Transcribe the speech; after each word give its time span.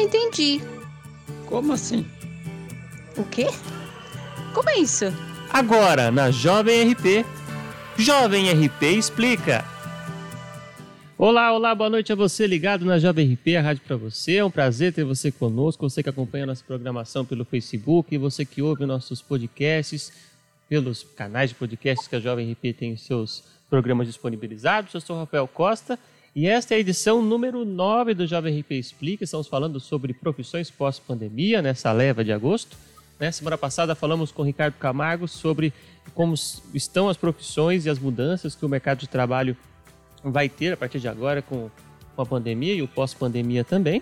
não 0.00 0.06
entendi. 0.06 0.62
Como 1.46 1.74
assim? 1.74 2.06
O 3.18 3.24
quê? 3.24 3.48
Como 4.54 4.70
é 4.70 4.78
isso? 4.78 5.04
Agora, 5.52 6.10
na 6.10 6.30
Jovem 6.30 6.90
RP. 6.90 7.26
Jovem 7.98 8.50
RP 8.50 8.82
explica. 8.96 9.62
Olá, 11.18 11.52
olá, 11.52 11.74
boa 11.74 11.90
noite 11.90 12.10
a 12.10 12.16
você 12.16 12.46
ligado 12.46 12.82
na 12.86 12.98
Jovem 12.98 13.34
RP, 13.34 13.56
a 13.58 13.60
rádio 13.60 13.82
para 13.86 13.96
você. 13.96 14.36
É 14.36 14.44
um 14.44 14.50
prazer 14.50 14.94
ter 14.94 15.04
você 15.04 15.30
conosco, 15.30 15.88
você 15.88 16.02
que 16.02 16.08
acompanha 16.08 16.44
a 16.44 16.46
nossa 16.46 16.64
programação 16.64 17.26
pelo 17.26 17.44
Facebook, 17.44 18.16
você 18.16 18.46
que 18.46 18.62
ouve 18.62 18.86
nossos 18.86 19.20
podcasts 19.20 20.10
pelos 20.66 21.02
canais 21.14 21.50
de 21.50 21.56
podcasts 21.56 22.08
que 22.08 22.16
a 22.16 22.20
Jovem 22.20 22.50
RP 22.52 22.74
tem 22.74 22.94
os 22.94 23.02
seus 23.02 23.44
programas 23.68 24.06
disponibilizados. 24.06 24.94
Eu 24.94 25.00
sou 25.02 25.18
Rafael 25.18 25.46
Costa 25.46 25.98
e 26.34 26.46
esta 26.46 26.74
é 26.74 26.76
a 26.76 26.80
edição 26.80 27.20
número 27.20 27.64
9 27.64 28.14
do 28.14 28.24
Jovem 28.24 28.60
RP 28.60 28.72
Explica. 28.72 29.24
Estamos 29.24 29.48
falando 29.48 29.80
sobre 29.80 30.14
profissões 30.14 30.70
pós-pandemia, 30.70 31.60
nessa 31.60 31.90
leva 31.90 32.22
de 32.22 32.30
agosto. 32.32 32.76
Né? 33.18 33.32
Semana 33.32 33.58
passada 33.58 33.96
falamos 33.96 34.30
com 34.30 34.42
o 34.42 34.44
Ricardo 34.44 34.74
Camargo 34.74 35.26
sobre 35.26 35.72
como 36.14 36.34
estão 36.72 37.08
as 37.08 37.16
profissões 37.16 37.84
e 37.84 37.90
as 37.90 37.98
mudanças 37.98 38.54
que 38.54 38.64
o 38.64 38.68
mercado 38.68 38.98
de 38.98 39.08
trabalho 39.08 39.56
vai 40.22 40.48
ter 40.48 40.72
a 40.72 40.76
partir 40.76 41.00
de 41.00 41.08
agora 41.08 41.42
com, 41.42 41.68
com 42.14 42.22
a 42.22 42.26
pandemia 42.26 42.74
e 42.74 42.82
o 42.82 42.86
pós-pandemia 42.86 43.64
também. 43.64 44.00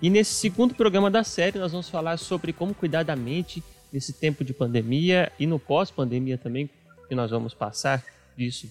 E 0.00 0.08
nesse 0.08 0.34
segundo 0.34 0.76
programa 0.76 1.10
da 1.10 1.24
série, 1.24 1.58
nós 1.58 1.72
vamos 1.72 1.88
falar 1.88 2.18
sobre 2.18 2.52
como 2.52 2.72
cuidar 2.72 3.02
da 3.02 3.16
mente 3.16 3.64
nesse 3.92 4.12
tempo 4.12 4.44
de 4.44 4.54
pandemia 4.54 5.32
e 5.40 5.46
no 5.46 5.58
pós-pandemia 5.58 6.38
também, 6.38 6.70
que 7.08 7.16
nós 7.16 7.32
vamos 7.32 7.52
passar 7.52 8.04
disso, 8.36 8.68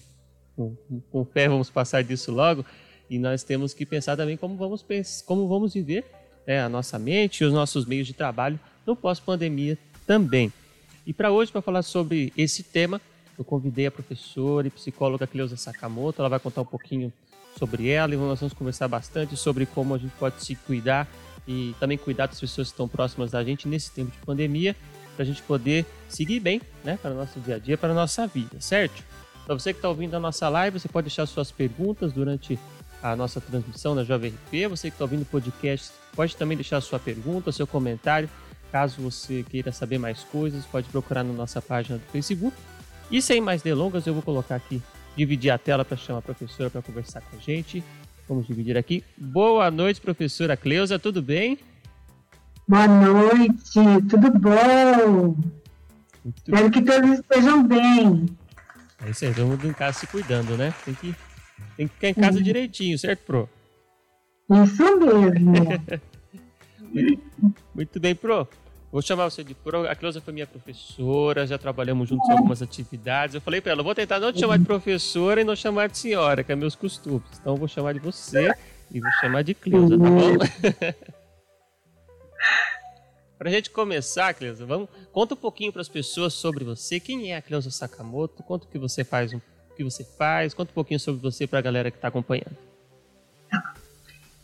com, 0.56 0.74
com 1.10 1.24
fé 1.26 1.50
vamos 1.50 1.68
passar 1.68 2.02
disso 2.02 2.32
logo. 2.32 2.64
E 3.08 3.18
nós 3.18 3.42
temos 3.42 3.74
que 3.74 3.84
pensar 3.84 4.16
também 4.16 4.36
como 4.36 4.56
vamos, 4.56 4.84
como 5.26 5.46
vamos 5.48 5.74
viver 5.74 6.04
né, 6.46 6.62
a 6.62 6.68
nossa 6.68 6.98
mente 6.98 7.42
e 7.42 7.44
os 7.44 7.52
nossos 7.52 7.84
meios 7.84 8.06
de 8.06 8.12
trabalho 8.12 8.58
no 8.86 8.96
pós-pandemia 8.96 9.78
também. 10.06 10.52
E 11.06 11.12
para 11.12 11.30
hoje, 11.30 11.52
para 11.52 11.60
falar 11.60 11.82
sobre 11.82 12.32
esse 12.36 12.62
tema, 12.62 13.00
eu 13.38 13.44
convidei 13.44 13.86
a 13.86 13.90
professora 13.90 14.66
e 14.66 14.70
psicóloga 14.70 15.26
Cleusa 15.26 15.56
Sakamoto. 15.56 16.20
Ela 16.20 16.28
vai 16.28 16.40
contar 16.40 16.62
um 16.62 16.66
pouquinho 16.66 17.12
sobre 17.58 17.88
ela 17.88 18.14
e 18.14 18.16
nós 18.16 18.40
vamos 18.40 18.54
conversar 18.54 18.88
bastante 18.88 19.36
sobre 19.36 19.66
como 19.66 19.94
a 19.94 19.98
gente 19.98 20.12
pode 20.18 20.42
se 20.42 20.54
cuidar 20.54 21.08
e 21.46 21.74
também 21.78 21.98
cuidar 21.98 22.26
das 22.26 22.40
pessoas 22.40 22.68
que 22.68 22.72
estão 22.72 22.88
próximas 22.88 23.30
da 23.30 23.44
gente 23.44 23.68
nesse 23.68 23.90
tempo 23.90 24.10
de 24.10 24.18
pandemia, 24.18 24.74
para 25.14 25.22
a 25.22 25.26
gente 25.26 25.42
poder 25.42 25.84
seguir 26.08 26.40
bem, 26.40 26.60
né, 26.82 26.98
para 27.00 27.12
o 27.12 27.14
nosso 27.14 27.38
dia 27.40 27.56
a 27.56 27.58
dia, 27.58 27.76
para 27.76 27.90
a 27.90 27.94
nossa 27.94 28.26
vida, 28.26 28.60
certo? 28.60 29.04
Para 29.44 29.54
você 29.54 29.72
que 29.72 29.78
está 29.78 29.88
ouvindo 29.88 30.14
a 30.14 30.20
nossa 30.20 30.48
live, 30.48 30.78
você 30.78 30.88
pode 30.88 31.06
deixar 31.06 31.26
suas 31.26 31.52
perguntas 31.52 32.12
durante 32.12 32.58
a 33.04 33.14
nossa 33.14 33.38
transmissão 33.38 33.94
na 33.94 34.02
Jovem 34.02 34.30
RP. 34.30 34.66
Você 34.70 34.88
que 34.88 34.94
está 34.94 35.04
ouvindo 35.04 35.22
o 35.22 35.26
podcast, 35.26 35.92
pode 36.16 36.34
também 36.34 36.56
deixar 36.56 36.80
sua 36.80 36.98
pergunta, 36.98 37.52
seu 37.52 37.66
comentário. 37.66 38.30
Caso 38.72 39.02
você 39.02 39.42
queira 39.42 39.70
saber 39.70 39.98
mais 39.98 40.24
coisas, 40.24 40.64
pode 40.64 40.88
procurar 40.88 41.22
na 41.22 41.32
nossa 41.32 41.60
página 41.60 41.98
do 41.98 42.04
Facebook 42.10 42.56
e 43.10 43.20
sem 43.20 43.42
mais 43.42 43.60
delongas, 43.60 44.06
eu 44.06 44.14
vou 44.14 44.22
colocar 44.22 44.56
aqui, 44.56 44.82
dividir 45.14 45.50
a 45.50 45.58
tela 45.58 45.84
para 45.84 45.98
chamar 45.98 46.20
a 46.20 46.22
professora 46.22 46.70
para 46.70 46.80
conversar 46.80 47.20
com 47.20 47.36
a 47.36 47.38
gente. 47.38 47.84
Vamos 48.26 48.46
dividir 48.46 48.76
aqui. 48.76 49.04
Boa 49.18 49.70
noite, 49.70 50.00
professora 50.00 50.56
Cleusa, 50.56 50.98
tudo 50.98 51.20
bem? 51.20 51.58
Boa 52.66 52.88
noite, 52.88 53.80
tudo 54.08 54.30
bom? 54.30 55.36
Muito 56.24 56.38
Espero 56.38 56.70
que 56.70 56.80
todos 56.80 57.10
estejam 57.18 57.62
bem. 57.62 58.26
É 59.04 59.10
isso 59.10 59.26
aí, 59.26 59.34
todo 59.34 59.46
mundo 59.46 59.68
em 59.68 59.74
casa 59.74 59.98
se 59.98 60.06
cuidando, 60.06 60.56
né? 60.56 60.72
Tem 60.86 60.94
que, 60.94 61.14
tem 61.76 61.88
que 61.88 61.94
ficar 61.94 62.08
em 62.08 62.14
casa 62.14 62.42
direitinho, 62.42 62.98
certo, 62.98 63.20
Pro? 63.24 63.48
Isso 64.50 64.96
mesmo. 64.98 66.00
Muito 67.74 68.00
bem, 68.00 68.14
Pro. 68.14 68.48
Vou 68.94 69.02
chamar 69.02 69.28
você 69.28 69.42
de 69.42 69.54
pro. 69.54 69.88
A 69.88 69.96
Cleusa 69.96 70.20
foi 70.20 70.32
minha 70.32 70.46
professora, 70.46 71.44
já 71.48 71.58
trabalhamos 71.58 72.08
juntos 72.08 72.28
em 72.28 72.32
algumas 72.32 72.62
atividades. 72.62 73.34
Eu 73.34 73.40
falei 73.40 73.60
para 73.60 73.72
ela, 73.72 73.82
vou 73.82 73.92
tentar 73.92 74.20
não 74.20 74.32
te 74.32 74.38
chamar 74.38 74.56
de 74.56 74.64
professora 74.64 75.40
e 75.40 75.44
não 75.44 75.56
chamar 75.56 75.88
de 75.88 75.98
senhora, 75.98 76.44
que 76.44 76.52
é 76.52 76.54
meus 76.54 76.76
costumes. 76.76 77.26
Então 77.40 77.54
eu 77.54 77.56
vou 77.56 77.66
chamar 77.66 77.92
de 77.92 77.98
você 77.98 78.54
e 78.92 79.00
vou 79.00 79.10
chamar 79.20 79.42
de 79.42 79.52
Cleusa, 79.52 79.98
tá 79.98 80.04
bom? 80.08 80.36
Para 83.36 83.48
a 83.48 83.52
gente 83.52 83.68
começar, 83.70 84.32
Cleusa, 84.32 84.64
vamos 84.64 84.88
conta 85.10 85.34
um 85.34 85.38
pouquinho 85.38 85.72
para 85.72 85.82
as 85.82 85.88
pessoas 85.88 86.32
sobre 86.32 86.64
você. 86.64 87.00
Quem 87.00 87.32
é 87.32 87.36
a 87.36 87.42
Cleusa 87.42 87.72
Sakamoto? 87.72 88.44
Conta 88.44 88.64
o 88.64 88.68
que 88.68 88.78
você 88.78 89.02
faz, 89.02 89.32
o 89.74 89.76
que 89.76 89.84
você 89.84 90.04
faz. 90.04 90.54
Conta 90.54 90.70
um 90.70 90.74
pouquinho 90.74 91.00
sobre 91.00 91.20
você 91.20 91.46
para 91.46 91.58
a 91.58 91.62
galera 91.62 91.90
que 91.90 91.98
está 91.98 92.08
acompanhando. 92.08 92.56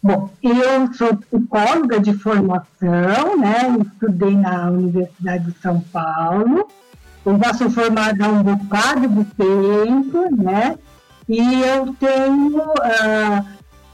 Bom, 0.03 0.31
eu 0.43 0.93
sou 0.95 1.15
psicóloga 1.17 2.01
de 2.01 2.15
formação, 2.15 3.37
né? 3.39 3.77
Estudei 3.81 4.35
na 4.35 4.71
Universidade 4.71 5.45
de 5.45 5.59
São 5.61 5.81
Paulo. 5.81 6.69
Eu 7.25 7.39
já 7.39 7.53
sou 7.53 7.71
formada 7.71 8.25
há 8.25 8.29
um 8.29 8.43
bocado 8.43 9.07
de 9.09 9.25
tempo, 9.25 10.43
né? 10.43 10.79
E 11.29 11.63
eu 11.63 11.95
tenho 12.01 12.59
uh, 12.59 13.45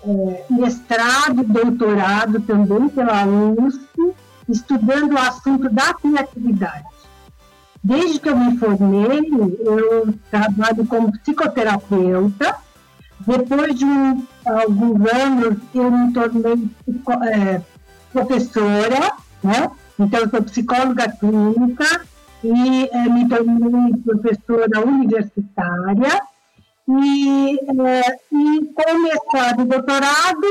é, 0.05 0.45
mestrado, 0.49 1.43
doutorado 1.43 2.41
também 2.41 2.89
pela 2.89 3.27
USP, 3.27 4.15
estudando 4.49 5.15
o 5.15 5.19
assunto 5.19 5.69
da 5.69 5.93
criatividade. 5.93 6.85
Desde 7.87 8.19
que 8.19 8.29
eu 8.29 8.37
me 8.37 8.59
formei, 8.59 9.31
eu 9.61 10.13
trabalho 10.29 10.85
como 10.87 11.13
psicoterapeuta 11.13 12.57
depois 13.21 13.77
de 13.77 13.85
um, 13.85 14.27
alguns 14.45 15.13
anos, 15.13 15.59
eu 15.73 15.91
me 15.93 16.13
tornei 16.13 16.69
é, 17.33 17.63
professora, 18.13 19.13
né? 19.41 19.71
Então, 20.01 20.21
eu 20.21 20.31
sou 20.31 20.43
psicóloga 20.43 21.13
clínica 21.13 22.05
e 22.43 22.89
é, 22.93 23.09
me 23.09 23.29
tornei 23.29 23.93
professora 24.05 24.85
universitária. 24.85 26.23
E, 26.89 27.57
é, 27.57 28.19
e 28.33 28.65
com 28.75 28.99
mestrado 28.99 29.63
e 29.63 29.65
doutorado, 29.65 30.45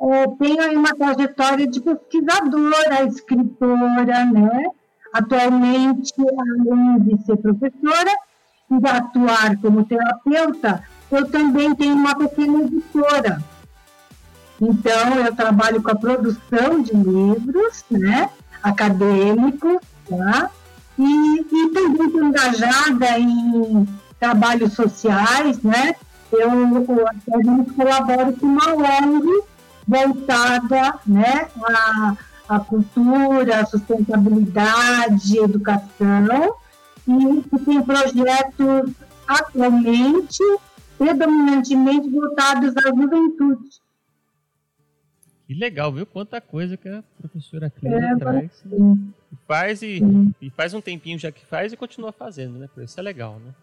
eu 0.00 0.12
é, 0.12 0.26
tenho 0.38 0.78
uma 0.78 0.94
trajetória 0.94 1.66
de 1.66 1.80
pesquisadora, 1.80 3.04
escritora, 3.06 4.24
né? 4.26 4.72
Atualmente, 5.12 6.14
além 6.18 7.00
de 7.00 7.24
ser 7.24 7.36
professora 7.36 8.10
e 8.70 8.78
de 8.78 8.88
atuar 8.88 9.56
como 9.58 9.84
terapeuta, 9.84 10.82
eu 11.10 11.30
também 11.30 11.74
tenho 11.74 11.94
uma 11.94 12.14
pequena 12.14 12.62
editora. 12.62 13.42
Então, 14.60 15.14
eu 15.18 15.34
trabalho 15.34 15.82
com 15.82 15.90
a 15.90 15.96
produção 15.96 16.80
de 16.82 16.92
livros, 16.92 17.84
né, 17.90 18.30
acadêmicos, 18.62 19.78
tá? 20.08 20.50
E, 20.98 21.40
e 21.40 21.68
também 21.70 22.06
estou 22.06 22.24
engajada 22.24 23.18
em 23.18 23.88
trabalhos 24.18 24.72
sociais, 24.72 25.60
né? 25.62 25.94
Eu, 26.30 26.50
eu 26.50 26.86
colaboro 27.76 28.32
com 28.34 28.46
uma 28.46 28.72
ONG 28.72 29.42
voltada, 29.86 30.94
né, 31.06 31.48
à, 31.64 32.16
à 32.52 32.60
cultura, 32.60 33.60
à 33.60 33.66
sustentabilidade, 33.66 35.38
educação, 35.38 36.56
e 37.08 37.42
que 37.42 37.58
tem 37.64 37.82
projetos 37.82 38.92
atualmente 39.26 40.42
predominantemente 40.98 42.08
voltados 42.10 42.76
à 42.76 42.88
juventude. 42.90 43.82
Que 45.46 45.54
legal, 45.54 45.92
viu? 45.92 46.06
Quanta 46.06 46.40
coisa 46.40 46.76
que 46.76 46.88
a 46.88 47.02
professora 47.18 47.70
Clélia 47.70 48.12
é, 48.12 48.16
traz. 48.16 48.52
Sim. 48.52 49.12
Faz 49.48 49.82
e, 49.82 50.00
e, 50.40 50.50
faz 50.50 50.74
um 50.74 50.80
tempinho 50.80 51.18
já 51.18 51.32
que 51.32 51.44
faz 51.44 51.72
e 51.72 51.76
continua 51.76 52.12
fazendo, 52.12 52.58
né? 52.58 52.68
Por 52.72 52.82
isso 52.82 52.98
é 53.00 53.02
legal, 53.02 53.40
né? 53.40 53.54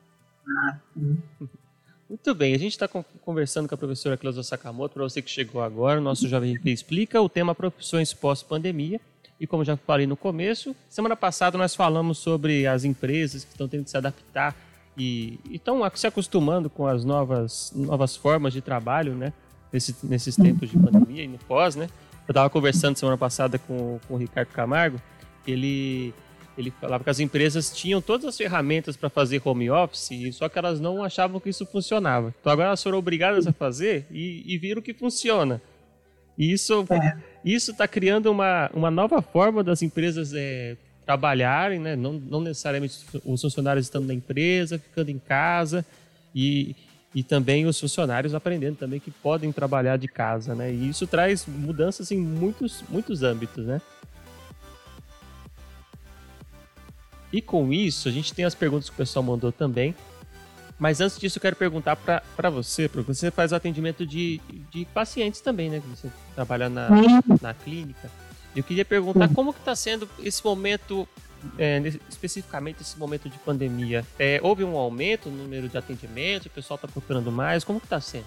Ah, 0.48 0.78
sim. 0.94 1.18
Muito 2.10 2.34
bem, 2.34 2.56
a 2.56 2.58
gente 2.58 2.72
está 2.72 2.88
conversando 2.88 3.70
com 3.70 3.76
a 3.76 3.78
professora 3.78 4.18
Cleusa 4.18 4.42
Sakamoto, 4.42 4.96
para 4.96 5.04
você 5.04 5.22
que 5.22 5.30
chegou 5.30 5.62
agora, 5.62 6.00
o 6.00 6.04
nosso 6.04 6.28
Jovem 6.28 6.56
RP 6.56 6.66
Explica, 6.70 7.22
o 7.22 7.30
tema 7.30 7.54
profissões 7.54 8.12
pós-pandemia. 8.16 9.00
E 9.40 9.46
como 9.46 9.64
já 9.64 9.78
falei 9.78 10.08
no 10.08 10.18
começo, 10.18 10.76
semana 10.90 11.16
passada 11.16 11.56
nós 11.56 11.76
falamos 11.76 12.18
sobre 12.18 12.66
as 12.66 12.84
empresas 12.84 13.44
que 13.44 13.52
estão 13.52 13.68
tendo 13.68 13.84
que 13.84 13.92
se 13.92 13.98
adaptar 13.98 14.56
e 14.98 15.40
estão 15.52 15.80
se 15.94 16.08
acostumando 16.08 16.68
com 16.68 16.88
as 16.88 17.06
novas, 17.06 17.72
novas 17.76 18.16
formas 18.16 18.54
de 18.54 18.62
trabalho, 18.62 19.14
né? 19.14 19.32
Nesse, 19.72 19.96
nesses 20.02 20.36
tempos 20.36 20.68
de 20.68 20.80
pandemia 20.80 21.24
e 21.24 21.28
no 21.28 21.38
pós, 21.38 21.76
né? 21.76 21.88
Eu 22.28 22.32
estava 22.32 22.50
conversando 22.50 22.98
semana 22.98 23.20
passada 23.20 23.60
com, 23.60 24.00
com 24.08 24.16
o 24.16 24.18
Ricardo 24.18 24.50
Camargo, 24.50 25.00
ele, 25.46 26.12
ele 26.60 26.72
falava 26.72 27.04
que 27.04 27.10
as 27.10 27.20
empresas 27.20 27.72
tinham 27.72 28.02
todas 28.02 28.26
as 28.26 28.38
ferramentas 28.38 28.98
para 28.98 29.10
fazer 29.10 29.42
home 29.44 29.70
office, 29.70 30.10
só 30.34 30.50
que 30.50 30.60
elas 30.60 30.80
não 30.80 31.04
achavam 31.04 31.40
que 31.40 31.50
isso 31.50 31.66
funcionava. 31.66 32.34
Então 32.40 32.52
agora 32.52 32.70
elas 32.70 32.84
foram 32.84 32.98
obrigadas 32.98 33.48
a 33.48 33.54
fazer 33.54 34.06
e, 34.12 34.44
e 34.46 34.58
viram 34.58 34.82
que 34.82 34.94
funciona. 34.94 35.62
E 36.38 36.52
isso 36.52 36.86
é. 36.90 37.18
isso 37.44 37.72
está 37.72 37.88
criando 37.88 38.32
uma, 38.32 38.70
uma 38.74 38.92
nova 38.92 39.22
forma 39.22 39.64
das 39.64 39.82
empresas 39.82 40.34
é, 40.34 40.76
trabalharem, 41.06 41.80
né? 41.80 41.96
não, 41.96 42.14
não 42.14 42.42
necessariamente 42.42 43.00
os 43.26 43.42
funcionários 43.42 43.86
estando 43.86 44.08
na 44.08 44.14
empresa, 44.14 44.78
ficando 44.78 45.10
em 45.10 45.20
casa. 45.20 45.86
E, 46.36 46.76
e 47.16 47.24
também 47.24 47.66
os 47.66 47.80
funcionários 47.80 48.36
aprendendo 48.36 48.76
também 48.76 49.00
que 49.00 49.10
podem 49.10 49.52
trabalhar 49.52 49.98
de 49.98 50.08
casa, 50.08 50.54
né? 50.54 50.72
E 50.72 50.90
isso 50.90 51.08
traz 51.08 51.46
mudanças 51.48 52.12
em 52.12 52.20
muitos, 52.20 52.84
muitos 52.88 53.24
âmbitos, 53.24 53.66
né? 53.66 53.82
E 57.32 57.42
com 57.42 57.72
isso, 57.72 58.08
a 58.08 58.12
gente 58.12 58.34
tem 58.34 58.46
as 58.46 58.56
perguntas 58.56 58.90
que 58.90 58.96
o 58.96 58.98
pessoal 58.98 59.24
mandou 59.24 59.52
também. 59.52 59.96
Mas 60.80 61.02
antes 61.02 61.20
disso, 61.20 61.38
eu 61.38 61.42
quero 61.42 61.56
perguntar 61.58 61.96
para 61.98 62.50
você, 62.50 62.88
porque 62.88 63.14
você 63.14 63.30
faz 63.30 63.52
o 63.52 63.56
atendimento 63.56 64.06
de, 64.06 64.40
de 64.72 64.86
pacientes 64.86 65.42
também, 65.42 65.70
né? 65.70 65.82
Você 65.90 66.10
trabalha 66.34 66.70
na, 66.70 66.90
na 67.42 67.54
clínica. 67.54 68.10
Eu 68.56 68.64
queria 68.64 68.86
perguntar 68.86 69.28
como 69.34 69.54
que 69.54 69.60
está 69.60 69.76
sendo 69.76 70.10
esse 70.20 70.44
momento, 70.44 71.08
é, 71.58 71.80
especificamente 72.10 72.82
esse 72.82 72.98
momento 72.98 73.30
de 73.30 73.38
pandemia. 73.40 74.06
É, 74.18 74.40
houve 74.42 74.64
um 74.64 74.78
aumento 74.78 75.30
no 75.30 75.44
número 75.44 75.68
de 75.68 75.78
atendimentos? 75.78 76.48
O 76.48 76.50
pessoal 76.50 76.76
está 76.76 76.88
procurando 76.88 77.30
mais? 77.30 77.66
Como 77.66 77.80
que 77.80 77.86
está 77.86 78.00
sendo? 78.00 78.26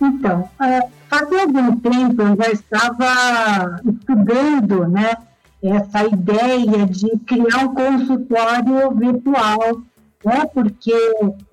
Então, 0.00 0.48
é, 0.62 0.88
faz 1.08 1.32
algum 1.32 1.76
tempo 1.80 2.22
eu 2.22 2.36
já 2.36 2.52
estava 2.52 3.80
estudando, 3.84 4.88
né? 4.88 5.16
Essa 5.62 6.06
ideia 6.06 6.86
de 6.86 7.18
criar 7.26 7.64
um 7.64 7.74
consultório 7.74 8.90
virtual 8.94 9.82
né? 10.24 10.46
porque 10.52 10.92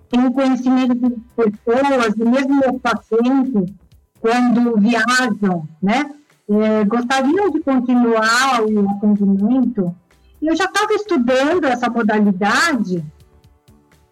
tem 0.09 0.31
conhecimento 0.31 0.95
de 0.95 1.15
pessoas, 1.35 2.15
e 2.15 2.25
mesmo 2.25 2.59
os 2.59 2.81
pacientes, 2.81 3.73
quando 4.19 4.79
viajam, 4.79 5.67
né? 5.81 6.11
É, 6.47 6.83
gostariam 6.85 7.49
de 7.49 7.59
continuar 7.61 8.61
o 8.61 8.89
atendimento. 8.91 9.95
Eu 10.39 10.55
já 10.55 10.65
estava 10.65 10.93
estudando 10.93 11.65
essa 11.65 11.89
modalidade, 11.89 13.03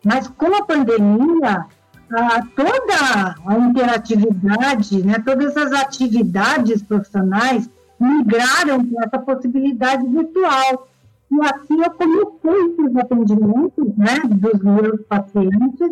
mas 0.03 0.27
com 0.29 0.47
a 0.55 0.65
pandemia, 0.65 1.67
a, 2.11 2.41
toda 2.55 3.35
a 3.45 3.57
interatividade, 3.59 5.05
né, 5.05 5.15
todas 5.23 5.55
as 5.55 5.71
atividades 5.73 6.81
profissionais 6.81 7.69
migraram 8.03 8.85
para 8.85 9.05
essa 9.05 9.19
possibilidade 9.19 10.05
virtual. 10.07 10.87
E 11.31 11.45
assim 11.45 11.81
eu 11.81 11.91
comecei 11.91 12.85
os 12.85 12.97
atendimentos 12.97 13.97
né, 13.97 14.19
dos 14.25 14.61
meus 14.61 15.01
pacientes 15.07 15.91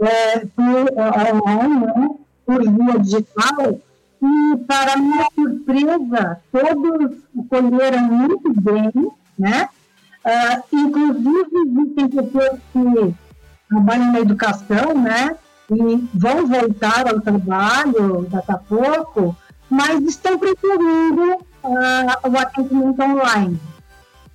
é, 0.00 0.40
por 0.40 1.46
online, 1.48 1.86
né, 1.86 2.10
por 2.44 2.60
via 2.60 2.98
digital, 2.98 3.80
e 4.22 4.56
para 4.66 4.96
minha 4.96 5.26
surpresa, 5.34 6.40
todos 6.50 7.16
colheram 7.48 8.02
muito 8.04 8.52
bem, 8.60 8.90
né? 9.38 9.68
Uh, 10.24 10.76
inclusive, 10.76 11.50
existem 11.66 12.08
pessoas 12.08 12.58
que 12.72 13.14
trabalham 13.68 14.12
na 14.12 14.20
educação, 14.20 14.94
né? 14.94 15.36
E 15.70 16.08
vão 16.14 16.46
voltar 16.46 17.06
ao 17.06 17.20
trabalho 17.20 18.26
daqui 18.30 18.52
a 18.52 18.56
pouco, 18.56 19.36
mas 19.74 20.00
estão 20.04 20.38
preferindo 20.38 21.32
uh, 21.32 22.30
o 22.30 22.38
atendimento 22.38 23.02
online. 23.02 23.60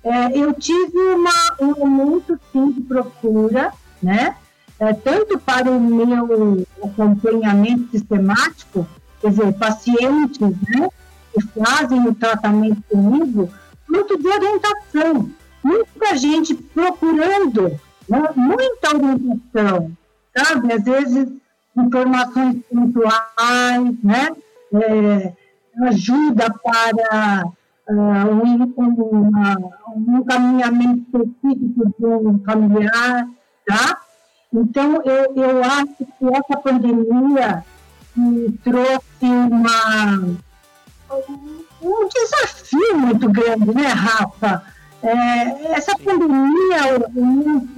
É, 0.04 0.38
eu 0.38 0.52
tive 0.52 0.98
uma, 0.98 1.32
um 1.60 1.82
aumento, 1.82 2.38
sim, 2.52 2.72
de 2.72 2.80
procura, 2.82 3.72
né? 4.02 4.36
É, 4.78 4.92
tanto 4.94 5.38
para 5.38 5.70
o 5.70 5.78
meu 5.78 6.66
acompanhamento 6.82 7.90
sistemático, 7.90 8.86
quer 9.20 9.28
dizer, 9.28 9.52
pacientes 9.52 10.40
né, 10.40 10.88
que 11.34 11.42
fazem 11.48 12.06
o 12.06 12.14
tratamento 12.14 12.82
comigo, 12.88 13.50
quanto 13.86 14.16
de 14.16 14.26
orientação. 14.26 15.30
Muita 15.62 16.16
gente 16.16 16.54
procurando 16.54 17.78
né, 18.08 18.22
muita 18.34 18.96
orientação, 18.96 19.92
sabe? 20.34 20.72
Às 20.72 20.82
vezes, 20.82 21.28
informações 21.76 22.56
pontuais, 22.70 24.02
né? 24.02 24.30
É, 24.72 25.32
ajuda 25.86 26.46
para 26.62 27.44
uh, 27.88 27.94
um, 27.94 28.62
um, 28.76 29.30
um 29.96 30.18
encaminhamento 30.18 31.16
específico 31.16 31.94
de 31.98 32.06
um 32.06 32.38
familiar, 32.44 33.28
tá? 33.66 34.00
Então, 34.52 35.00
eu, 35.04 35.32
eu 35.36 35.64
acho 35.64 35.96
que 35.96 36.34
essa 36.34 36.60
pandemia 36.60 37.64
trouxe 38.64 39.22
uma, 39.22 40.36
um 41.80 42.08
desafio 42.08 42.98
muito 42.98 43.28
grande, 43.28 43.74
né, 43.74 43.88
Rafa? 43.88 44.62
É, 45.02 45.72
essa 45.72 45.96
pandemia, 45.96 46.96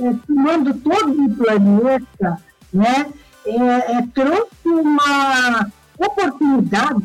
é, 0.00 0.14
tomando 0.26 0.74
todo 0.74 1.24
o 1.24 1.36
planeta, 1.36 2.42
né, 2.72 3.06
é, 3.46 3.92
é, 3.92 4.06
trouxe 4.12 4.68
uma 4.68 5.70
oportunidade 6.06 7.04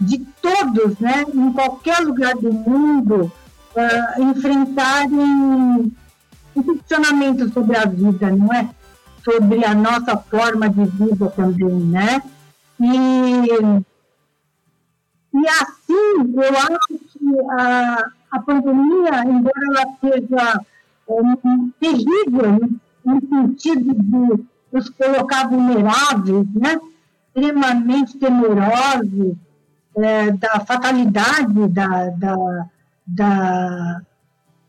de 0.00 0.18
todos, 0.40 0.98
né, 0.98 1.24
em 1.34 1.52
qualquer 1.52 2.00
lugar 2.00 2.34
do 2.36 2.52
mundo, 2.52 3.30
uh, 3.76 4.22
enfrentarem 4.22 5.92
um 6.56 6.62
questionamento 6.62 7.52
sobre 7.52 7.76
a 7.76 7.84
vida, 7.84 8.30
não 8.30 8.52
é? 8.52 8.68
Sobre 9.22 9.64
a 9.64 9.74
nossa 9.74 10.16
forma 10.16 10.68
de 10.68 10.84
vida 10.84 11.28
também, 11.30 11.68
né? 11.68 12.22
E, 12.80 12.86
e 15.34 15.48
assim, 15.48 16.32
eu 16.34 16.58
acho 16.58 16.98
que 17.12 17.40
a, 17.50 18.10
a 18.30 18.40
pandemia, 18.40 19.24
embora 19.26 19.66
ela 19.68 19.86
seja 20.00 20.60
um, 21.08 21.70
terrível 21.78 22.58
no 23.04 23.20
sentido 23.28 23.94
de 23.94 24.44
nos 24.72 24.88
colocar 24.90 25.48
vulneráveis, 25.48 26.46
né? 26.54 26.80
Extremamente 27.34 28.18
temerosos, 28.18 29.36
é, 29.96 30.30
da 30.32 30.60
fatalidade, 30.60 31.68
da, 31.68 32.08
da, 32.10 32.66
da, 33.06 34.00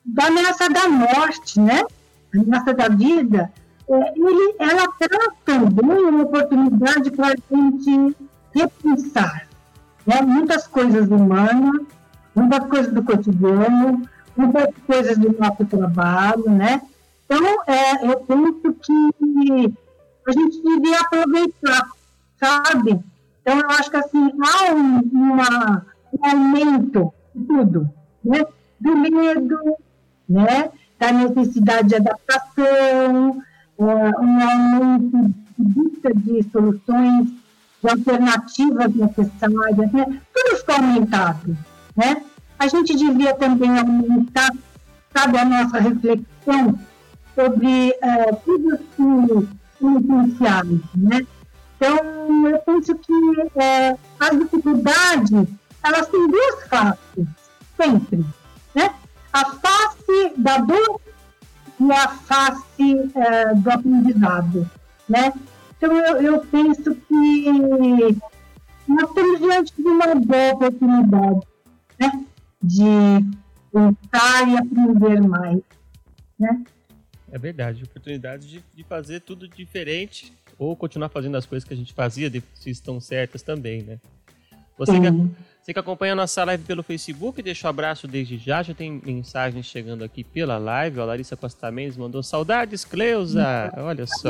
da, 0.05 0.25
ameaça 0.27 0.69
da 0.69 0.87
morte, 0.89 1.59
né? 1.59 1.83
A 2.35 2.39
ameaça 2.39 2.73
da 2.73 2.87
vida, 2.89 3.51
é, 3.89 4.13
ele, 4.15 4.55
ela 4.59 4.87
traz 4.99 5.33
também 5.45 6.05
uma 6.05 6.23
oportunidade 6.23 7.11
para 7.11 7.27
a 7.27 7.55
gente 7.55 8.15
repensar 8.53 9.47
né? 10.05 10.21
muitas 10.21 10.67
coisas 10.67 11.09
humanas, 11.09 11.85
muitas 12.35 12.65
coisas 12.67 12.93
do 12.93 13.03
cotidiano, 13.03 14.07
muitas 14.35 14.73
coisas 14.85 15.17
do 15.17 15.37
nosso 15.37 15.65
trabalho, 15.65 16.49
né? 16.49 16.81
Então, 17.25 17.43
é, 17.67 18.05
eu 18.05 18.19
penso 18.21 18.73
que 18.81 19.73
a 20.27 20.31
gente 20.31 20.61
devia 20.61 20.99
aproveitar, 20.99 21.89
sabe? 22.43 22.99
Então, 23.41 23.59
eu 23.59 23.69
acho 23.69 23.89
que 23.89 23.97
assim, 23.97 24.31
há 24.41 24.73
um, 24.73 24.99
uma, 25.11 25.85
um 26.13 26.25
aumento 26.25 27.13
de 27.35 27.45
tudo, 27.45 27.89
né? 28.23 28.43
do 28.79 28.97
medo, 28.97 29.77
né? 30.27 30.71
da 30.99 31.11
necessidade 31.11 31.89
de 31.89 31.95
adaptação, 31.95 33.41
é, 33.79 33.83
um 33.83 34.49
aumento 34.49 35.35
de 35.57 35.63
busca 35.63 36.13
de 36.13 36.43
soluções, 36.51 37.29
de 37.83 37.89
alternativas 37.89 38.93
necessárias, 38.95 39.91
né? 39.91 40.21
tudo 40.33 40.57
ficou 40.57 40.75
aumentado. 40.75 41.57
Né? 41.95 42.23
A 42.59 42.67
gente 42.67 42.95
devia 42.95 43.33
também 43.33 43.77
aumentar, 43.77 44.51
sabe, 45.15 45.37
a 45.37 45.45
nossa 45.45 45.79
reflexão 45.79 46.79
sobre 47.33 47.95
é, 48.01 48.31
tudo 48.45 48.77
que 48.95 49.61
influenciáveis, 49.83 50.81
né? 50.95 51.25
Então, 51.81 52.47
eu 52.47 52.59
penso 52.59 52.93
que 52.93 53.59
é, 53.59 53.97
as 54.19 54.37
dificuldades, 54.37 55.31
elas 55.83 56.07
têm 56.09 56.27
duas 56.29 56.67
faces, 56.67 57.27
sempre. 57.75 58.23
Né? 58.75 58.93
A 59.33 59.45
face 59.45 60.33
da 60.37 60.59
dor 60.59 61.01
e 61.79 61.91
a 61.91 62.07
face 62.07 63.11
é, 63.15 63.55
do 63.55 63.71
aprendizado. 63.71 64.69
Né? 65.09 65.33
Então, 65.75 65.91
eu, 65.91 66.21
eu 66.21 66.39
penso 66.41 66.93
que 66.93 68.15
nós 68.87 69.09
estamos 69.09 69.39
diante 69.39 69.73
de 69.75 69.87
uma 69.87 70.13
boa 70.13 70.53
oportunidade 70.53 71.47
né? 71.99 72.25
de 72.61 73.25
pensar 73.73 74.47
e 74.47 74.55
aprender 74.55 75.19
mais. 75.27 75.61
Né? 76.37 76.63
É 77.31 77.39
verdade, 77.39 77.83
oportunidade 77.83 78.47
de, 78.47 78.63
de 78.71 78.83
fazer 78.83 79.21
tudo 79.21 79.47
diferente 79.47 80.39
ou 80.61 80.75
continuar 80.75 81.09
fazendo 81.09 81.35
as 81.37 81.45
coisas 81.47 81.67
que 81.67 81.73
a 81.73 81.77
gente 81.77 81.91
fazia, 81.91 82.31
se 82.53 82.69
estão 82.69 83.01
certas 83.01 83.41
também, 83.41 83.81
né? 83.81 83.99
Você 84.77 84.99
que, 84.99 85.11
você 85.59 85.73
que 85.73 85.79
acompanha 85.79 86.13
a 86.13 86.15
nossa 86.15 86.43
live 86.43 86.63
pelo 86.63 86.83
Facebook, 86.83 87.41
deixa 87.41 87.67
um 87.67 87.69
abraço 87.71 88.07
desde 88.07 88.37
já. 88.37 88.61
Já 88.61 88.71
tem 88.75 89.01
mensagens 89.03 89.65
chegando 89.65 90.03
aqui 90.03 90.23
pela 90.23 90.59
live. 90.59 90.99
A 90.99 91.05
Larissa 91.05 91.35
Costa 91.35 91.71
Mendes 91.71 91.97
mandou 91.97 92.21
saudades, 92.21 92.85
Cleusa. 92.85 93.73
Olha 93.75 94.05
só. 94.05 94.29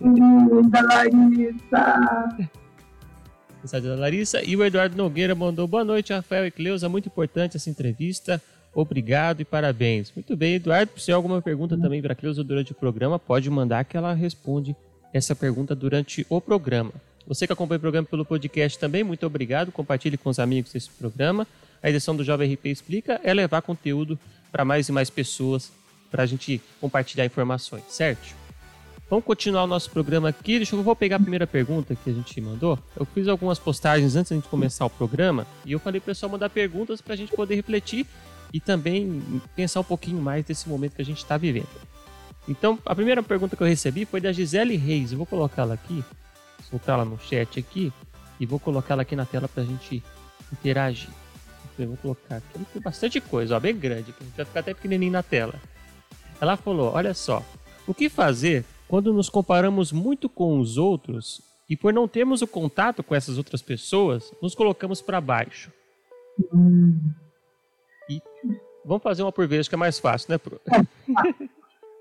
Linda, 0.00 0.82
Larissa. 0.82 2.48
Mensagem 3.62 3.88
da 3.88 3.96
Larissa. 3.96 4.42
E 4.42 4.56
o 4.56 4.64
Eduardo 4.64 4.96
Nogueira 4.96 5.36
mandou 5.36 5.68
boa 5.68 5.84
noite, 5.84 6.12
Rafael 6.12 6.46
e 6.46 6.50
Cleusa. 6.50 6.88
Muito 6.88 7.06
importante 7.06 7.56
essa 7.56 7.70
entrevista. 7.70 8.42
Obrigado 8.74 9.42
e 9.42 9.44
parabéns. 9.44 10.12
Muito 10.14 10.36
bem, 10.36 10.54
Eduardo. 10.54 10.90
Se 10.96 11.04
tiver 11.04 11.14
alguma 11.14 11.40
pergunta 11.40 11.78
também 11.78 12.02
para 12.02 12.14
a 12.14 12.16
Cleusa 12.16 12.42
durante 12.42 12.72
o 12.72 12.74
programa, 12.74 13.16
pode 13.16 13.48
mandar 13.48 13.84
que 13.84 13.96
ela 13.96 14.12
responde 14.12 14.76
essa 15.12 15.34
pergunta 15.34 15.74
durante 15.74 16.26
o 16.28 16.40
programa. 16.40 16.92
Você 17.26 17.46
que 17.46 17.52
acompanha 17.52 17.76
o 17.76 17.80
programa 17.80 18.06
pelo 18.06 18.24
podcast 18.24 18.78
também, 18.78 19.04
muito 19.04 19.26
obrigado. 19.26 19.70
Compartilhe 19.70 20.16
com 20.16 20.30
os 20.30 20.38
amigos 20.38 20.74
esse 20.74 20.88
programa. 20.88 21.46
A 21.82 21.90
edição 21.90 22.16
do 22.16 22.24
Jovem 22.24 22.52
RP 22.54 22.66
Explica 22.66 23.20
é 23.22 23.32
levar 23.34 23.62
conteúdo 23.62 24.18
para 24.50 24.64
mais 24.64 24.88
e 24.88 24.92
mais 24.92 25.10
pessoas 25.10 25.70
para 26.10 26.22
a 26.22 26.26
gente 26.26 26.60
compartilhar 26.80 27.26
informações, 27.26 27.84
certo? 27.88 28.34
Vamos 29.10 29.24
continuar 29.24 29.64
o 29.64 29.66
nosso 29.66 29.90
programa 29.90 30.28
aqui. 30.28 30.56
Deixa 30.56 30.76
eu 30.76 30.82
vou 30.82 30.94
pegar 30.94 31.16
a 31.16 31.20
primeira 31.20 31.46
pergunta 31.46 31.94
que 31.94 32.10
a 32.10 32.12
gente 32.12 32.38
mandou. 32.40 32.78
Eu 32.94 33.06
fiz 33.06 33.26
algumas 33.26 33.58
postagens 33.58 34.16
antes 34.16 34.30
de 34.30 34.36
gente 34.36 34.48
começar 34.48 34.84
o 34.84 34.90
programa 34.90 35.46
e 35.64 35.72
eu 35.72 35.78
falei 35.78 36.00
para 36.00 36.10
o 36.10 36.14
pessoal 36.14 36.32
mandar 36.32 36.50
perguntas 36.50 37.00
para 37.00 37.14
a 37.14 37.16
gente 37.16 37.32
poder 37.32 37.54
refletir 37.54 38.06
e 38.52 38.60
também 38.60 39.22
pensar 39.56 39.80
um 39.80 39.84
pouquinho 39.84 40.20
mais 40.20 40.44
desse 40.44 40.68
momento 40.68 40.94
que 40.94 41.02
a 41.02 41.04
gente 41.04 41.18
está 41.18 41.36
vivendo. 41.36 41.68
Então, 42.48 42.78
a 42.84 42.94
primeira 42.94 43.22
pergunta 43.22 43.54
que 43.54 43.62
eu 43.62 43.66
recebi 43.66 44.06
foi 44.06 44.20
da 44.20 44.32
Gisele 44.32 44.76
Reis. 44.76 45.12
Eu 45.12 45.18
vou 45.18 45.26
colocá-la 45.26 45.74
aqui 45.74 46.02
soltar 46.68 46.96
ela 46.96 47.04
no 47.04 47.18
chat 47.18 47.58
aqui 47.58 47.92
e 48.38 48.46
vou 48.46 48.58
colocar 48.58 48.94
ela 48.94 49.02
aqui 49.02 49.16
na 49.16 49.26
tela 49.26 49.48
para 49.48 49.62
a 49.62 49.66
gente 49.66 50.02
interagir. 50.52 51.10
Eu 51.78 51.88
vou 51.88 51.96
colocar 51.98 52.36
aqui, 52.36 52.64
tem 52.72 52.82
bastante 52.82 53.20
coisa, 53.20 53.56
ó, 53.56 53.60
bem 53.60 53.76
grande, 53.76 54.12
que 54.12 54.24
vai 54.36 54.44
ficar 54.44 54.60
até 54.60 54.74
pequenininho 54.74 55.12
na 55.12 55.22
tela. 55.22 55.54
Ela 56.40 56.56
falou: 56.56 56.92
Olha 56.92 57.14
só, 57.14 57.42
o 57.86 57.94
que 57.94 58.08
fazer 58.08 58.64
quando 58.88 59.12
nos 59.12 59.28
comparamos 59.28 59.92
muito 59.92 60.28
com 60.28 60.58
os 60.58 60.76
outros 60.76 61.40
e 61.68 61.76
por 61.76 61.92
não 61.92 62.08
termos 62.08 62.42
o 62.42 62.46
contato 62.46 63.02
com 63.02 63.14
essas 63.14 63.38
outras 63.38 63.62
pessoas, 63.62 64.32
nos 64.42 64.54
colocamos 64.54 65.00
para 65.00 65.20
baixo? 65.20 65.70
Hum. 66.52 66.98
E 68.08 68.20
vamos 68.84 69.02
fazer 69.02 69.22
uma 69.22 69.30
por 69.30 69.46
vez 69.46 69.68
que 69.68 69.74
é 69.74 69.78
mais 69.78 69.98
fácil, 69.98 70.32
né, 70.32 70.38
Pro? 70.38 70.60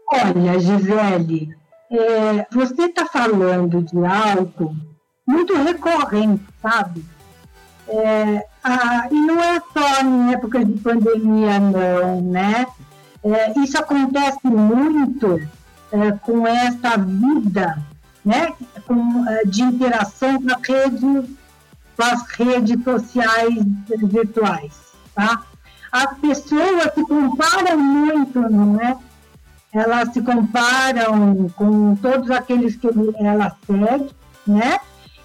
Olha, 0.09 0.59
Gisele, 0.59 1.55
é, 1.91 2.45
você 2.51 2.83
está 2.83 3.05
falando 3.05 3.81
de 3.83 4.05
algo 4.05 4.75
muito 5.27 5.53
recorrente, 5.55 6.43
sabe? 6.61 7.05
É, 7.87 8.45
a, 8.63 9.07
e 9.11 9.15
não 9.15 9.41
é 9.41 9.61
só 9.73 10.01
em 10.03 10.33
época 10.33 10.63
de 10.63 10.79
pandemia, 10.79 11.59
não, 11.59 12.21
né? 12.21 12.67
É, 13.23 13.59
isso 13.59 13.77
acontece 13.77 14.45
muito 14.47 15.39
é, 15.91 16.11
com 16.21 16.45
essa 16.47 16.97
vida 16.97 17.77
né? 18.27 18.53
com, 18.85 19.25
é, 19.29 19.45
de 19.45 19.61
interação 19.61 20.37
com, 20.41 20.73
rede, 20.73 21.37
com 21.95 22.03
as 22.03 22.27
redes 22.31 22.83
sociais 22.83 23.55
virtuais, 24.03 24.73
tá? 25.15 25.43
As 25.89 26.17
pessoas 26.17 26.93
se 26.93 27.01
comparam 27.07 27.79
muito, 27.79 28.41
não 28.41 28.81
é? 28.81 28.97
Elas 29.77 30.11
se 30.11 30.21
comparam 30.21 31.49
com 31.49 31.95
todos 31.97 32.31
aqueles 32.31 32.75
que 32.75 32.87
ela 33.19 33.55
segue, 33.65 34.09
né? 34.45 34.79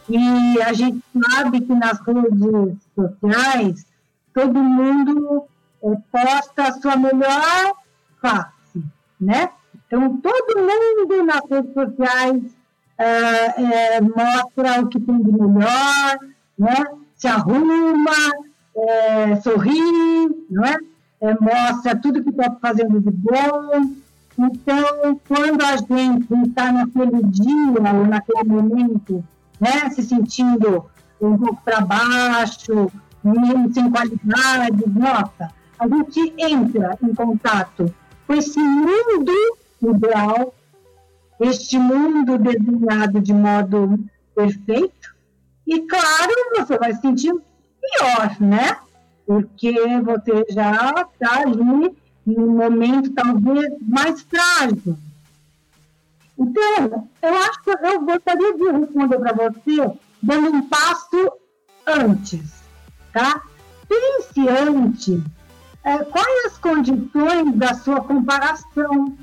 E 0.08 0.62
a 0.62 0.72
gente 0.74 1.02
sabe 1.24 1.62
que 1.62 1.74
nas 1.74 1.98
redes 2.00 2.76
sociais 2.94 3.86
todo 4.34 4.62
mundo 4.62 5.46
é, 5.82 5.96
posta 6.10 6.64
a 6.64 6.72
sua 6.72 6.96
melhor 6.96 7.72
face, 8.20 8.84
né? 9.18 9.48
Então 9.86 10.18
todo 10.18 10.58
mundo 10.58 11.24
nas 11.24 11.42
redes 11.48 11.72
sociais 11.72 12.42
é, 12.98 13.94
é, 13.96 14.00
mostra 14.02 14.82
o 14.82 14.88
que 14.88 15.00
tem 15.00 15.22
de 15.22 15.32
melhor, 15.32 16.18
né? 16.58 16.84
Se 17.16 17.26
arruma, 17.26 18.10
é, 18.76 19.36
sorri, 19.36 20.28
não 20.50 20.64
é? 20.64 20.76
é 21.22 21.34
mostra 21.40 21.96
tudo 21.96 22.22
que 22.22 22.30
está 22.30 22.50
fazendo 22.60 23.00
de 23.00 23.10
bom, 23.10 24.01
então, 24.38 25.20
quando 25.28 25.62
a 25.62 25.76
gente 25.76 26.48
está 26.48 26.72
naquele 26.72 27.22
dia 27.24 27.94
ou 27.94 28.06
naquele 28.06 28.44
momento, 28.44 29.24
né, 29.60 29.90
se 29.90 30.02
sentindo 30.02 30.86
um 31.20 31.38
pouco 31.38 31.62
para 31.62 31.80
baixo, 31.82 32.90
sem 33.72 33.90
qualidade, 33.90 34.84
nossa, 34.88 35.50
a 35.78 35.88
gente 35.88 36.34
entra 36.38 36.98
em 37.02 37.14
contato 37.14 37.94
com 38.26 38.34
esse 38.34 38.58
mundo 38.58 39.32
ideal, 39.82 40.54
este 41.40 41.78
mundo 41.78 42.38
desenhado 42.38 43.20
de 43.20 43.32
modo 43.32 43.98
perfeito, 44.34 45.14
e 45.66 45.80
claro, 45.82 46.32
você 46.56 46.78
vai 46.78 46.94
sentir 46.94 47.32
pior, 47.80 48.36
né? 48.40 48.78
Porque 49.26 49.72
você 50.00 50.44
já 50.50 50.90
está 50.90 51.42
ali 51.42 51.96
num 52.26 52.56
momento 52.56 53.10
talvez 53.12 53.72
mais 53.80 54.22
frágil. 54.22 54.96
Então, 56.38 57.08
eu 57.22 57.34
acho 57.34 57.62
que 57.62 57.70
eu 57.70 58.00
gostaria 58.02 58.54
de 58.54 58.70
responder 58.70 59.18
para 59.18 59.32
você 59.32 59.98
dando 60.22 60.56
um 60.56 60.62
passo 60.62 61.32
antes, 61.86 62.62
tá? 63.12 63.42
Pense 63.88 64.48
antes 64.48 65.20
é, 65.84 65.98
quais 65.98 66.46
as 66.46 66.58
condições 66.58 67.54
da 67.54 67.74
sua 67.74 68.00
comparação, 68.00 69.16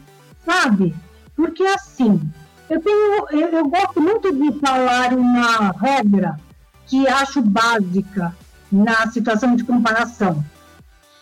sabe? 0.46 0.96
Porque 1.36 1.64
assim, 1.64 2.22
eu 2.70 2.82
tenho, 2.82 3.28
eu, 3.32 3.48
eu 3.50 3.68
gosto 3.68 4.02
muito 4.02 4.32
de 4.34 4.60
falar 4.60 5.14
uma 5.14 5.72
regra 5.72 6.40
que 6.86 7.08
acho 7.08 7.42
básica 7.42 8.36
na 8.72 9.10
situação 9.10 9.56
de 9.56 9.64
comparação 9.64 10.44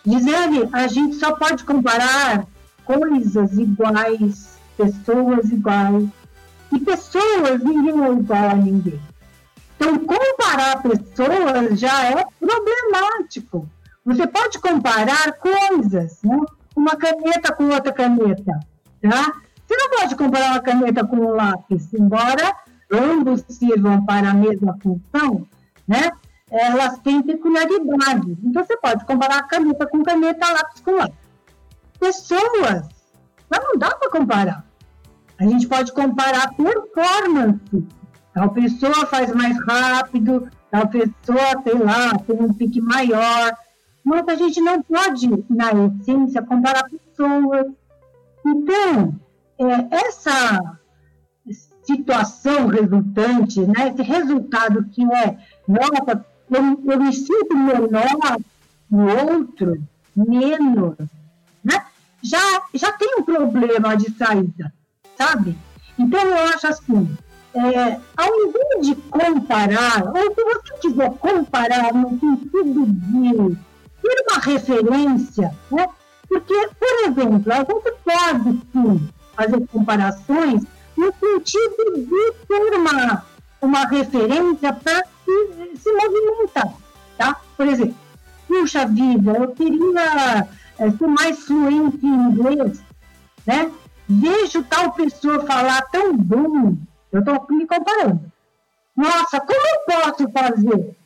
Gisele, 0.08 0.70
a 0.72 0.88
gente 0.88 1.18
só 1.18 1.34
pode 1.34 1.66
comparar 1.66 2.48
coisas 2.86 3.58
iguais, 3.58 4.58
pessoas 4.78 5.52
iguais. 5.52 6.08
E 6.72 6.80
pessoas, 6.80 7.62
ninguém 7.62 8.04
é 8.04 8.12
igual 8.12 8.50
a 8.50 8.56
ninguém. 8.56 9.00
Então, 9.76 10.00
comparar 10.00 10.82
pessoas 10.82 11.78
já 11.78 12.06
é 12.06 12.26
problemático. 12.40 13.70
Você 14.06 14.26
pode 14.26 14.60
comparar 14.60 15.34
coisas, 15.34 16.20
né? 16.24 16.40
uma 16.74 16.96
caneta 16.96 17.54
com 17.54 17.66
outra 17.66 17.92
caneta, 17.92 18.60
tá? 19.02 19.34
Você 19.66 19.76
não 19.76 19.90
pode 19.90 20.16
comparar 20.16 20.52
uma 20.52 20.62
caneta 20.62 21.06
com 21.06 21.18
um 21.18 21.36
lápis, 21.36 21.94
embora 21.94 22.56
ambos 22.90 23.44
sirvam 23.50 24.06
para 24.06 24.30
a 24.30 24.34
mesma 24.34 24.78
função, 24.82 25.46
né? 25.86 26.12
Elas 26.50 26.98
têm 27.00 27.22
peculiaridades. 27.22 28.38
Então, 28.44 28.63
você 28.63 28.77
pode 28.77 29.06
comparar 29.06 29.44
caneta 29.44 29.86
com 29.86 30.04
caneta, 30.04 30.51
lápis 30.51 30.82
com 30.82 30.92
lápis. 30.92 31.18
Pessoas, 32.00 32.88
mas 33.50 33.63
não 33.63 33.77
dá 33.77 33.96
para 33.96 34.10
comparar. 34.10 34.66
A 35.39 35.44
gente 35.44 35.68
pode 35.68 35.92
comparar 35.92 36.54
performance. 36.56 37.88
Tal 38.34 38.50
pessoa 38.51 39.06
faz 39.08 39.34
mais 39.34 39.58
rápido, 39.66 40.50
tal 40.72 40.88
pessoa, 40.88 41.62
sei 41.63 41.77
lá, 41.77 42.18
tem 42.20 42.39
um 42.39 42.54
pique 42.54 42.82
maior. 42.82 43.56
Mas 44.04 44.27
a 44.27 44.36
gente 44.36 44.62
não 44.62 44.82
pode, 44.82 45.27
na 45.50 45.72
essência, 45.72 46.42
comparar 46.42 46.84
pessoas. 46.84 47.68
Então, 48.46 49.20
é, 49.60 49.96
essa 49.96 50.77
situação 51.84 52.68
resultante, 52.68 53.62
né, 53.62 53.89
esse 53.94 54.01
resultado 54.01 54.86
que 54.92 55.04
é, 55.04 55.38
nossa, 55.68 56.25
eu, 56.50 56.92
eu 56.92 57.00
me 57.00 57.13
sinto 57.13 57.56
menor 57.56 58.39
no 58.89 59.34
outro, 59.34 59.82
menos, 60.16 60.96
né? 61.63 61.86
Já, 62.22 62.63
já 62.74 62.92
tem 62.94 63.16
um 63.20 63.24
problema 63.24 63.96
de 63.96 64.12
saída, 64.18 64.74
sabe? 65.18 65.58
Então, 66.00 66.22
eu 66.22 66.38
acho 66.48 66.68
assim, 66.68 67.18
é, 67.54 68.00
ao 68.16 68.36
invés 68.42 68.88
de 68.88 68.96
comparar, 68.96 70.04
ou 70.08 70.34
se 70.34 70.44
você 70.44 70.74
quiser 70.82 71.12
comparar 71.18 71.94
no 71.94 72.10
sentido 72.20 72.86
de 72.86 73.58
ter 74.01 74.25
uma 74.30 74.39
referência, 74.42 75.54
né? 75.72 75.88
Porque, 76.27 76.70
por 76.80 77.10
exemplo, 77.10 77.54
a 77.54 77.58
gente 77.58 77.92
pode 78.04 78.62
sim 78.72 79.10
fazer 79.36 79.68
comparações 79.68 80.63
no 80.98 81.13
sentido 81.13 81.94
de 81.96 82.34
ter 82.48 82.75
uma, 82.75 83.24
uma 83.62 83.86
referência 83.86 84.74
para 84.74 85.04
se, 85.26 85.78
se 85.78 85.92
movimentar, 85.94 86.74
tá? 87.18 87.40
Por 87.56 87.68
exemplo, 87.68 87.96
puxa 88.48 88.86
vida, 88.86 89.32
eu 89.32 89.48
queria 89.54 90.48
é, 90.78 90.92
ser 90.92 91.08
mais 91.08 91.40
fluente 91.40 92.06
em 92.06 92.14
inglês, 92.14 92.82
né? 93.46 93.72
Vejo 94.08 94.64
tal 94.64 94.94
pessoa 94.94 95.46
falar 95.46 95.82
tão 95.92 96.16
bom, 96.16 96.78
eu 97.12 97.20
estou 97.20 97.46
me 97.50 97.68
comparando. 97.68 98.32
Nossa, 98.96 99.40
como 99.40 99.60
eu 99.60 100.02
posso 100.02 100.32
fazer? 100.32 100.98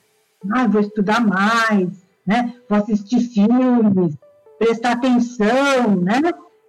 Ah, 0.52 0.68
vou 0.68 0.82
estudar 0.82 1.20
mais, 1.20 2.06
né? 2.26 2.54
Vou 2.70 2.78
assistir 2.78 3.20
filmes, 3.22 4.16
prestar 4.58 4.94
atenção, 4.94 5.96
né? 6.02 6.22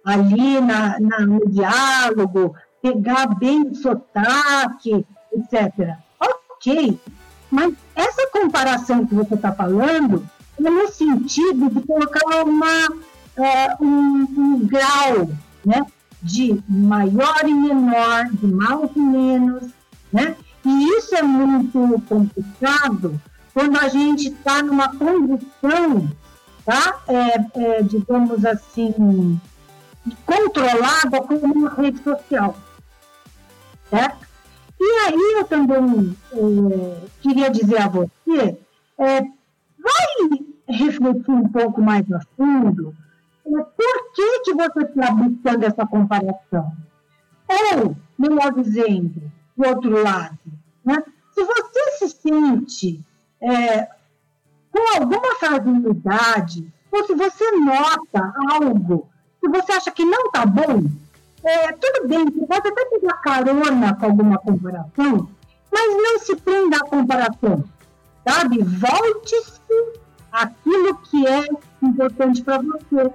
Ali 0.03 0.59
na, 0.59 0.99
na, 0.99 1.19
no 1.21 1.49
diálogo, 1.49 2.55
pegar 2.81 3.27
bem 3.35 3.69
o 3.69 3.75
sotaque, 3.75 5.05
etc. 5.35 5.95
Ok, 6.19 6.99
mas 7.49 7.73
essa 7.95 8.29
comparação 8.31 9.05
que 9.05 9.15
você 9.15 9.35
está 9.35 9.51
falando 9.51 10.27
é 10.57 10.69
no 10.69 10.87
sentido 10.89 11.69
de 11.69 11.81
colocar 11.85 12.43
uma, 12.43 12.89
uh, 12.89 13.83
um, 13.83 14.27
um, 14.37 14.67
grau, 14.67 15.29
né? 15.65 15.85
de 16.23 16.63
maior 16.69 17.41
e 17.45 17.53
menor, 17.53 18.29
de 18.31 18.47
mais 18.47 18.89
e 18.95 18.99
menos, 18.99 19.69
né? 20.11 20.37
E 20.65 20.87
isso 20.97 21.13
é 21.15 21.21
muito 21.21 22.01
complicado 22.07 23.21
quando 23.53 23.77
a 23.77 23.89
gente 23.89 24.29
está 24.29 24.63
numa 24.63 24.87
condição, 24.95 26.09
tá? 26.65 27.01
É, 27.09 27.35
é, 27.61 27.83
digamos 27.83 28.45
assim, 28.45 29.39
controlada 30.25 31.21
como 31.21 31.53
uma 31.53 31.69
rede 31.73 32.01
social, 32.01 32.55
certo? 33.89 34.32
E 34.85 34.99
aí 35.07 35.35
eu 35.37 35.45
também 35.45 36.13
é, 36.33 37.07
queria 37.21 37.49
dizer 37.49 37.81
a 37.81 37.87
você, 37.87 38.59
é, 38.97 39.21
vai 39.21 40.43
refletir 40.67 41.31
um 41.31 41.47
pouco 41.47 41.81
mais 41.81 42.11
a 42.11 42.19
fundo 42.35 42.93
é, 43.45 43.49
por 43.49 44.13
que, 44.13 44.39
que 44.41 44.53
você 44.53 44.81
está 44.81 45.09
buscando 45.11 45.63
essa 45.63 45.87
comparação. 45.87 46.75
Ou, 47.47 47.95
melhor 48.17 48.51
dizendo, 48.53 49.31
do 49.55 49.67
outro 49.69 50.03
lado, 50.03 50.37
né? 50.83 51.01
se 51.33 51.43
você 51.45 51.91
se 51.99 52.09
sente 52.09 53.01
é, 53.41 53.87
com 54.69 54.97
alguma 54.97 55.35
fragilidade, 55.35 56.67
ou 56.91 57.05
se 57.05 57.15
você 57.15 57.51
nota 57.51 58.33
algo 58.51 59.07
que 59.39 59.47
você 59.47 59.71
acha 59.71 59.91
que 59.91 60.03
não 60.03 60.25
está 60.25 60.45
bom, 60.45 60.83
é, 61.43 61.71
tudo 61.73 62.07
bem, 62.07 62.25
você 62.25 62.45
pode 62.45 62.67
até 62.67 62.85
pegar 62.85 63.17
carona 63.21 63.95
com 63.95 64.05
alguma 64.05 64.37
comparação, 64.37 65.29
mas 65.71 65.95
não 65.95 66.19
se 66.19 66.35
prenda 66.37 66.77
à 66.77 66.87
comparação, 66.87 67.63
sabe? 68.27 68.63
Volte-se 68.63 69.61
àquilo 70.31 70.97
que 70.99 71.27
é 71.27 71.45
importante 71.81 72.41
para 72.43 72.59
você. 72.59 73.11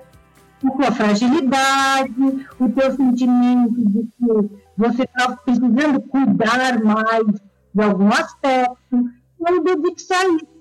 A 0.65 0.77
sua 0.77 0.93
fragilidade, 0.93 2.47
o 2.59 2.69
teu 2.69 2.97
sentimento 2.97 3.77
de 3.77 4.03
que 4.03 4.61
você 4.77 5.05
está 5.05 5.37
precisando 5.37 6.01
cuidar 6.01 6.83
mais 6.83 7.27
de 7.73 7.83
algum 7.83 8.09
aspecto, 8.09 9.11
não 9.39 9.63
dedique-se 9.63 10.13
a 10.13 10.29
isso. 10.29 10.59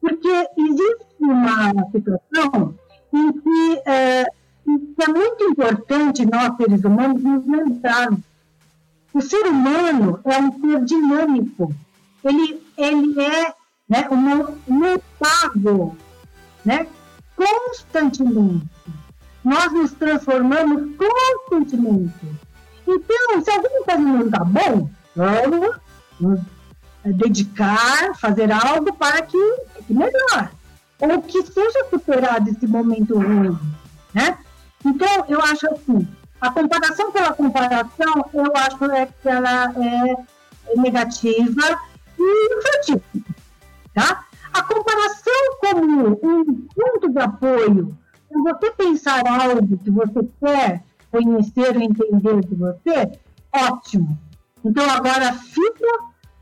Porque 0.00 0.28
existe 0.58 1.06
uma 1.20 1.72
situação 1.92 2.74
em 3.12 3.32
que 3.32 3.82
é, 3.86 4.26
é 4.98 5.08
muito 5.08 5.44
importante 5.44 6.26
nós, 6.26 6.56
seres 6.56 6.84
humanos, 6.84 7.22
nos 7.22 7.46
lembrarmos. 7.46 8.20
O 9.12 9.20
ser 9.20 9.46
humano 9.46 10.20
é 10.24 10.38
um 10.38 10.60
ser 10.60 10.84
dinâmico. 10.84 11.74
Ele, 12.24 12.62
ele 12.76 13.20
é 13.20 13.54
né, 13.88 14.06
mutável, 14.68 15.96
né, 16.64 16.86
constantemente. 17.34 18.66
Nós 19.42 19.72
nos 19.72 19.92
transformamos 19.92 20.96
constantemente. 20.96 22.14
Então, 22.86 23.42
se 23.42 23.50
alguma 23.50 23.84
coisa 23.84 24.00
não 24.00 24.26
está 24.26 24.44
bom, 24.44 24.90
vamos 25.16 25.76
nos 26.20 26.40
dedicar, 27.04 28.14
fazer 28.16 28.52
algo 28.52 28.92
para 28.94 29.22
que 29.22 29.38
fique 29.76 29.94
melhor. 29.94 30.50
Ou 31.00 31.22
que 31.22 31.42
seja 31.42 31.86
superado 31.88 32.50
esse 32.50 32.66
momento 32.66 33.18
ruim. 33.18 33.58
Né? 34.12 34.36
Então, 34.84 35.24
eu 35.28 35.40
acho 35.42 35.68
assim, 35.70 36.06
a 36.40 36.50
comparação 36.50 37.12
pela 37.12 37.32
comparação, 37.34 38.30
eu 38.32 38.52
acho 38.56 38.84
é 38.92 39.06
que 39.06 39.28
ela 39.28 39.72
é 39.72 40.76
negativa 40.76 41.78
e 42.18 42.56
infantil, 42.56 43.02
tá? 43.94 44.24
A 44.52 44.62
comparação 44.62 45.34
como 45.60 46.08
um 46.08 46.66
ponto 46.74 47.08
de 47.10 47.18
apoio, 47.18 47.98
se 48.28 48.38
você 48.38 48.70
pensar 48.72 49.22
algo 49.26 49.78
que 49.78 49.90
você 49.90 50.28
quer 50.40 50.82
conhecer 51.10 51.76
ou 51.76 51.82
entender 51.82 52.40
de 52.40 52.54
você, 52.54 53.18
ótimo. 53.52 54.18
Então, 54.64 54.88
agora 54.88 55.32
fica 55.34 55.86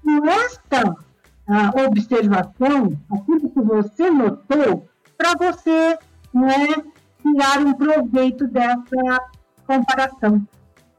com 0.02 0.26
esta 0.28 0.90
uh, 0.90 1.86
observação, 1.86 2.98
aquilo 3.10 3.50
que 3.50 3.60
você 3.60 4.10
notou, 4.10 4.88
para 5.16 5.34
você 5.34 5.98
né, 6.32 6.84
tirar 7.22 7.58
um 7.58 7.74
proveito 7.74 8.46
dessa 8.48 9.30
comparação, 9.66 10.46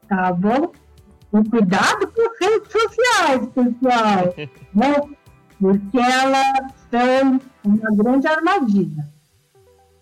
tá 0.08 0.32
bom? 0.32 0.72
E 1.32 1.48
cuidado 1.48 2.08
com 2.08 2.22
as 2.22 2.38
redes 2.40 2.72
sociais, 2.72 3.48
pessoal, 3.54 4.34
né? 4.74 5.16
porque 5.60 5.98
elas 5.98 6.72
são 6.90 7.40
uma 7.64 7.90
grande 7.94 8.26
armadilha. 8.26 9.08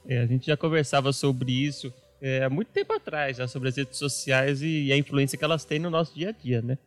É, 0.06 0.20
a 0.20 0.26
gente 0.26 0.46
já 0.46 0.56
conversava 0.56 1.12
sobre 1.12 1.52
isso 1.52 1.92
é, 2.20 2.44
há 2.44 2.50
muito 2.50 2.68
tempo 2.68 2.92
atrás, 2.92 3.36
já 3.36 3.46
sobre 3.46 3.68
as 3.68 3.76
redes 3.76 3.98
sociais 3.98 4.62
e, 4.62 4.86
e 4.86 4.92
a 4.92 4.96
influência 4.96 5.38
que 5.38 5.44
elas 5.44 5.64
têm 5.64 5.78
no 5.78 5.90
nosso 5.90 6.14
dia 6.14 6.30
a 6.30 6.32
dia, 6.32 6.62
né? 6.62 6.78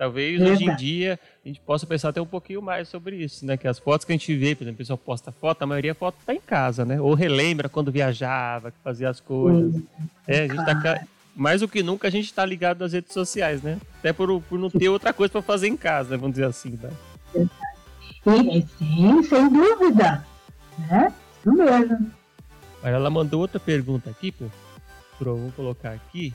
Talvez 0.00 0.40
hoje 0.40 0.64
em 0.64 0.74
dia 0.76 1.20
a 1.44 1.48
gente 1.48 1.60
possa 1.60 1.86
pensar 1.86 2.08
até 2.08 2.22
um 2.22 2.26
pouquinho 2.26 2.62
mais 2.62 2.88
sobre 2.88 3.16
isso, 3.16 3.44
né? 3.44 3.58
Que 3.58 3.68
as 3.68 3.78
fotos 3.78 4.06
que 4.06 4.10
a 4.10 4.16
gente 4.16 4.34
vê, 4.34 4.54
por 4.54 4.64
exemplo, 4.64 4.76
o 4.76 4.78
pessoal 4.78 4.96
posta 4.96 5.30
foto, 5.30 5.60
a 5.60 5.66
maioria 5.66 5.92
a 5.92 5.94
foto 5.94 6.16
está 6.18 6.32
em 6.32 6.40
casa, 6.40 6.86
né? 6.86 6.98
Ou 6.98 7.12
relembra 7.12 7.68
quando 7.68 7.92
viajava, 7.92 8.70
que 8.70 8.78
fazia 8.82 9.10
as 9.10 9.20
coisas. 9.20 9.82
É, 10.26 10.44
a 10.44 10.48
gente 10.48 10.64
tá 10.64 11.04
mais 11.36 11.60
do 11.60 11.68
que 11.68 11.82
nunca 11.82 12.08
a 12.08 12.10
gente 12.10 12.24
está 12.24 12.46
ligado 12.46 12.80
nas 12.80 12.94
redes 12.94 13.12
sociais, 13.12 13.62
né? 13.62 13.78
Até 13.98 14.10
por, 14.10 14.40
por 14.40 14.58
não 14.58 14.70
ter 14.70 14.88
outra 14.88 15.12
coisa 15.12 15.32
para 15.32 15.42
fazer 15.42 15.68
em 15.68 15.76
casa, 15.76 16.12
né? 16.12 16.16
vamos 16.16 16.32
dizer 16.32 16.46
assim, 16.46 16.78
né? 16.82 16.90
Sim, 18.24 18.66
sim, 18.78 19.22
sem 19.22 19.52
dúvida, 19.52 20.24
né? 20.78 21.12
Isso 21.40 21.52
mesmo. 21.52 22.10
Mas 22.82 22.94
ela 22.94 23.10
mandou 23.10 23.42
outra 23.42 23.60
pergunta 23.60 24.08
aqui, 24.08 24.32
pô. 24.32 24.46
Vou 25.20 25.52
colocar 25.52 25.90
aqui 25.92 26.32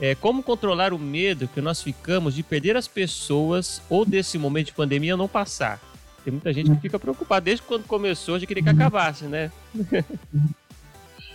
é, 0.00 0.14
como 0.14 0.42
controlar 0.42 0.92
o 0.92 0.98
medo 0.98 1.48
que 1.48 1.60
nós 1.60 1.82
ficamos 1.82 2.34
de 2.34 2.42
perder 2.42 2.76
as 2.76 2.86
pessoas 2.86 3.82
ou 3.90 4.04
desse 4.04 4.38
momento 4.38 4.66
de 4.66 4.72
pandemia 4.72 5.16
não 5.16 5.26
passar? 5.26 5.80
Tem 6.24 6.32
muita 6.32 6.52
gente 6.52 6.70
que 6.70 6.80
fica 6.80 6.98
preocupada 6.98 7.42
desde 7.42 7.62
quando 7.62 7.84
começou 7.84 8.38
de 8.38 8.46
querer 8.46 8.62
que 8.62 8.68
acabasse, 8.68 9.24
né? 9.24 9.50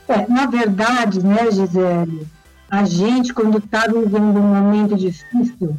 É, 0.06 0.28
na 0.28 0.45
verdade, 0.47 1.26
né, 1.26 1.49
Gisele, 1.49 2.28
a 2.69 2.84
gente, 2.84 3.34
quando 3.34 3.58
está 3.58 3.88
vivendo 3.88 4.38
um 4.38 4.54
momento 4.54 4.97
difícil, 4.97 5.78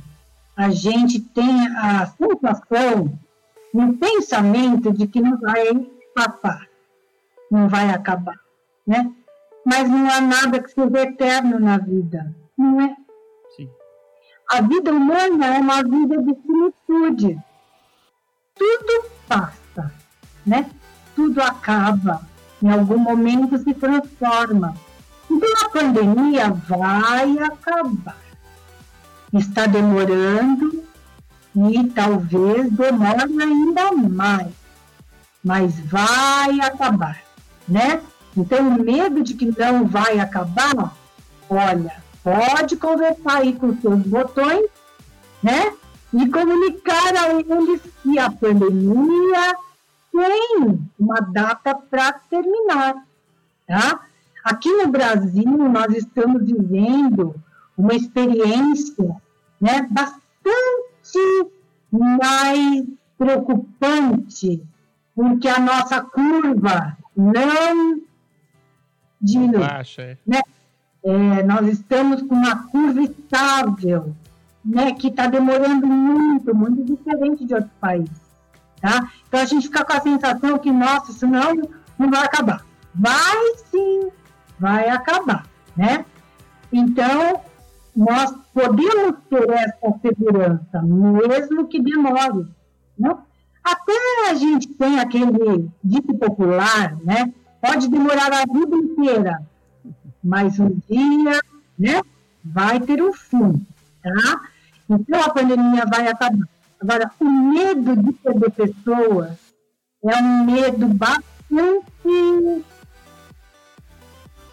a 0.56 0.70
gente 0.70 1.20
tem 1.20 1.66
a 1.76 2.06
sensação, 2.06 3.18
o 3.72 3.92
pensamento 3.92 4.92
de 4.92 5.06
que 5.06 5.20
não 5.20 5.38
vai 5.38 5.86
passar, 6.14 6.66
não 7.50 7.68
vai 7.68 7.90
acabar, 7.90 8.38
né? 8.86 9.12
Mas 9.66 9.90
não 9.90 10.08
há 10.10 10.20
nada 10.22 10.58
que 10.58 10.70
seja 10.70 11.02
eterno 11.02 11.60
na 11.60 11.76
vida 11.76 12.34
não 12.56 12.80
é? 12.80 12.96
Sim. 13.56 13.68
A 14.50 14.60
vida 14.60 14.92
humana 14.92 15.56
é 15.56 15.58
uma 15.58 15.82
vida 15.82 16.22
de 16.22 16.34
finitude. 16.34 17.38
Tudo 18.54 19.10
passa, 19.26 19.92
né? 20.46 20.70
Tudo 21.14 21.42
acaba. 21.42 22.26
Em 22.62 22.70
algum 22.70 22.98
momento 22.98 23.58
se 23.58 23.74
transforma. 23.74 24.74
Então 25.30 25.48
a 25.64 25.68
pandemia 25.68 26.50
vai 26.50 27.38
acabar. 27.38 28.16
Está 29.32 29.66
demorando 29.66 30.84
e 31.56 31.84
talvez 31.90 32.70
demore 32.70 33.42
ainda 33.42 33.92
mais, 33.92 34.52
mas 35.42 35.78
vai 35.80 36.60
acabar, 36.60 37.20
né? 37.68 38.00
Então 38.36 38.68
o 38.68 38.82
medo 38.82 39.22
de 39.22 39.34
que 39.34 39.46
não 39.46 39.86
vai 39.86 40.18
acabar, 40.18 40.96
olha, 41.48 42.03
pode 42.24 42.76
conversar 42.78 43.42
aí 43.42 43.52
com 43.52 43.78
seus 43.80 44.00
botões, 44.00 44.66
né? 45.42 45.74
E 46.12 46.28
comunicar 46.30 47.14
a 47.16 47.34
eles 47.34 47.82
que 48.02 48.18
a 48.18 48.30
pandemia 48.30 49.54
tem 50.10 50.80
uma 50.98 51.20
data 51.20 51.74
para 51.74 52.12
terminar, 52.12 52.94
tá? 53.66 54.06
Aqui 54.42 54.70
no 54.70 54.88
Brasil, 54.88 55.44
nós 55.44 55.94
estamos 55.94 56.44
vivendo 56.44 57.34
uma 57.76 57.94
experiência 57.94 59.16
né, 59.60 59.88
bastante 59.90 60.20
mais 61.90 62.84
preocupante, 63.18 64.62
porque 65.14 65.48
a 65.48 65.58
nossa 65.58 66.02
curva 66.02 66.96
não 67.16 68.00
diminui. 69.20 69.60
Baixa, 69.60 70.02
é. 70.02 70.18
né? 70.26 70.40
É, 71.04 71.42
nós 71.42 71.68
estamos 71.68 72.22
com 72.22 72.34
uma 72.34 72.64
curva 72.68 73.02
estável, 73.02 74.14
né, 74.64 74.92
que 74.92 75.08
está 75.08 75.26
demorando 75.26 75.86
muito, 75.86 76.54
muito 76.54 76.82
diferente 76.82 77.44
de 77.44 77.54
outros 77.54 77.72
países. 77.78 78.24
Tá? 78.80 79.10
Então 79.28 79.40
a 79.40 79.44
gente 79.44 79.66
fica 79.66 79.84
com 79.84 79.92
a 79.92 80.00
sensação 80.00 80.58
que, 80.58 80.72
nossa, 80.72 81.10
isso 81.10 81.26
não, 81.26 81.54
não 81.98 82.10
vai 82.10 82.24
acabar. 82.24 82.64
Vai 82.94 83.54
sim, 83.70 84.08
vai 84.58 84.88
acabar. 84.88 85.46
Né? 85.76 86.06
Então, 86.72 87.40
nós 87.94 88.34
podemos 88.52 89.16
ter 89.28 89.50
essa 89.50 89.98
segurança, 90.00 90.82
mesmo 90.82 91.68
que 91.68 91.82
demore. 91.82 92.46
Né? 92.98 93.14
Até 93.62 94.30
a 94.30 94.34
gente 94.34 94.68
tem 94.68 95.00
aquele 95.00 95.70
dito 95.82 96.14
popular, 96.14 96.96
né? 97.04 97.32
pode 97.60 97.88
demorar 97.88 98.32
a 98.32 98.44
vida 98.52 98.76
inteira, 98.76 99.42
mais 100.24 100.58
um 100.58 100.80
dia, 100.88 101.40
né? 101.78 102.00
vai 102.44 102.80
ter 102.80 103.02
um 103.02 103.12
fim, 103.12 103.66
tá? 104.02 104.40
Então 104.88 105.22
a 105.22 105.30
pandemia 105.30 105.84
vai 105.86 106.08
acabar. 106.08 106.48
Agora, 106.80 107.10
o 107.20 107.24
medo 107.24 107.96
de 107.96 108.12
perder 108.12 108.50
pessoas 108.50 109.38
é 110.04 110.16
um 110.16 110.44
medo 110.44 110.88
bastante, 110.88 112.64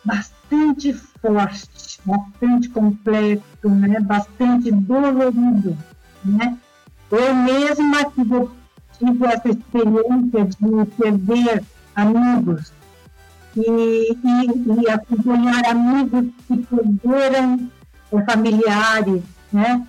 bastante 0.05 0.93
forte, 0.93 1.99
bastante 2.05 2.69
complexo, 2.69 3.69
né? 3.69 3.99
bastante 3.99 4.71
dolorido. 4.71 5.77
Né? 6.23 6.57
Eu 7.11 7.35
mesma 7.35 8.05
tive, 8.11 8.49
tive 8.97 9.25
essa 9.25 9.49
experiência 9.49 10.45
de 10.45 10.85
perder 10.95 11.63
amigos 11.93 12.71
e, 13.55 14.11
e, 14.11 14.81
e 14.83 14.89
acompanhar 14.89 15.65
amigos 15.65 16.25
que 16.47 16.57
perderam 16.57 17.69
familiares, 18.25 19.23
né? 19.51 19.85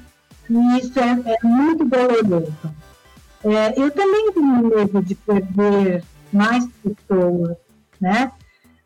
E 0.48 0.78
isso 0.78 0.98
é, 0.98 1.10
é 1.10 1.46
muito 1.46 1.84
doloroso. 1.84 2.52
É, 3.44 3.80
eu 3.80 3.90
também 3.90 4.32
tenho 4.32 4.68
medo 4.68 5.02
de 5.02 5.14
perder 5.14 6.04
mais 6.32 6.66
pessoas, 6.82 7.56
né? 8.00 8.32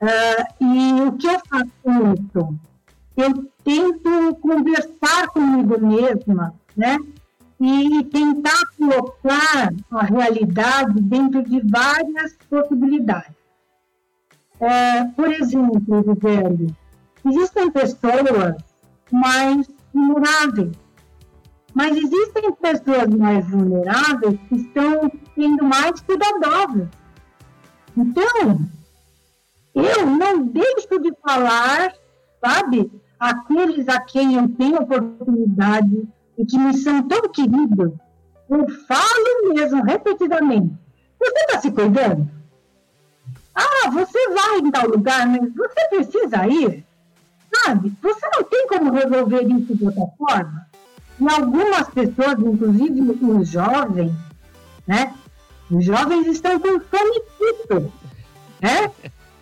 Uh, 0.01 0.65
e 0.65 1.03
o 1.03 1.13
que 1.13 1.27
eu 1.27 1.41
faço 1.49 1.71
isso? 2.15 2.59
Eu 3.17 3.51
tento 3.65 4.35
conversar 4.37 5.29
comigo 5.29 5.81
mesma, 5.81 6.55
né? 6.77 6.99
E 7.59 8.05
tentar 8.05 8.61
colocar 8.77 9.73
a 9.91 10.03
realidade 10.05 11.01
dentro 11.01 11.43
de 11.43 11.61
várias 11.61 12.37
possibilidades. 12.51 13.35
É, 14.61 15.05
por 15.05 15.31
exemplo, 15.33 15.83
Gisele, 15.87 16.75
existem 17.27 17.71
pessoas 17.71 18.57
mais 19.13 19.69
vulneráveis, 19.93 20.77
mas 21.75 21.97
existem 21.97 22.53
pessoas 22.55 23.09
mais 23.09 23.47
vulneráveis 23.49 24.39
que 24.49 24.57
estão 24.57 25.11
sendo 25.35 25.65
mais 25.65 26.01
cuidadosas. 26.01 26.89
Então, 27.97 28.61
eu 29.75 30.07
não 30.07 30.47
deixo 30.47 30.99
de 31.03 31.13
falar, 31.23 31.93
sabe, 32.43 32.91
aqueles 33.21 33.89
a 33.89 34.01
quem 34.01 34.37
eu 34.37 34.49
tenho 34.49 34.81
oportunidade 34.81 36.09
e 36.39 36.47
que 36.47 36.59
me 36.59 36.75
são 36.79 37.03
tão 37.07 37.23
queridos. 37.29 37.93
Eu 38.49 38.67
falo 38.87 39.55
mesmo, 39.55 39.83
repetidamente. 39.83 40.75
Você 41.19 41.39
está 41.41 41.61
se 41.61 41.71
cuidando? 41.71 42.31
Ah, 43.57 43.91
você 43.91 44.29
vai 44.29 44.59
em 44.59 44.71
tal 44.71 44.89
lugar, 44.89 45.27
mas 45.27 45.53
você 45.55 45.89
precisa 45.89 46.47
ir? 46.47 46.85
Sabe? 47.65 47.93
Você 48.03 48.27
não 48.37 48.45
tem 48.45 48.69
como 48.69 48.93
resolver 48.93 49.43
isso 49.45 49.75
de 49.75 49.85
outra 49.87 50.07
forma? 50.19 50.67
E 51.19 51.29
algumas 51.33 51.89
pessoas, 51.89 52.39
inclusive 52.39 53.01
os 53.23 53.49
jovens, 53.49 54.13
né? 54.87 55.15
Os 55.71 55.85
jovens 55.85 56.27
estão 56.27 56.61
com 56.61 56.79
fome 56.79 57.23
né? 58.61 58.91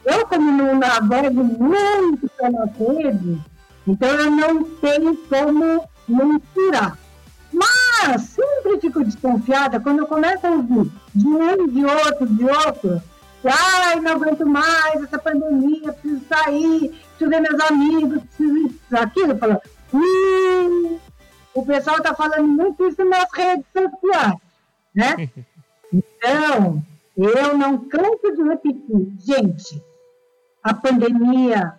Eu, 0.04 0.26
como 0.26 0.52
não 0.52 0.78
navego 0.78 1.42
muito 1.42 2.28
pela 2.36 2.66
rede, 2.66 3.40
então 3.86 4.08
eu 4.08 4.30
não 4.30 4.64
tenho 4.64 5.16
como 5.28 5.88
mensurar. 6.06 6.98
Mas 7.52 8.22
sempre 8.22 8.80
fico 8.80 9.04
desconfiada 9.04 9.80
quando 9.80 10.00
eu 10.00 10.06
começo 10.06 10.46
a 10.46 10.50
ouvir 10.50 10.90
de 11.14 11.26
um, 11.26 11.68
de 11.68 11.84
outro, 11.84 12.26
de 12.26 12.44
outro. 12.44 13.02
Ai, 13.48 14.00
não 14.00 14.12
aguento 14.12 14.46
mais 14.46 15.02
essa 15.02 15.18
pandemia, 15.18 15.92
preciso 15.92 16.24
sair, 16.26 16.88
preciso 17.10 17.30
ver 17.30 17.40
meus 17.40 17.60
amigos, 17.60 18.22
preciso 18.22 18.56
isso, 18.66 18.96
aquilo. 18.96 19.32
Eu 19.32 19.38
falo, 19.38 19.60
hum, 19.92 20.98
o 21.54 21.66
pessoal 21.66 21.98
está 21.98 22.14
falando 22.14 22.48
muito 22.48 22.86
isso 22.86 23.04
nas 23.04 23.28
redes 23.32 23.66
sociais, 23.72 24.38
né? 24.94 25.30
Então, 25.92 26.82
eu 27.16 27.56
não 27.56 27.88
canso 27.88 28.34
de 28.34 28.42
repetir. 28.42 29.12
Gente, 29.20 29.80
a 30.60 30.74
pandemia 30.74 31.72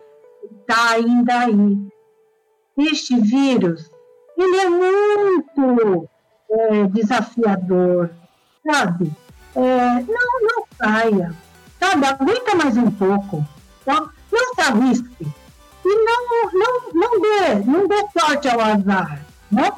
está 0.62 0.92
ainda 0.92 1.40
aí. 1.42 1.90
Este 2.78 3.20
vírus, 3.20 3.92
ele 4.38 4.56
é 4.58 4.70
muito 4.70 6.10
é, 6.50 6.84
desafiador, 6.88 8.10
sabe? 8.66 9.12
É, 9.56 10.02
não, 10.04 10.42
não 10.42 10.66
saia, 10.78 11.34
sabe? 11.86 12.06
Aguenta 12.06 12.56
mais 12.56 12.78
um 12.78 12.92
pouco, 12.92 13.46
tá? 13.84 14.10
não 14.32 14.54
se 14.56 14.62
arrisque. 14.62 15.28
E 15.86 15.96
não, 16.04 16.52
não, 16.52 16.94
não, 16.94 17.22
dê, 17.22 17.56
não 17.66 17.88
dê 17.88 18.20
sorte 18.20 18.50
ao 18.50 18.60
azar 18.60 19.22
né? 19.52 19.72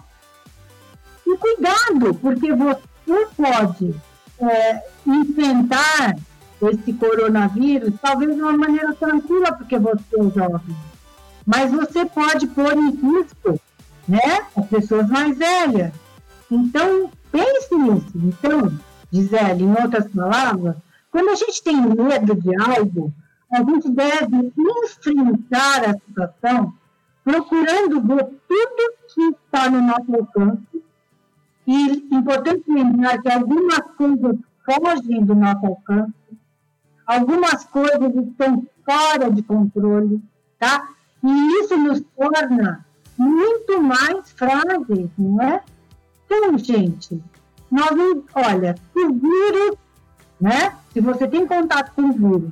E 1.25 1.37
cuidado, 1.37 2.13
porque 2.21 2.53
você 2.53 3.27
pode 3.35 3.95
é, 4.39 4.81
enfrentar 5.05 6.15
esse 6.61 6.93
coronavírus, 6.93 7.93
talvez 8.01 8.33
de 8.33 8.41
uma 8.41 8.57
maneira 8.57 8.93
tranquila, 8.95 9.51
porque 9.51 9.77
você 9.77 10.15
é 10.15 10.23
jovem. 10.33 10.77
Mas 11.45 11.71
você 11.71 12.05
pode 12.05 12.47
pôr 12.47 12.73
em 12.73 12.91
risco 12.91 13.59
né, 14.07 14.47
as 14.55 14.65
pessoas 14.67 15.07
mais 15.09 15.37
velhas. 15.37 15.91
Então, 16.49 17.11
pense 17.29 17.75
nisso. 17.75 18.11
Então, 18.15 18.71
Gisele, 19.11 19.65
em 19.65 19.75
outras 19.81 20.07
palavras, 20.07 20.75
quando 21.11 21.29
a 21.29 21.35
gente 21.35 21.63
tem 21.63 21.75
medo 21.75 22.35
de 22.35 22.55
algo, 22.61 23.13
a 23.51 23.63
gente 23.63 23.89
deve 23.89 24.53
enfrentar 24.57 25.89
a 25.89 25.93
situação 25.93 26.73
procurando 27.23 28.01
ver 28.01 28.25
tudo 28.47 28.93
que 29.13 29.21
está 29.29 29.69
no 29.69 29.81
nosso 29.81 30.15
alcance. 30.15 30.83
E 31.65 32.15
importante 32.15 32.63
lembrar 32.67 33.21
que 33.21 33.29
algumas 33.29 33.81
coisas 33.97 34.37
fogem 34.65 35.25
do 35.25 35.35
nosso 35.35 35.65
alcance, 35.65 36.13
algumas 37.05 37.65
coisas 37.65 38.15
estão 38.15 38.65
fora 38.85 39.29
de 39.29 39.43
controle, 39.43 40.21
tá? 40.57 40.87
E 41.21 41.47
isso 41.59 41.75
nos 41.77 42.01
torna 42.15 42.85
muito 43.17 43.81
mais 43.81 44.31
frágeis, 44.31 45.09
não 45.17 45.41
é? 45.41 45.61
Então, 46.25 46.57
gente, 46.57 47.21
nós, 47.69 47.91
olha, 48.33 48.75
se 48.93 48.99
o 48.99 49.13
vírus, 49.13 49.77
né? 50.39 50.77
Se 50.93 51.01
você 51.01 51.27
tem 51.27 51.45
contato 51.45 51.93
com 51.95 52.03
o 52.03 52.13
vírus, 52.13 52.51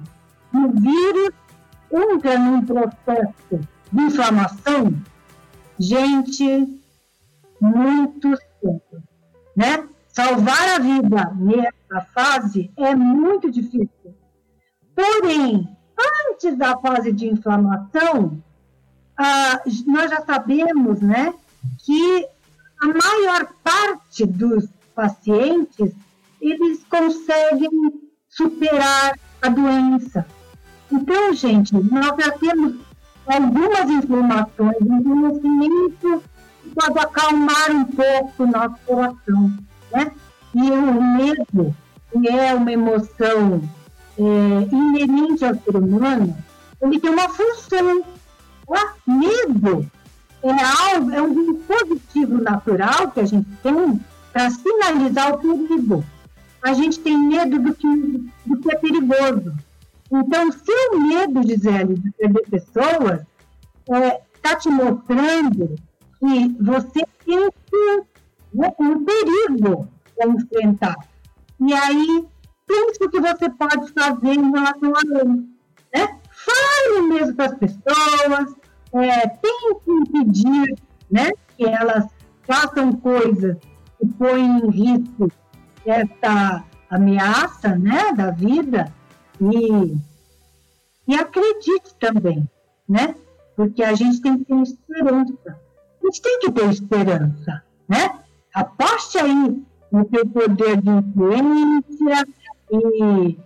o 0.53 0.69
vírus 0.69 1.33
entra 1.91 2.37
num 2.37 2.65
processo 2.65 3.59
de 3.91 4.01
inflamação, 4.01 4.93
gente, 5.79 6.81
muito 7.59 8.35
cedo, 8.61 9.03
né? 9.55 9.87
Salvar 10.07 10.75
a 10.75 10.79
vida 10.79 11.33
nessa 11.35 12.01
fase 12.13 12.71
é 12.77 12.95
muito 12.95 13.51
difícil. 13.51 14.15
Porém, 14.95 15.67
antes 16.31 16.57
da 16.57 16.77
fase 16.77 17.11
de 17.11 17.27
inflamação, 17.27 18.41
ah, 19.17 19.61
nós 19.85 20.09
já 20.09 20.21
sabemos, 20.21 21.01
né, 21.01 21.33
que 21.79 22.27
a 22.81 22.87
maior 22.87 23.53
parte 23.63 24.25
dos 24.25 24.67
pacientes 24.93 25.93
eles 26.41 26.83
conseguem 26.89 27.69
superar 28.29 29.17
a 29.41 29.49
doença. 29.49 30.25
Então, 30.91 31.33
gente, 31.33 31.73
nós 31.73 32.15
já 32.17 32.31
temos 32.33 32.75
algumas 33.25 33.89
então 33.89 34.69
assim, 35.27 35.87
isso 35.87 36.23
pode 36.73 36.99
acalmar 36.99 37.71
um 37.71 37.85
pouco 37.85 38.43
o 38.43 38.47
nosso 38.47 38.75
coração, 38.85 39.57
né? 39.91 40.11
E 40.53 40.71
o 40.71 41.03
medo, 41.03 41.75
que 42.11 42.29
é 42.29 42.53
uma 42.53 42.71
emoção 42.71 43.61
é, 44.17 44.21
inerente 44.71 45.43
ao 45.43 45.55
ser 45.55 45.75
humano, 45.75 46.35
ele 46.81 46.99
tem 46.99 47.09
uma 47.09 47.29
função. 47.29 48.03
O 48.67 49.11
medo 49.11 49.85
é 50.43 50.93
algo, 50.93 51.11
é 51.11 51.21
um 51.21 51.53
dispositivo 51.53 52.41
natural 52.41 53.11
que 53.11 53.19
a 53.19 53.25
gente 53.25 53.49
tem 53.61 53.99
para 54.31 54.49
sinalizar 54.49 55.33
o 55.33 55.37
perigo. 55.39 56.03
A 56.65 56.73
gente 56.73 56.99
tem 56.99 57.15
medo 57.15 57.59
do 57.59 57.75
que, 57.75 57.87
do 58.43 58.57
que 58.57 58.71
é 58.71 58.75
perigoso. 58.75 59.53
Então, 60.11 60.49
o 60.49 60.99
medo, 60.99 61.43
Gisele, 61.43 61.93
de 61.93 62.11
perder 62.13 62.49
pessoas 62.49 63.21
está 63.81 63.99
é, 63.99 64.21
tá 64.41 64.55
te 64.55 64.69
mostrando 64.69 65.75
que 66.19 66.55
você 66.59 67.05
tem 67.23 67.39
né, 68.51 68.73
um 68.79 69.05
perigo 69.05 69.87
a 70.19 70.27
enfrentar. 70.27 70.95
E 71.59 71.71
aí, 71.71 72.25
pense 72.65 72.97
o 73.03 73.11
que 73.11 73.19
você 73.19 73.47
pode 73.47 73.93
fazer 73.93 74.33
em 74.33 74.51
relação 74.51 74.91
a 74.95 75.19
ele. 75.19 75.47
Né? 75.93 76.19
Fale 76.31 77.01
mesmo 77.09 77.35
para 77.35 77.45
as 77.45 77.55
pessoas, 77.59 78.55
é, 78.91 79.27
tente 79.27 79.87
impedir 79.87 80.75
né, 81.11 81.29
que 81.55 81.65
elas 81.65 82.07
façam 82.41 82.91
coisas 82.93 83.55
que 83.99 84.07
põem 84.17 84.61
em 84.61 84.69
risco 84.71 85.29
essa 85.85 86.63
ameaça 86.89 87.75
né, 87.75 88.13
da 88.13 88.31
vida, 88.31 88.91
e, 89.39 89.97
e 91.07 91.15
acredite 91.15 91.93
também, 91.99 92.47
né? 92.87 93.15
porque 93.55 93.83
a 93.83 93.95
gente 93.95 94.21
tem 94.21 94.37
que 94.37 94.45
ter 94.45 94.61
esperança. 94.61 95.33
A 95.47 96.05
gente 96.05 96.21
tem 96.21 96.39
que 96.39 96.51
ter 96.51 96.69
esperança, 96.69 97.63
né? 97.87 98.19
Aposte 98.53 99.17
aí 99.17 99.63
no 99.91 100.05
teu 100.05 100.25
poder 100.27 100.81
de 100.81 100.89
influência 100.89 102.27
e 102.71 103.37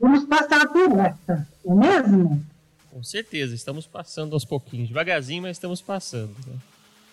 vamos 0.00 0.24
passar 0.24 0.68
por 0.68 0.98
essa, 0.98 1.48
não 1.64 1.82
é 1.82 2.02
mesmo? 2.02 2.44
Com 2.90 3.02
certeza, 3.02 3.54
estamos 3.54 3.86
passando 3.86 4.34
aos 4.34 4.44
pouquinhos, 4.44 4.88
devagarzinho, 4.88 5.42
mas 5.42 5.56
estamos 5.56 5.80
passando. 5.80 6.34
Né? 6.46 6.54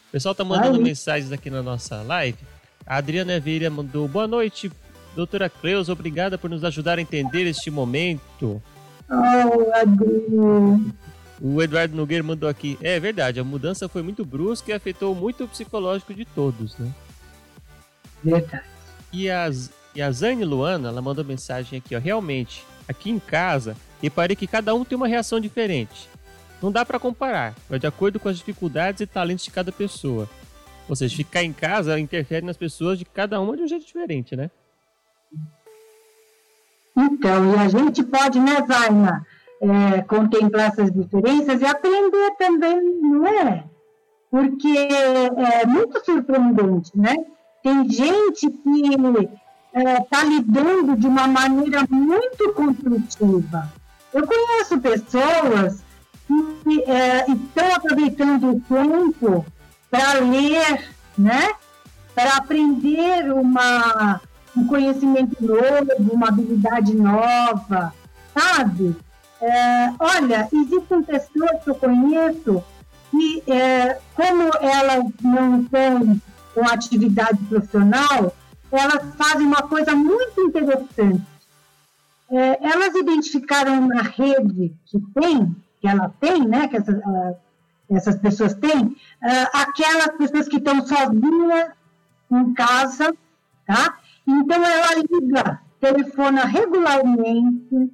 O 0.09 0.11
pessoal 0.11 0.33
está 0.33 0.43
mandando 0.43 0.77
aí. 0.77 0.83
mensagens 0.83 1.31
aqui 1.31 1.49
na 1.49 1.63
nossa 1.63 2.01
live. 2.01 2.37
A 2.89 2.97
Adriana 2.97 3.39
Vieira 3.39 3.69
mandou 3.69 4.08
boa 4.08 4.28
noite, 4.28 4.71
doutora 5.15 5.47
Cleus, 5.47 5.89
obrigada 5.89 6.39
por 6.39 6.49
nos 6.49 6.63
ajudar 6.63 6.97
a 6.97 7.02
entender 7.02 7.45
este 7.45 7.69
momento. 7.69 8.60
Oh, 9.08 9.75
Adriana. 9.75 10.95
O 11.39 11.62
Eduardo 11.62 11.95
Nogueira 11.95 12.23
mandou 12.23 12.49
aqui. 12.49 12.80
É 12.82 12.99
verdade, 12.99 13.39
a 13.39 13.43
mudança 13.43 13.88
foi 13.88 14.02
muito 14.02 14.25
brusca 14.25 14.71
e 14.71 14.73
afetou 14.73 15.13
muito 15.13 15.43
o 15.43 15.47
psicológico 15.47 16.15
de 16.15 16.25
todos, 16.25 16.75
né? 16.80 16.91
Verdade. 18.23 18.63
E, 19.13 19.30
as, 19.30 19.69
e 19.93 20.02
a 20.02 20.12
Zane 20.12 20.43
Luana, 20.43 20.89
ela 20.89 21.02
mandou 21.02 21.23
mensagem 21.23 21.78
aqui, 21.78 21.95
ó. 21.95 21.99
Realmente, 21.99 22.65
aqui 22.88 23.12
em 23.12 23.19
casa, 23.19 23.78
reparei 24.02 24.36
que 24.36 24.47
cada 24.47 24.73
um 24.73 24.84
tem 24.84 24.95
uma 24.95 25.08
reação 25.08 25.39
diferente. 25.39 26.10
Não 26.60 26.71
dá 26.71 26.84
para 26.84 26.99
comparar, 26.99 27.54
vai 27.69 27.78
de 27.78 27.86
acordo 27.86 28.19
com 28.19 28.30
as 28.30 28.38
dificuldades 28.38 28.99
e 29.02 29.06
talentos 29.06 29.45
de 29.45 29.52
cada 29.52 29.71
pessoa. 29.71 30.28
Ou 30.89 30.95
seja, 30.95 31.15
ficar 31.15 31.43
em 31.43 31.54
casa 31.54 31.99
interfere 31.99 32.43
nas 32.43 32.58
pessoas 32.58 32.97
de 32.97 33.06
cada 33.06 33.39
uma 33.39 33.56
de 33.56 33.62
um 33.62 33.67
jeito 33.67 33.86
diferente, 33.86 34.36
né? 34.36 34.49
Então, 36.97 37.54
e 37.54 37.56
a 37.56 37.69
gente 37.69 38.04
pode, 38.04 38.39
né, 38.39 38.65
Zaina, 38.67 39.25
é, 39.62 40.02
contemplar 40.02 40.69
essas 40.69 40.91
diferenças 40.91 41.62
e 41.62 41.65
aprender 41.65 42.32
também, 42.39 42.82
não 43.02 43.28
é? 43.28 43.63
Porque 44.32 44.67
é 44.67 45.65
muito 45.65 46.04
surpreendente, 46.04 46.91
né? 46.95 47.15
Tem 47.62 47.88
gente 47.89 48.49
que 48.49 48.82
está 48.89 49.82
é, 49.82 50.02
tá 50.02 50.23
lidando 50.23 50.95
de 50.95 51.08
uma 51.08 51.28
maneira 51.28 51.86
muito 51.89 52.52
construtiva. 52.54 53.71
Eu 54.12 54.25
conheço 54.25 54.80
pessoas 54.80 55.84
que 56.63 56.84
é, 56.84 57.25
estão 57.32 57.75
aproveitando 57.75 58.49
o 58.49 58.62
tempo 58.62 59.45
para 59.89 60.19
ler, 60.19 60.89
né? 61.17 61.54
Para 62.13 62.38
aprender 62.38 63.32
uma, 63.34 64.21
um 64.56 64.67
conhecimento 64.67 65.36
novo, 65.43 66.13
uma 66.13 66.28
habilidade 66.28 66.93
nova, 66.95 67.93
sabe? 68.34 68.95
É, 69.41 69.93
olha, 69.99 70.49
existem 70.52 71.02
pessoas 71.04 71.63
que 71.63 71.69
eu 71.69 71.75
conheço 71.75 72.63
que, 73.10 73.43
é, 73.52 73.99
como 74.13 74.43
elas 74.62 75.06
não 75.21 75.63
têm 75.63 76.21
uma 76.56 76.73
atividade 76.73 77.38
profissional, 77.45 78.36
elas 78.71 79.15
fazem 79.15 79.47
uma 79.47 79.63
coisa 79.63 79.95
muito 79.95 80.41
interessante. 80.41 81.23
É, 82.32 82.69
elas 82.69 82.93
identificaram 82.95 83.88
na 83.88 84.04
rede 84.04 84.73
que 84.86 84.99
tem, 85.19 85.56
que 85.82 85.88
ela 85.88 86.13
tem, 86.19 86.47
né, 86.47 86.67
que 86.67 86.78
essas, 86.78 86.97
essas 87.89 88.17
pessoas 88.17 88.54
têm, 88.54 88.95
é, 89.23 89.41
aquelas 89.54 90.10
pessoas 90.17 90.47
que 90.47 90.58
estão 90.58 90.86
sozinhas 90.86 91.71
em 92.32 92.54
casa, 92.54 93.13
tá? 93.65 93.97
Então 94.28 94.63
ela 94.63 94.95
liga, 94.95 95.62
telefona 95.80 96.45
regularmente, 96.45 97.91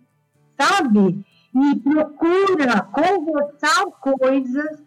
sabe? 0.60 1.26
E 1.54 1.76
procura 1.80 2.82
conversar 2.82 3.86
coisas 4.02 4.84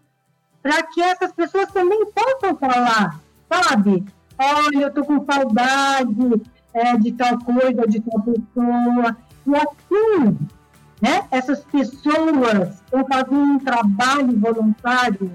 para 0.62 0.82
que 0.82 1.00
essas 1.00 1.32
pessoas 1.32 1.70
também 1.72 2.04
possam 2.12 2.56
falar, 2.56 3.18
sabe? 3.50 4.04
Olha, 4.38 4.82
eu 4.82 4.92
tô 4.92 5.04
com 5.04 5.24
saudade 5.24 6.42
é, 6.74 6.96
de 6.96 7.12
tal 7.12 7.38
coisa, 7.38 7.86
de 7.86 8.00
tal 8.00 8.20
pessoa. 8.20 9.16
E 9.46 9.56
assim, 9.56 10.38
né? 11.00 11.26
Essas 11.30 11.64
pessoas 11.64 12.80
estão 12.80 13.06
fazendo 13.06 13.40
um 13.40 13.58
trabalho 13.58 14.38
voluntário, 14.38 15.30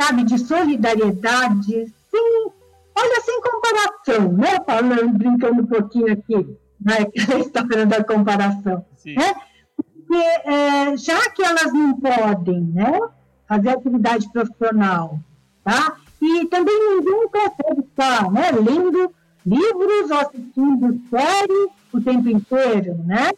sabe, 0.00 0.24
de 0.24 0.38
solidariedade, 0.38 1.86
sim, 2.10 2.50
olha, 2.96 3.20
sem 3.20 3.40
comparação, 3.42 4.32
né? 4.32 4.58
Falando, 4.66 5.18
brincando 5.18 5.62
um 5.62 5.66
pouquinho 5.66 6.12
aqui, 6.12 6.58
né? 6.80 7.06
A 7.34 7.38
história 7.38 7.86
da 7.86 8.02
comparação, 8.02 8.84
sim. 8.96 9.14
né? 9.14 9.34
Porque 9.76 10.24
é, 10.44 10.96
já 10.96 11.30
que 11.30 11.42
elas 11.42 11.72
não 11.72 11.94
podem, 11.94 12.60
né? 12.60 12.98
Fazer 13.46 13.70
atividade 13.70 14.30
profissional, 14.32 15.18
tá? 15.64 15.96
E 16.20 16.46
também 16.46 16.96
ninguém 16.96 17.28
consegue 17.28 17.80
estar, 17.80 18.30
né? 18.30 18.50
Lendo 18.50 19.14
livros 19.46 20.10
ou 20.10 20.18
assistindo 20.18 21.00
séries 21.08 21.70
o 21.92 22.00
tempo 22.00 22.28
inteiro, 22.28 22.96
né? 23.04 23.30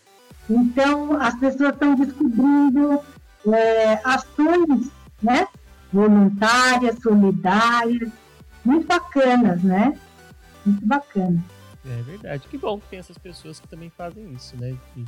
Então, 0.50 1.20
as 1.20 1.38
pessoas 1.38 1.72
estão 1.72 1.94
descobrindo 1.94 3.00
é, 3.54 4.00
ações 4.04 4.90
né, 5.22 5.46
voluntárias, 5.92 6.96
solidárias, 7.00 8.10
muito 8.64 8.86
bacanas, 8.86 9.62
né? 9.62 9.96
Muito 10.66 10.84
bacana. 10.84 11.42
É 11.86 12.02
verdade. 12.02 12.48
Que 12.48 12.58
bom 12.58 12.78
que 12.80 12.88
tem 12.88 12.98
essas 12.98 13.16
pessoas 13.16 13.60
que 13.60 13.68
também 13.68 13.90
fazem 13.96 14.32
isso, 14.32 14.56
né? 14.56 14.76
De, 14.96 15.06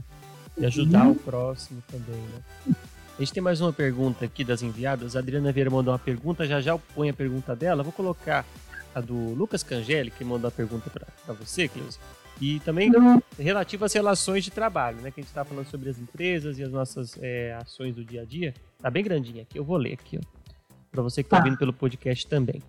de 0.56 0.66
ajudar 0.66 1.06
uhum. 1.06 1.10
o 1.10 1.16
próximo 1.16 1.82
também, 1.90 2.20
né? 2.20 2.74
A 3.18 3.20
gente 3.20 3.32
tem 3.32 3.42
mais 3.42 3.60
uma 3.60 3.72
pergunta 3.72 4.24
aqui 4.24 4.44
das 4.44 4.62
enviadas. 4.62 5.16
A 5.16 5.18
Adriana 5.18 5.52
Vieira 5.52 5.70
mandou 5.70 5.92
uma 5.92 5.98
pergunta, 5.98 6.46
já 6.46 6.60
já 6.60 6.78
põe 6.78 7.10
a 7.10 7.14
pergunta 7.14 7.54
dela. 7.54 7.82
Vou 7.82 7.92
colocar 7.92 8.46
a 8.94 9.00
do 9.00 9.34
Lucas 9.34 9.62
Cangeli, 9.62 10.10
que 10.10 10.24
mandou 10.24 10.48
a 10.48 10.50
pergunta 10.50 10.88
para 10.88 11.34
você, 11.34 11.68
Cleusa. 11.68 11.98
E 12.40 12.58
também 12.60 12.90
relativo 13.38 13.84
às 13.84 13.92
relações 13.92 14.42
de 14.42 14.50
trabalho, 14.50 14.98
né? 14.98 15.10
Que 15.10 15.20
a 15.20 15.22
gente 15.22 15.30
está 15.30 15.44
falando 15.44 15.66
sobre 15.66 15.88
as 15.90 15.98
empresas 15.98 16.58
e 16.58 16.62
as 16.62 16.72
nossas 16.72 17.16
é, 17.20 17.54
ações 17.54 17.94
do 17.94 18.04
dia 18.04 18.22
a 18.22 18.24
dia. 18.24 18.54
Tá 18.80 18.90
bem 18.90 19.04
grandinha 19.04 19.42
aqui, 19.42 19.58
eu 19.58 19.64
vou 19.64 19.76
ler 19.76 19.92
aqui, 19.92 20.18
ó. 20.18 20.42
Para 20.90 21.02
você 21.02 21.22
que 21.22 21.26
está 21.28 21.38
tá. 21.38 21.44
vindo 21.44 21.56
pelo 21.56 21.72
podcast 21.72 22.26
também. 22.26 22.60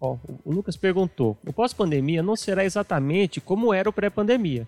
Ó, 0.00 0.18
o 0.44 0.52
Lucas 0.52 0.76
perguntou: 0.76 1.38
o 1.46 1.52
pós-pandemia 1.52 2.22
não 2.22 2.36
será 2.36 2.64
exatamente 2.64 3.40
como 3.40 3.72
era 3.72 3.88
o 3.88 3.92
pré-pandemia. 3.92 4.66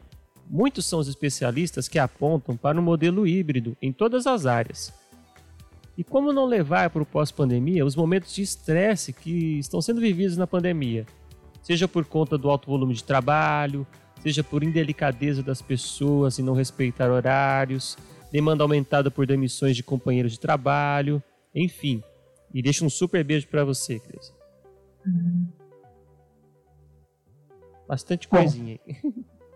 Muitos 0.48 0.86
são 0.86 1.00
os 1.00 1.08
especialistas 1.08 1.88
que 1.88 1.98
apontam 1.98 2.56
para 2.56 2.78
um 2.78 2.82
modelo 2.82 3.26
híbrido 3.26 3.76
em 3.82 3.92
todas 3.92 4.26
as 4.26 4.46
áreas. 4.46 4.94
E 5.98 6.04
como 6.04 6.32
não 6.32 6.44
levar 6.44 6.90
para 6.90 7.02
o 7.02 7.06
pós-pandemia 7.06 7.84
os 7.84 7.96
momentos 7.96 8.34
de 8.34 8.42
estresse 8.42 9.12
que 9.12 9.58
estão 9.58 9.80
sendo 9.80 10.00
vividos 10.00 10.36
na 10.36 10.46
pandemia? 10.46 11.06
Seja 11.62 11.88
por 11.88 12.04
conta 12.04 12.38
do 12.38 12.48
alto 12.48 12.68
volume 12.68 12.94
de 12.94 13.02
trabalho, 13.02 13.86
seja 14.26 14.42
por 14.42 14.64
indelicadeza 14.64 15.40
das 15.40 15.62
pessoas 15.62 16.36
em 16.40 16.42
não 16.42 16.52
respeitar 16.52 17.08
horários, 17.12 17.96
demanda 18.32 18.64
aumentada 18.64 19.08
por 19.08 19.24
demissões 19.24 19.76
de 19.76 19.84
companheiros 19.84 20.32
de 20.32 20.40
trabalho, 20.40 21.22
enfim. 21.54 22.02
E 22.52 22.60
deixa 22.60 22.84
um 22.84 22.90
super 22.90 23.22
beijo 23.22 23.46
para 23.46 23.64
você, 23.64 24.00
Cris. 24.00 24.34
Bastante 27.86 28.26
coisinha 28.26 28.80
aí. 28.84 28.96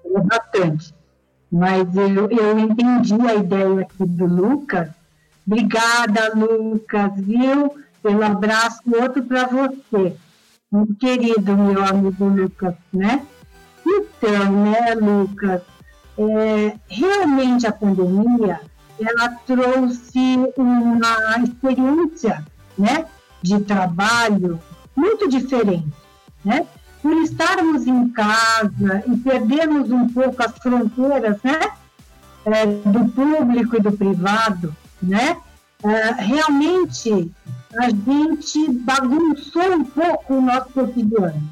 É 0.05 0.21
bastante. 0.21 0.95
Mas 1.51 1.97
eu, 1.97 2.31
eu 2.31 2.59
entendi 2.61 3.15
a 3.27 3.35
ideia 3.35 3.81
aqui 3.81 4.07
do 4.07 4.25
Lucas. 4.25 4.89
Obrigada, 5.45 6.33
Lucas, 6.37 7.11
viu? 7.17 7.75
Pelo 8.01 8.23
abraço, 8.23 8.83
outro 8.87 9.25
para 9.25 9.49
você. 9.49 10.17
Muito 10.71 10.95
querido, 10.95 11.57
meu 11.57 11.85
amigo 11.85 12.25
Lucas, 12.25 12.77
né? 12.93 13.27
Então, 13.87 14.65
né, 14.65 14.95
Lucas, 14.95 15.63
é, 16.19 16.77
realmente 16.89 17.67
a 17.67 17.73
pandemia 17.73 18.61
ela 19.01 19.31
trouxe 19.47 20.39
uma 20.57 21.39
experiência, 21.43 22.45
né, 22.77 23.07
de 23.43 23.59
trabalho 23.61 24.61
muito 24.95 25.29
diferente, 25.29 25.91
né? 26.45 26.67
Por 27.01 27.17
estarmos 27.23 27.87
em 27.87 28.11
casa 28.11 29.03
e 29.07 29.17
perdermos 29.17 29.91
um 29.91 30.07
pouco 30.09 30.43
as 30.43 30.53
fronteiras, 30.59 31.39
né, 31.43 31.71
é, 32.45 32.67
do 32.67 33.09
público 33.11 33.77
e 33.77 33.81
do 33.81 33.93
privado, 33.93 34.77
né? 35.03 35.39
É, 35.83 36.13
realmente 36.13 37.33
a 37.79 37.89
gente 37.89 38.71
bagunçou 38.81 39.73
um 39.73 39.85
pouco 39.85 40.35
o 40.35 40.43
nosso 40.43 40.69
cotidiano. 40.71 41.49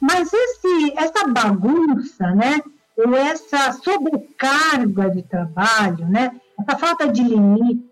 Mas 0.00 0.32
esse, 0.32 0.94
essa 0.96 1.26
bagunça, 1.28 2.34
né, 2.34 2.62
ou 2.96 3.14
essa 3.14 3.72
sobrecarga 3.72 5.10
de 5.10 5.22
trabalho, 5.22 6.06
né, 6.08 6.40
essa 6.58 6.78
falta 6.78 7.08
de 7.08 7.22
limite, 7.22 7.88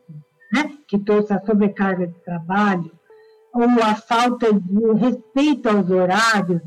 né, 0.53 0.73
que 0.87 0.99
trouxe 0.99 1.33
a 1.33 1.45
sobrecarga 1.45 2.07
de 2.07 2.19
trabalho, 2.21 2.91
ou 3.53 3.65
a 3.83 3.95
falta 3.95 4.53
de 4.53 4.93
respeito 4.95 5.69
aos 5.69 5.91
horários, 5.91 6.63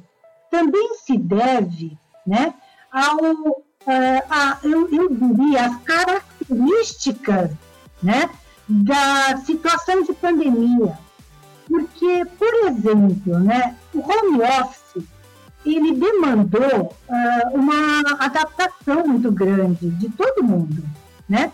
também 0.50 0.96
se 0.96 1.18
deve 1.18 1.98
né, 2.26 2.54
ao, 2.92 3.18
uh, 3.18 4.24
a, 4.30 4.60
eu, 4.64 4.90
eu 4.92 5.10
diria, 5.10 5.66
as 5.66 5.78
características 5.84 7.52
né, 8.04 8.30
da 8.68 9.38
situação 9.38 10.04
de 10.04 10.14
pandemia. 10.14 10.98
Porque, 11.68 12.26
por 12.38 12.54
exemplo, 12.68 13.40
né, 13.40 13.76
o 13.94 14.00
home 14.00 14.42
office 14.42 14.81
ele 15.66 15.94
demandou 15.94 16.96
uh, 17.08 17.56
uma 17.56 18.02
adaptação 18.20 19.08
muito 19.08 19.32
grande 19.32 19.90
de 19.92 20.10
todo 20.10 20.44
mundo, 20.44 20.84
né? 21.28 21.52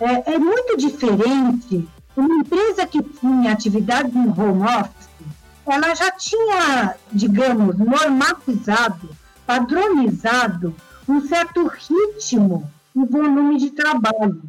É, 0.00 0.34
é, 0.34 0.38
muito 0.38 0.76
diferente 0.76 1.88
uma 2.16 2.34
empresa 2.34 2.86
que 2.86 3.02
tinha 3.02 3.52
atividade 3.52 4.16
em 4.16 4.28
home 4.28 4.62
office, 4.62 5.08
ela 5.66 5.94
já 5.94 6.10
tinha, 6.12 6.94
digamos, 7.12 7.76
normatizado, 7.78 9.08
padronizado 9.46 10.74
um 11.08 11.20
certo 11.26 11.66
ritmo 11.66 12.70
e 12.94 13.04
volume 13.04 13.58
de 13.58 13.70
trabalho. 13.70 14.42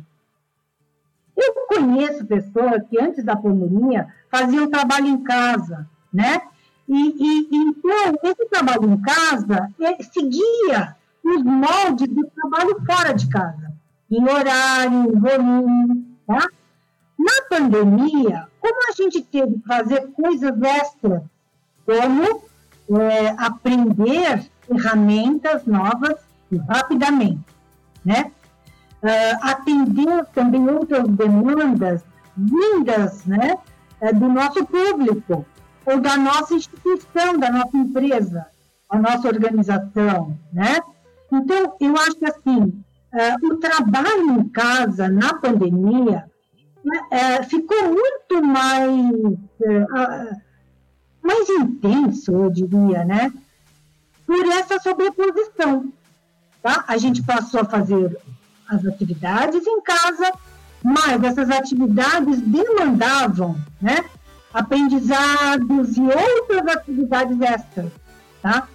Eu 1.36 1.54
conheço 1.68 2.26
pessoas 2.26 2.84
que 2.90 3.00
antes 3.00 3.24
da 3.24 3.36
pandemia 3.36 4.08
faziam 4.30 4.70
trabalho 4.70 5.08
em 5.08 5.24
casa, 5.24 5.88
né? 6.14 6.42
E, 6.88 6.94
e, 6.96 7.50
então, 7.52 8.16
esse 8.24 8.46
trabalho 8.50 8.86
em 8.86 9.02
casa 9.02 9.70
é, 9.82 10.04
seguia 10.04 10.96
os 11.24 11.44
moldes 11.44 12.08
do 12.08 12.28
trabalho 12.28 12.80
fora 12.86 13.14
de 13.14 13.28
casa, 13.28 13.74
em 14.12 14.24
horário, 14.24 15.12
em 15.12 15.20
volume. 15.20 16.06
Tá? 16.28 16.48
Na 17.18 17.42
pandemia, 17.50 18.48
como 18.60 18.90
a 18.90 18.92
gente 18.92 19.22
teve 19.24 19.56
que 19.56 19.68
fazer 19.68 20.08
coisas 20.12 20.62
extras, 20.62 21.24
como 21.86 23.02
é, 23.02 23.30
aprender 23.38 24.46
ferramentas 24.68 25.66
novas 25.66 26.16
rapidamente, 26.68 27.44
né? 28.04 28.32
Uh, 29.04 29.38
atender 29.42 30.26
também 30.34 30.68
outras 30.68 31.08
demandas 31.08 32.04
vindas 32.36 33.24
né, 33.26 33.56
é, 34.02 34.12
do 34.12 34.28
nosso 34.28 34.66
público 34.66 35.46
ou 35.86 36.00
da 36.00 36.18
nossa 36.18 36.54
instituição, 36.54 37.38
da 37.38 37.52
nossa 37.52 37.78
empresa, 37.78 38.48
a 38.90 38.98
nossa 38.98 39.28
organização, 39.28 40.38
né? 40.52 40.80
Então, 41.32 41.76
eu 41.80 41.96
acho 41.98 42.16
que, 42.16 42.26
assim, 42.26 42.60
uh, 42.62 43.48
o 43.48 43.58
trabalho 43.58 44.40
em 44.40 44.50
casa, 44.50 45.08
na 45.08 45.34
pandemia, 45.34 46.26
uh, 46.86 47.44
ficou 47.50 47.84
muito 47.90 48.44
mais, 48.44 49.12
uh, 49.12 50.42
mais 51.22 51.50
intenso, 51.50 52.32
eu 52.32 52.50
diria, 52.50 53.04
né? 53.04 53.32
Por 54.26 54.46
essa 54.48 54.80
sobreposição, 54.80 55.92
tá? 56.62 56.84
A 56.88 56.98
gente 56.98 57.22
passou 57.24 57.62
a 57.62 57.66
fazer 57.66 58.18
as 58.68 58.86
atividades 58.86 59.66
em 59.66 59.82
casa, 59.82 60.32
mas 60.84 61.24
essas 61.24 61.50
atividades 61.50 62.42
demandavam, 62.42 63.56
né? 63.82 64.04
Aprendizados 64.56 65.98
e 65.98 66.02
outras 66.02 66.78
atividades 66.78 67.42
extras, 67.42 67.92
tá? 68.42 68.68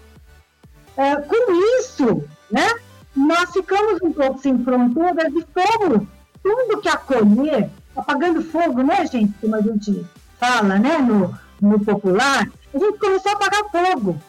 É, 0.95 1.17
com 1.17 1.79
isso, 1.79 2.23
né, 2.51 2.69
nós 3.17 3.51
ficamos 3.51 3.99
um 4.03 4.13
pouco 4.13 4.39
sem 4.41 4.63
fronteiras 4.63 5.33
e 5.33 5.47
fomos 5.55 6.07
tudo 6.43 6.81
que 6.83 6.89
acolher, 6.89 7.71
apagando 7.97 8.43
fogo, 8.43 8.83
né, 8.83 9.07
gente, 9.07 9.33
como 9.41 9.57
a 9.57 9.63
gente 9.63 10.05
fala, 10.39 10.79
né, 10.79 10.99
no, 10.99 11.35
no 11.61 11.81
popular, 11.81 12.47
a 12.75 12.79
gente 12.79 12.99
começou 12.99 13.33
a 13.33 13.35
apagar 13.37 13.71
fogo. 13.71 14.21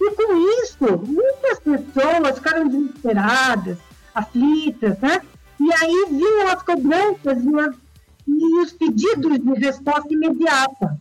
E 0.00 0.10
com 0.16 0.62
isso, 0.62 0.98
muitas 1.06 1.60
pessoas 1.60 2.34
ficaram 2.38 2.68
desesperadas, 2.68 3.78
aflitas, 4.14 4.98
né? 4.98 5.20
E 5.60 5.72
aí 5.72 6.06
vinham 6.10 6.48
as 6.48 6.62
cobranças 6.62 7.42
e 7.42 7.60
as 7.60 7.74
e 8.28 8.60
os 8.60 8.72
pedidos 8.72 9.38
de 9.38 9.54
resposta 9.54 10.12
imediata. 10.12 11.00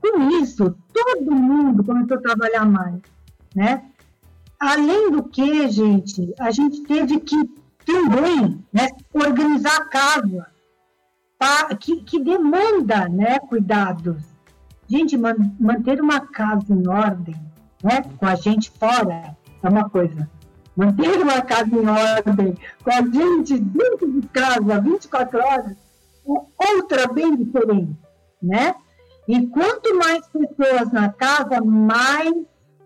Com 0.00 0.30
isso, 0.42 0.76
todo 0.92 1.34
mundo 1.34 1.84
começou 1.84 2.16
a 2.16 2.20
trabalhar 2.20 2.64
mais, 2.64 3.00
né? 3.54 3.84
Além 4.60 5.10
do 5.10 5.24
que, 5.24 5.68
gente, 5.68 6.32
a 6.38 6.50
gente 6.50 6.82
teve 6.82 7.20
que 7.20 7.36
também 7.84 8.64
né, 8.72 8.88
organizar 9.12 9.76
a 9.76 9.84
casa, 9.84 10.46
tá? 11.38 11.74
que, 11.76 12.02
que 12.02 12.20
demanda 12.22 13.08
né, 13.08 13.38
cuidados. 13.38 14.22
Gente, 14.86 15.16
man, 15.16 15.36
manter 15.58 16.00
uma 16.00 16.20
casa 16.20 16.72
em 16.72 16.86
ordem, 16.88 17.36
né, 17.82 18.02
com 18.18 18.26
a 18.26 18.34
gente 18.34 18.70
fora, 18.70 19.36
é 19.62 19.68
uma 19.68 19.88
coisa. 19.88 20.28
Manter 20.76 21.20
uma 21.20 21.40
casa 21.42 21.74
em 21.74 21.86
ordem, 21.86 22.56
com 22.82 22.90
a 22.90 23.02
gente 23.02 23.58
dentro 23.58 24.12
de 24.12 24.26
casa, 24.28 24.80
24 24.80 25.38
horas, 25.38 25.76
outra 26.28 27.06
bem 27.08 27.36
diferente, 27.36 27.96
né? 28.42 28.74
E 29.26 29.46
quanto 29.46 29.96
mais 29.96 30.26
pessoas 30.26 30.90
na 30.92 31.10
casa, 31.10 31.60
mais 31.60 32.34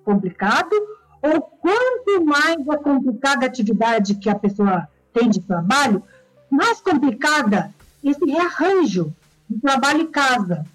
complicado, 0.05 0.75
ou 1.23 1.41
quanto 1.41 2.25
mais 2.25 2.69
a 2.69 2.79
complicada 2.79 3.47
atividade 3.47 4.17
que 4.17 4.29
a 4.29 4.35
pessoa 4.35 4.89
tem 5.13 5.29
de 5.29 5.41
trabalho, 5.41 6.03
mais 6.51 6.81
complicada 6.81 7.73
esse 8.03 8.25
rearranjo 8.25 9.15
de 9.49 9.61
trabalho 9.61 10.03
e 10.03 10.09
casa. 10.09 10.67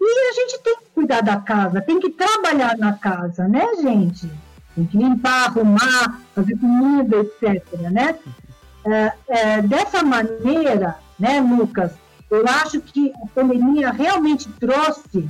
E 0.00 0.30
a 0.30 0.32
gente 0.32 0.62
tem 0.62 0.76
que 0.78 0.90
cuidar 0.94 1.20
da 1.20 1.36
casa, 1.38 1.82
tem 1.82 2.00
que 2.00 2.10
trabalhar 2.10 2.78
na 2.78 2.94
casa, 2.94 3.46
né, 3.48 3.66
gente? 3.82 4.30
Tem 4.74 4.86
que 4.86 4.96
limpar, 4.96 5.46
arrumar, 5.46 6.20
fazer 6.34 6.56
comida, 6.58 7.16
etc. 7.18 7.64
Né? 7.90 8.18
É, 8.84 9.12
é, 9.28 9.62
dessa 9.62 10.02
maneira, 10.02 10.96
né, 11.20 11.40
Lucas? 11.40 11.92
Eu 12.30 12.44
acho 12.46 12.80
que 12.80 13.12
a 13.22 13.26
pandemia 13.28 13.92
realmente 13.92 14.48
trouxe 14.58 15.28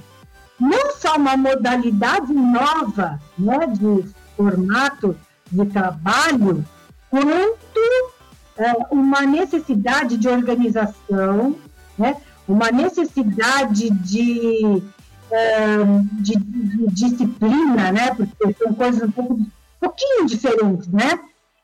não 0.58 0.92
só 0.92 1.16
uma 1.16 1.36
modalidade 1.36 2.32
nova 2.32 3.18
né, 3.38 3.66
de 3.66 4.04
formato 4.36 5.16
de 5.50 5.66
trabalho, 5.66 6.64
quanto 7.08 8.12
é, 8.56 8.72
uma 8.90 9.22
necessidade 9.22 10.18
de 10.18 10.28
organização, 10.28 11.56
né, 11.98 12.16
uma 12.46 12.70
necessidade 12.70 13.90
de, 13.90 14.82
é, 15.30 15.76
de, 16.20 16.36
de, 16.36 16.86
disciplina, 16.88 17.90
né, 17.90 18.14
porque 18.14 18.54
são 18.62 18.74
coisas 18.74 19.02
um, 19.02 19.10
pouco, 19.10 19.34
um 19.34 19.46
pouquinho 19.80 20.26
diferentes, 20.26 20.88
né, 20.88 21.18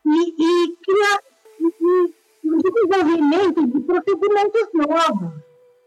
e, 0.05 0.09
e 0.09 0.75
criar, 0.83 1.19
e, 1.61 2.13
no 2.57 2.63
desenvolvimento 2.63 3.67
de 3.67 3.79
procedimentos 3.81 4.67
novos, 4.73 5.33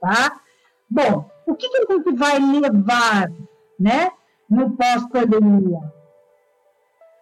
tá? 0.00 0.40
Bom, 0.88 1.30
o 1.46 1.54
que, 1.54 1.68
que 1.68 1.78
a 1.78 1.92
gente 1.92 2.12
vai 2.12 2.38
levar, 2.38 3.30
né, 3.78 4.10
no 4.48 4.70
pós-pandemia? 4.76 5.92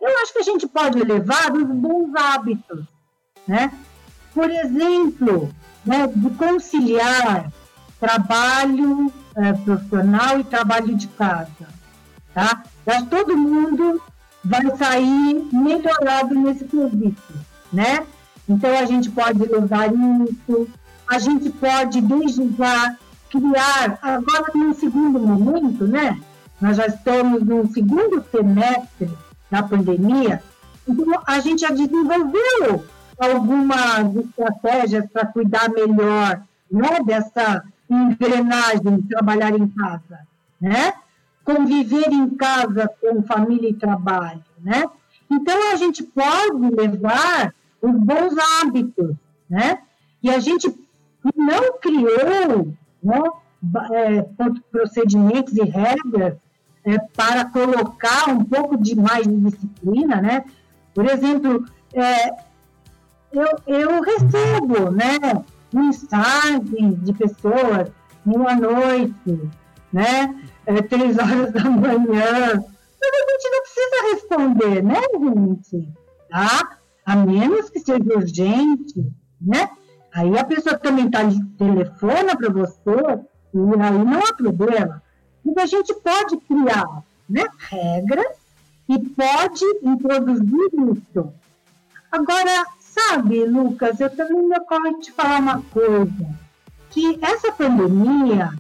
Eu 0.01 0.19
acho 0.23 0.33
que 0.33 0.39
a 0.39 0.45
gente 0.45 0.67
pode 0.67 0.99
levar 1.03 1.53
os 1.53 1.65
bons 1.65 2.15
hábitos, 2.15 2.85
né? 3.47 3.73
Por 4.33 4.49
exemplo, 4.49 5.51
né, 5.85 6.07
de 6.07 6.31
conciliar 6.31 7.51
trabalho 7.99 9.13
é, 9.35 9.53
profissional 9.53 10.39
e 10.39 10.45
trabalho 10.45 10.95
de 10.95 11.09
casa, 11.09 11.69
tá? 12.33 12.63
Mas 12.87 13.09
todo 13.09 13.37
mundo 13.37 14.01
vai 14.45 14.77
sair 14.77 15.49
melhorado 15.53 16.35
nesse 16.35 16.65
quesito, 16.65 17.35
né? 17.73 18.07
Então, 18.49 18.71
a 18.79 18.85
gente 18.85 19.11
pode 19.11 19.43
usar 19.43 19.93
isso, 19.93 20.69
a 21.07 21.19
gente 21.19 21.51
pode, 21.51 22.01
desde 22.01 22.49
já, 22.57 22.97
criar, 23.31 23.99
agora 24.03 24.53
num 24.55 24.75
segundo 24.75 25.19
momento, 25.19 25.87
né? 25.87 26.21
Nós 26.61 26.77
já 26.77 26.87
estamos 26.87 27.43
no 27.43 27.71
segundo 27.73 28.25
semestre 28.31 29.11
da 29.51 29.63
pandemia, 29.63 30.43
então 30.87 31.23
a 31.27 31.39
gente 31.41 31.61
já 31.61 31.71
desenvolveu 31.71 32.85
algumas 33.19 34.17
estratégias 34.17 35.07
para 35.13 35.27
cuidar 35.27 35.69
melhor 35.71 36.43
né, 36.71 37.01
dessa 37.05 37.63
engrenagem 37.89 38.97
de 38.97 39.09
trabalhar 39.09 39.55
em 39.55 39.69
casa, 39.69 40.21
né? 40.61 40.95
Conviver 41.45 42.13
em 42.13 42.31
casa 42.31 42.91
com 43.01 43.23
família 43.23 43.71
e 43.71 43.75
trabalho, 43.75 44.43
né? 44.59 44.85
Então 45.31 45.73
a 45.73 45.77
gente 45.77 46.03
pode 46.03 46.75
levar 46.75 47.55
os 47.81 47.93
bons 47.93 48.35
hábitos, 48.39 49.15
né? 49.49 49.79
E 50.23 50.31
a 50.31 50.39
gente 50.39 50.75
não 51.37 51.79
criou 51.81 52.73
né, 53.03 53.23
é, 53.93 54.23
procedimentos 54.71 55.57
e 55.57 55.63
regras 55.63 56.37
é, 56.85 56.99
para 57.15 57.45
colocar 57.47 58.29
um 58.29 58.45
pouco 58.45 58.77
de 58.77 58.95
mais 58.97 59.27
de 59.27 59.37
disciplina, 59.37 60.21
né? 60.21 60.45
Por 60.95 61.07
exemplo, 61.07 61.65
é, 61.93 62.31
eu, 63.33 63.47
eu 63.67 64.01
recebo, 64.03 64.91
né, 64.91 65.45
mensagens 65.73 67.03
de 67.05 67.13
pessoas 67.13 67.91
uma 68.25 68.55
noite, 68.55 69.51
né, 69.93 70.35
é, 70.67 70.83
três 70.83 71.17
horas 71.19 71.53
da 71.53 71.65
manhã, 71.65 72.65
mas 73.01 73.13
a 73.13 73.31
gente 73.31 73.51
não 73.51 73.63
precisa 73.63 74.13
responder, 74.13 74.83
né, 74.83 75.01
gente? 75.13 75.89
Tá? 76.31 76.78
A 77.09 77.17
menos 77.17 77.71
que 77.71 77.81
seja 77.81 78.05
urgente, 78.05 79.11
né? 79.41 79.71
Aí 80.13 80.39
a 80.39 80.45
pessoa 80.45 80.79
também 80.79 81.11
tá, 81.11 81.21
telefona 81.57 82.37
para 82.37 82.51
você 82.51 83.25
e 83.55 83.81
aí 83.81 84.05
não 84.05 84.19
há 84.19 84.35
problema. 84.35 85.03
Mas 85.43 85.57
a 85.57 85.67
gente 85.67 85.95
pode 85.95 86.37
criar 86.37 87.03
né, 87.27 87.47
regras 87.71 88.37
e 88.87 88.99
pode 88.99 89.65
introduzir 89.83 90.71
isso. 90.75 91.33
Agora, 92.13 92.67
sabe, 92.79 93.43
Lucas, 93.47 93.99
eu 94.01 94.15
também 94.15 94.47
me 94.47 94.59
ocorre 94.59 94.93
te 95.01 95.11
falar 95.13 95.41
uma 95.41 95.63
coisa, 95.63 96.29
que 96.91 97.19
essa 97.23 97.51
pandemia, 97.53 98.53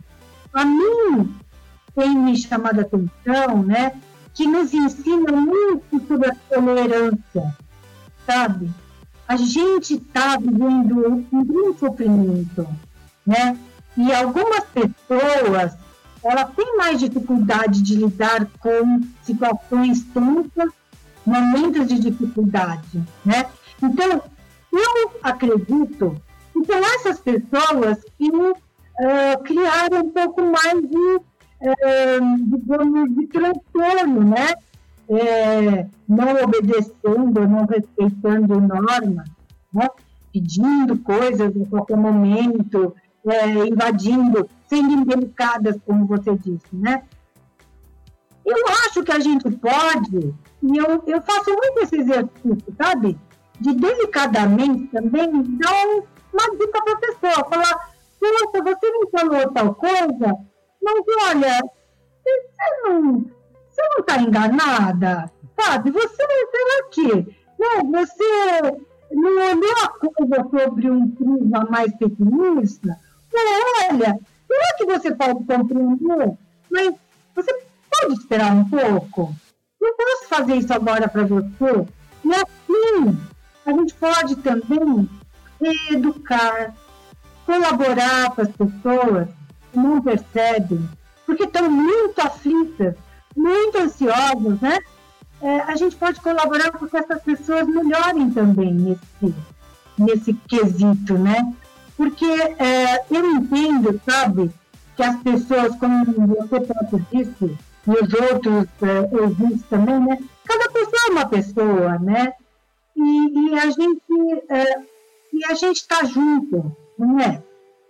a 0.55 0.65
mim, 0.65 1.35
tem 1.95 2.17
me 2.17 2.35
chamado 2.35 2.79
a 2.79 2.83
atenção, 2.83 3.63
né, 3.63 3.93
que 4.33 4.47
nos 4.47 4.73
ensina 4.73 5.33
muito 5.33 6.07
sobre 6.07 6.31
a 6.31 6.37
tolerância, 6.49 7.55
sabe? 8.29 8.71
A 9.27 9.37
gente 9.37 9.95
está 9.95 10.37
vivendo 10.37 11.27
um 11.33 11.45
grande 11.45 11.79
sofrimento, 11.79 12.69
né? 13.27 13.59
E 13.97 14.13
algumas 14.13 14.65
pessoas, 14.65 15.77
elas 16.23 16.51
têm 16.55 16.77
mais 16.77 17.01
dificuldade 17.01 17.83
de 17.83 17.97
lidar 17.97 18.47
com 18.61 19.01
situações 19.23 20.03
tensas, 20.03 20.73
momentos 21.25 21.89
de 21.89 21.99
dificuldade, 21.99 23.03
né? 23.25 23.47
Então, 23.83 24.23
eu 24.73 25.11
acredito 25.23 26.21
que 26.53 26.65
são 26.65 26.79
essas 26.79 27.21
pessoas 27.21 27.99
que 28.19 28.31
uh, 28.31 29.43
criaram 29.45 30.01
um 30.01 30.11
pouco 30.11 30.43
mais 30.43 30.81
de, 30.81 31.17
uh, 31.17 32.57
digamos, 32.57 33.15
de 33.15 33.27
transtorno, 33.27 34.25
né? 34.25 34.55
É, 35.11 35.87
não 36.07 36.45
obedecendo, 36.45 37.49
não 37.49 37.65
respeitando 37.65 38.61
normas, 38.61 39.29
né? 39.73 39.89
pedindo 40.33 40.99
coisas 40.99 41.51
a 41.57 41.71
qualquer 41.71 41.97
momento, 41.97 42.95
é, 43.27 43.67
invadindo, 43.67 44.49
sendo 44.67 44.93
indelicadas, 44.93 45.77
como 45.87 46.07
você 46.07 46.37
disse, 46.37 46.67
né? 46.73 47.03
Eu 48.45 48.57
acho 48.87 49.03
que 49.03 49.13
a 49.13 49.19
gente 49.19 49.51
pode, 49.51 50.35
e 50.63 50.77
eu, 50.77 51.03
eu 51.07 51.23
faço 51.23 51.51
muito 51.51 51.81
esse 51.81 51.97
exercício, 51.97 52.75
sabe? 52.77 53.19
de 53.61 53.75
delicadamente 53.75 54.87
também 54.89 55.43
dar 55.59 55.85
uma 56.33 56.57
dica 56.57 56.83
para 56.83 56.93
a 56.93 56.99
pessoa, 56.99 57.49
falar, 57.49 57.91
poxa, 58.21 58.63
você 58.63 58.99
me 58.99 59.11
falou 59.11 59.53
tal 59.53 59.75
coisa, 59.75 60.37
mas 60.83 61.05
olha, 61.29 61.61
você 62.23 62.89
não 62.89 63.38
você 63.79 63.89
não 63.91 64.01
está 64.01 64.19
enganada, 64.19 65.31
sabe? 65.61 65.91
Você 65.91 66.17
será 66.17 66.89
que 66.91 67.37
não, 67.59 67.93
você 67.93 68.77
não 69.13 69.33
olhou 69.33 69.77
a 69.85 69.89
coisa 69.89 70.49
sobre 70.51 70.91
um 70.91 71.09
prisma 71.09 71.67
mais 71.71 71.95
pessimista? 71.97 72.99
olha, 73.91 74.19
será 74.47 74.77
que 74.77 74.87
você 74.87 75.15
pode 75.15 75.45
compreender? 75.45 76.37
Mas 76.71 76.95
você 77.35 77.53
pode 77.91 78.15
esperar 78.15 78.53
um 78.53 78.65
pouco? 78.69 79.35
Eu 79.81 79.95
posso 79.95 80.29
fazer 80.29 80.57
isso 80.57 80.73
agora 80.73 81.09
para 81.09 81.25
você? 81.25 81.87
E 82.25 82.35
assim, 82.35 83.19
a 83.65 83.73
gente 83.73 83.95
pode 83.95 84.37
também 84.37 85.09
educar, 85.91 86.75
colaborar 87.47 88.35
com 88.35 88.43
as 88.43 88.49
pessoas 88.49 89.29
que 89.73 89.79
não 89.79 90.03
percebem, 90.03 90.89
porque 91.25 91.45
estão 91.45 91.71
muito 91.71 92.21
aflitas, 92.21 92.97
muito 93.39 93.79
ansiosas, 93.79 94.61
né? 94.61 94.79
É, 95.41 95.61
a 95.61 95.77
gente 95.77 95.97
pode 95.97 96.21
colaborar 96.21 96.73
para 96.73 96.89
que 96.89 96.97
essas 96.97 97.23
pessoas 97.23 97.67
melhorem 97.67 98.31
também 98.31 98.75
nesse, 98.75 99.35
nesse 99.97 100.35
quesito, 100.35 101.17
né? 101.17 101.55
Porque 101.97 102.27
é, 102.27 103.05
eu 103.11 103.31
entendo, 103.33 104.01
sabe, 104.05 104.51
que 104.97 105.03
as 105.03 105.17
pessoas, 105.23 105.77
como 105.77 106.05
você 106.27 106.61
próprio 106.61 107.07
disse, 107.13 107.57
e 107.87 107.91
os 107.91 108.13
outros 108.13 108.67
é, 108.83 109.23
ouvintes 109.23 109.63
também, 109.71 110.01
né? 110.01 110.19
Cada 110.45 110.71
pessoa 110.71 110.99
é 111.09 111.13
uma 111.13 111.27
pessoa, 111.27 111.99
né? 111.99 112.33
e, 112.99 113.51
e 113.51 113.59
a 113.59 113.71
gente 113.71 114.45
é, 114.49 114.81
e 115.33 115.45
a 115.45 115.55
gente 115.55 115.77
está 115.77 116.05
junto, 116.05 116.77
não 116.99 117.21
é? 117.21 117.43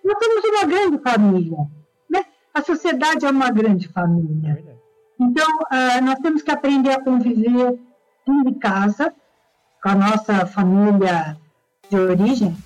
Nós 0.05 0.17
somos 0.23 0.45
uma 0.45 0.67
grande 0.67 0.99
família, 0.99 1.59
né? 2.11 2.25
A 2.53 2.63
sociedade 2.63 3.25
é 3.25 3.31
uma 3.31 3.51
grande 3.51 3.89
família. 3.89 4.78
Então, 5.21 5.59
uh, 5.59 6.05
nós 6.05 6.19
temos 6.21 6.43
que 6.43 6.51
aprender 6.51 6.93
a 6.93 7.03
conviver 7.03 7.79
em 8.27 8.55
casa, 8.55 9.13
com 9.83 9.89
a 9.89 9.95
nossa 9.95 10.47
família 10.47 11.37
de 11.91 11.97
origem, 11.97 12.57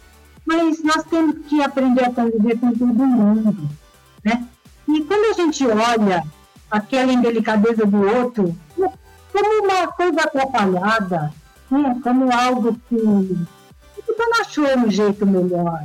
mas 0.47 0.83
nós 0.83 1.05
temos 1.05 1.47
que 1.47 1.63
aprender 1.63 2.05
a 2.05 2.13
conviver 2.13 2.59
com 2.59 2.73
todo 2.73 3.07
mundo, 3.07 3.69
né? 4.25 4.47
E 4.89 5.05
quando 5.05 5.31
a 5.31 5.33
gente 5.35 5.67
olha 5.67 6.25
aquela 6.71 7.13
indelicadeza 7.13 7.87
do 7.87 8.03
outro 8.03 8.57
como 9.33 9.65
uma 9.65 9.89
coisa 9.89 10.21
atrapalhada, 10.23 11.33
né, 11.71 12.01
como 12.03 12.33
algo 12.33 12.75
que, 12.89 12.97
que 12.97 14.13
não 14.19 14.41
achou 14.41 14.79
um 14.79 14.91
jeito 14.91 15.27
melhor. 15.27 15.85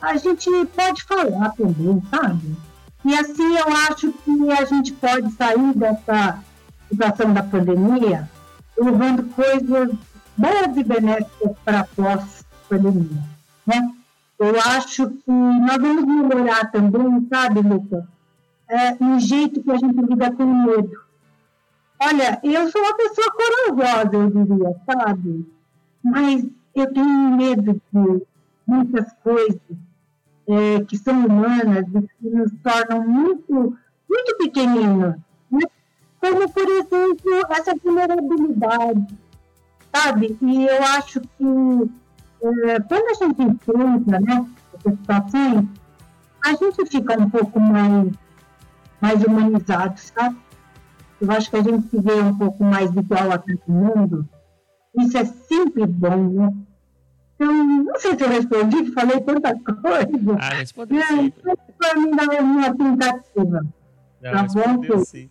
A 0.00 0.16
gente 0.16 0.48
pode 0.66 1.02
falar 1.02 1.50
também, 1.56 2.00
sabe? 2.08 2.56
E 3.04 3.14
assim 3.14 3.56
eu 3.56 3.68
acho 3.88 4.12
que 4.12 4.50
a 4.52 4.64
gente 4.64 4.92
pode 4.92 5.30
sair 5.32 5.74
dessa 5.74 6.42
situação 6.88 7.32
da 7.32 7.42
pandemia 7.42 8.28
levando 8.76 9.24
coisas 9.34 9.90
boas 10.36 10.76
e 10.76 10.84
benéficas 10.84 11.56
para 11.64 11.84
pós-pandemia, 11.84 13.22
né? 13.66 13.92
Eu 14.38 14.58
acho 14.60 15.10
que 15.10 15.30
nós 15.30 15.78
vamos 15.78 16.04
melhorar 16.04 16.70
também, 16.70 17.26
sabe, 17.28 17.60
Lucas? 17.60 18.04
É, 18.68 18.96
um 19.02 19.18
jeito 19.18 19.62
que 19.62 19.70
a 19.70 19.76
gente 19.76 20.00
lida 20.00 20.30
com 20.32 20.44
o 20.44 20.66
medo. 20.66 20.92
Olha, 22.00 22.38
eu 22.44 22.70
sou 22.70 22.80
uma 22.80 22.96
pessoa 22.96 23.26
corajosa, 23.32 24.16
eu 24.16 24.30
diria, 24.30 24.76
sabe? 24.86 25.52
Mas 26.04 26.46
eu 26.74 26.92
tenho 26.92 27.36
medo 27.36 27.82
de 27.92 28.22
muitas 28.64 29.12
coisas 29.24 29.60
é, 30.48 30.84
que 30.84 30.96
são 30.96 31.26
humanas 31.26 31.84
e 31.94 32.00
que 32.00 32.30
nos 32.30 32.52
tornam 32.62 33.06
muito, 33.06 33.76
muito 34.08 34.36
pequeninos. 34.38 35.16
Né? 35.50 35.60
Como, 36.20 36.50
por 36.50 36.68
exemplo, 36.68 37.46
essa 37.50 37.74
vulnerabilidade, 37.76 39.06
sabe? 39.94 40.38
E 40.40 40.66
eu 40.66 40.82
acho 40.82 41.20
que 41.20 41.90
é, 42.42 42.80
quando 42.80 43.10
a 43.10 43.14
gente 43.14 43.42
enfrenta 43.42 44.20
né, 44.20 44.46
essas 44.74 44.98
situações, 44.98 45.68
a 46.44 46.54
gente 46.54 46.86
fica 46.86 47.20
um 47.20 47.28
pouco 47.28 47.60
mais, 47.60 48.08
mais 49.00 49.22
humanizado, 49.22 50.00
sabe? 50.00 50.36
Eu 51.20 51.30
acho 51.32 51.50
que 51.50 51.56
a 51.56 51.62
gente 51.62 51.88
se 51.88 52.00
vê 52.00 52.14
um 52.14 52.38
pouco 52.38 52.64
mais 52.64 52.90
igual 52.94 53.32
a 53.32 53.38
todo 53.38 53.60
mundo. 53.66 54.28
Isso 54.96 55.18
é 55.18 55.24
sempre 55.24 55.84
bom, 55.86 56.28
né? 56.28 56.54
Então, 57.40 57.84
não 57.84 58.00
sei 58.00 58.16
se 58.16 58.24
eu 58.24 58.28
respondi, 58.28 58.90
falei 58.92 59.20
tanta 59.20 59.54
coisa. 59.54 60.36
Ah, 60.40 60.54
respondeu 60.54 61.00
sim. 61.04 61.32
Para 61.78 61.94
mim, 61.94 62.10
dar 62.10 62.42
uma 62.42 62.76
tentativa. 62.76 63.66
Não, 64.20 64.32
tá 64.32 64.46
bom? 64.52 65.04
Sim. 65.04 65.28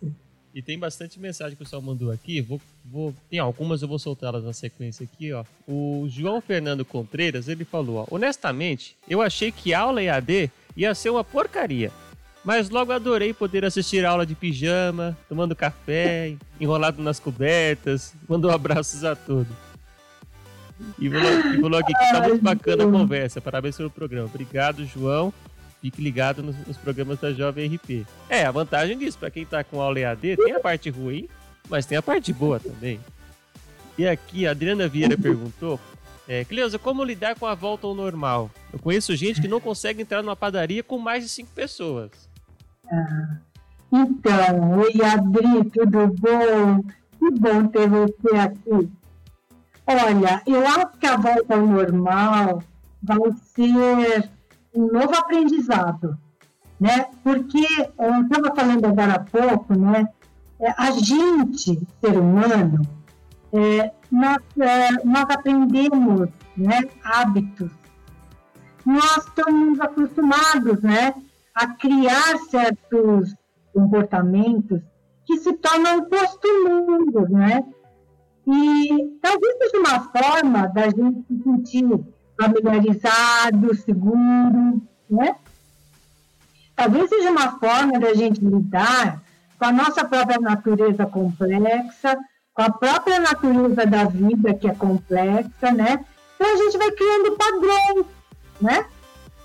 E 0.54 0.62
tem 0.62 0.78
bastante 0.78 1.20
mensagem 1.20 1.54
que 1.54 1.62
o 1.62 1.64
pessoal 1.66 1.82
mandou 1.82 2.10
aqui. 2.10 2.40
Vou, 2.40 2.58
vou, 2.82 3.14
tem 3.28 3.38
algumas, 3.38 3.82
eu 3.82 3.88
vou 3.88 3.98
soltá-las 3.98 4.42
na 4.42 4.54
sequência 4.54 5.04
aqui, 5.04 5.30
ó. 5.34 5.44
O 5.68 6.06
João 6.08 6.40
Fernando 6.40 6.82
Contreiras, 6.82 7.46
ele 7.46 7.66
falou, 7.66 7.96
ó, 7.96 8.06
honestamente, 8.10 8.96
eu 9.06 9.20
achei 9.20 9.52
que 9.52 9.74
aula 9.74 10.02
EAD 10.02 10.50
ia 10.74 10.94
ser 10.94 11.10
uma 11.10 11.22
porcaria. 11.22 11.92
Mas 12.42 12.70
logo 12.70 12.90
adorei 12.90 13.34
poder 13.34 13.66
assistir 13.66 14.06
a 14.06 14.10
aula 14.10 14.24
de 14.24 14.34
pijama, 14.34 15.14
tomando 15.28 15.54
café, 15.54 16.34
enrolado 16.58 17.02
nas 17.02 17.20
cobertas. 17.20 18.14
Mandou 18.26 18.50
abraços 18.50 19.04
a 19.04 19.14
todos. 19.14 19.67
E 20.98 21.10
falou, 21.60 21.78
aqui 21.78 21.92
que 21.92 22.12
tá 22.12 22.28
muito 22.28 22.42
bacana 22.42 22.84
a 22.84 22.90
conversa. 22.90 23.40
Parabéns 23.40 23.76
pelo 23.76 23.90
programa. 23.90 24.26
Obrigado, 24.26 24.84
João. 24.84 25.32
Fique 25.80 26.02
ligado 26.02 26.42
nos, 26.42 26.56
nos 26.66 26.76
programas 26.76 27.20
da 27.20 27.32
Jovem 27.32 27.74
RP. 27.74 28.06
É, 28.28 28.44
a 28.44 28.50
vantagem 28.50 28.98
disso, 28.98 29.18
para 29.18 29.30
quem 29.30 29.44
tá 29.44 29.62
com 29.62 29.80
aula 29.80 30.00
EAD, 30.00 30.36
tem 30.36 30.52
a 30.52 30.60
parte 30.60 30.90
ruim, 30.90 31.28
mas 31.68 31.86
tem 31.86 31.96
a 31.96 32.02
parte 32.02 32.32
boa 32.32 32.58
também. 32.58 32.98
E 33.96 34.06
aqui, 34.06 34.46
a 34.46 34.50
Adriana 34.50 34.88
Vieira 34.88 35.16
perguntou 35.18 35.78
é, 36.28 36.44
Cleusa, 36.44 36.78
como 36.78 37.02
lidar 37.02 37.36
com 37.36 37.46
a 37.46 37.54
volta 37.54 37.86
ao 37.86 37.94
normal? 37.94 38.50
Eu 38.70 38.78
conheço 38.78 39.16
gente 39.16 39.40
que 39.40 39.48
não 39.48 39.60
consegue 39.60 40.02
entrar 40.02 40.22
numa 40.22 40.36
padaria 40.36 40.82
com 40.82 40.98
mais 40.98 41.24
de 41.24 41.30
cinco 41.30 41.50
pessoas. 41.54 42.10
Ah, 42.92 43.38
então, 43.90 44.78
oi 44.78 44.92
Adri, 45.02 45.70
tudo 45.70 46.06
bom? 46.18 46.82
Que 47.18 47.30
bom 47.30 47.66
ter 47.68 47.88
você 47.88 48.36
aqui. 48.36 48.90
Olha, 49.88 50.42
eu 50.46 50.66
acho 50.66 50.98
que 50.98 51.06
a 51.06 51.16
volta 51.16 51.54
ao 51.54 51.66
normal 51.66 52.62
vai 53.02 53.18
ser 53.54 54.30
um 54.74 54.86
novo 54.92 55.16
aprendizado, 55.16 56.18
né? 56.78 57.06
Porque 57.24 57.66
eu 57.98 58.22
estava 58.22 58.54
falando 58.54 58.84
agora 58.84 59.14
há 59.14 59.20
pouco, 59.20 59.74
né? 59.74 60.08
É, 60.60 60.74
a 60.76 60.90
gente, 60.90 61.86
ser 62.00 62.18
humano, 62.18 62.82
é, 63.52 63.92
nós, 64.10 64.38
é, 64.60 65.04
nós 65.04 65.24
aprendemos 65.30 66.28
né, 66.56 66.82
hábitos 67.02 67.70
nós 68.88 69.18
estamos 69.18 69.78
acostumados, 69.80 70.80
né, 70.80 71.12
a 71.54 71.66
criar 71.74 72.38
certos 72.50 73.34
comportamentos 73.74 74.80
que 75.26 75.36
se 75.36 75.52
tornam 75.58 76.08
costumes, 76.08 77.28
né? 77.28 77.62
E 78.50 79.18
talvez 79.20 79.58
seja 79.58 79.78
uma 79.78 80.00
forma 80.00 80.68
da 80.68 80.88
gente 80.88 81.22
se 81.28 81.42
sentir 81.42 81.86
familiarizado, 82.40 83.74
seguro, 83.76 84.80
né? 85.10 85.36
Talvez 86.74 87.10
seja 87.10 87.30
uma 87.30 87.58
forma 87.58 88.00
da 88.00 88.14
gente 88.14 88.40
lidar 88.40 89.22
com 89.58 89.64
a 89.66 89.72
nossa 89.72 90.02
própria 90.02 90.40
natureza 90.40 91.04
complexa, 91.04 92.16
com 92.54 92.62
a 92.62 92.70
própria 92.70 93.20
natureza 93.20 93.84
da 93.84 94.04
vida 94.04 94.54
que 94.54 94.66
é 94.66 94.74
complexa, 94.74 95.70
né? 95.70 96.02
Então 96.34 96.50
a 96.50 96.56
gente 96.56 96.78
vai 96.78 96.90
criando 96.92 97.36
padrões, 97.36 98.06
né? 98.62 98.86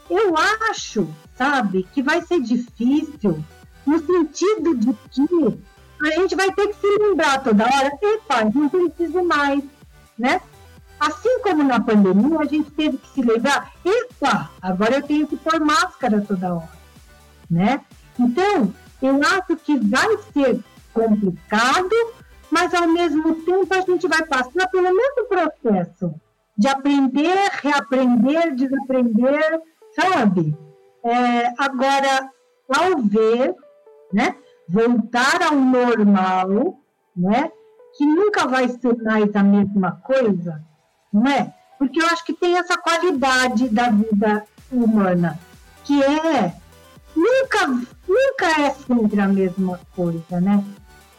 Eu 0.10 0.34
acho, 0.70 1.14
sabe, 1.36 1.86
que 1.92 2.02
vai 2.02 2.22
ser 2.22 2.40
difícil 2.40 3.44
no 3.86 4.00
sentido 4.00 4.78
de 4.78 4.94
que 5.12 5.60
a 6.04 6.12
gente 6.12 6.36
vai 6.36 6.52
ter 6.52 6.68
que 6.68 6.76
se 6.76 6.88
lembrar 7.00 7.44
toda 7.44 7.64
hora, 7.64 7.92
epa, 8.02 8.46
não 8.54 8.70
preciso 8.70 9.24
mais, 9.24 9.64
né? 10.18 10.42
Assim 11.00 11.40
como 11.42 11.64
na 11.64 11.80
pandemia, 11.80 12.40
a 12.40 12.46
gente 12.46 12.72
teve 12.72 12.98
que 12.98 13.08
se 13.10 13.22
lembrar, 13.22 13.72
epa, 13.86 14.52
agora 14.62 14.96
eu 14.96 15.04
tenho 15.04 15.28
que 15.28 15.38
pôr 15.38 15.60
máscara 15.60 16.24
toda 16.28 16.56
hora, 16.56 16.70
né? 17.50 17.82
Então, 18.20 18.74
eu 19.02 19.20
acho 19.22 19.56
que 19.58 19.78
vai 19.80 20.18
ser 20.34 20.60
complicado, 20.94 21.96
mas 22.50 22.74
ao 22.74 22.88
mesmo 22.88 23.36
tempo 23.44 23.74
a 23.74 23.82
gente 23.82 24.08
vai 24.08 24.24
passar 24.26 24.68
pelo 24.70 24.94
mesmo 24.94 25.26
processo 25.28 26.14
de 26.58 26.68
aprender, 26.68 27.50
reaprender, 27.62 28.56
desaprender, 28.56 29.62
sabe? 29.96 30.56
É, 31.04 31.54
agora, 31.58 32.30
talvez, 32.68 33.56
né, 34.14 34.36
voltar 34.68 35.42
ao 35.44 35.56
normal, 35.56 36.80
né, 37.16 37.52
que 37.98 38.06
nunca 38.06 38.48
vai 38.48 38.68
ser 38.68 38.96
mais 39.04 39.36
a 39.36 39.44
mesma 39.44 39.92
coisa, 40.04 40.64
né? 41.14 41.54
Porque 41.78 42.02
eu 42.02 42.08
acho 42.08 42.26
que 42.26 42.34
tem 42.34 42.58
essa 42.58 42.78
qualidade 42.78 43.70
da 43.70 43.90
vida 43.90 44.46
humana, 44.72 45.40
que 45.84 46.02
é 46.02 46.54
nunca, 47.16 47.68
nunca 48.08 48.62
é 48.62 48.72
sempre 48.72 49.20
a 49.20 49.28
mesma 49.28 49.80
coisa, 49.96 50.42
né? 50.42 50.64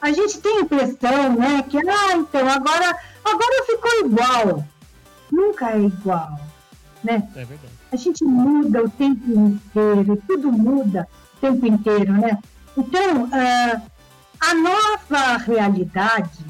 A 0.00 0.12
gente 0.12 0.40
tem 0.40 0.58
a 0.58 0.60
impressão, 0.62 1.34
né, 1.34 1.62
que 1.62 1.78
ah, 1.78 2.16
então 2.16 2.48
agora, 2.48 2.98
agora 3.24 3.64
ficou 3.66 4.00
igual. 4.04 4.64
Nunca 5.30 5.70
é 5.70 5.80
igual, 5.80 6.40
né? 7.02 7.28
É 7.36 7.44
verdade. 7.44 7.72
A 7.92 7.96
gente 7.96 8.24
muda 8.24 8.82
o 8.82 8.90
tempo 8.90 9.30
inteiro, 9.30 10.22
tudo 10.26 10.52
muda 10.52 11.08
o 11.34 11.40
tempo 11.40 11.66
inteiro, 11.66 12.12
né? 12.12 12.38
Então, 12.76 13.24
uh, 13.24 13.82
a 14.40 14.54
nova 14.54 15.36
realidade 15.38 16.44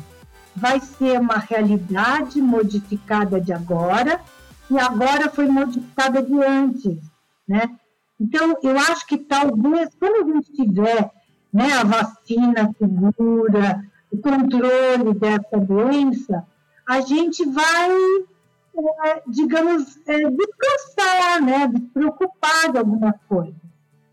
vai 0.56 0.80
ser 0.80 1.20
uma 1.20 1.38
realidade 1.38 2.40
modificada 2.40 3.40
de 3.40 3.52
agora 3.52 4.20
e 4.70 4.78
agora 4.78 5.28
foi 5.28 5.46
modificada 5.46 6.22
de 6.22 6.34
antes, 6.42 6.98
né? 7.46 7.70
Então, 8.18 8.56
eu 8.62 8.78
acho 8.78 9.06
que 9.06 9.18
talvez, 9.18 9.90
quando 9.98 10.30
a 10.30 10.34
gente 10.34 10.52
tiver 10.52 11.10
né, 11.52 11.72
a 11.72 11.84
vacina 11.84 12.74
segura, 12.78 13.84
o 14.10 14.18
controle 14.18 15.14
dessa 15.14 15.58
doença, 15.58 16.46
a 16.88 17.00
gente 17.00 17.44
vai, 17.44 17.90
é, 19.04 19.22
digamos, 19.26 19.98
é, 20.06 20.30
descansar, 20.30 21.42
né, 21.42 21.68
despreocupar 21.68 22.72
de 22.72 22.78
algumas 22.78 23.14
coisas, 23.28 23.54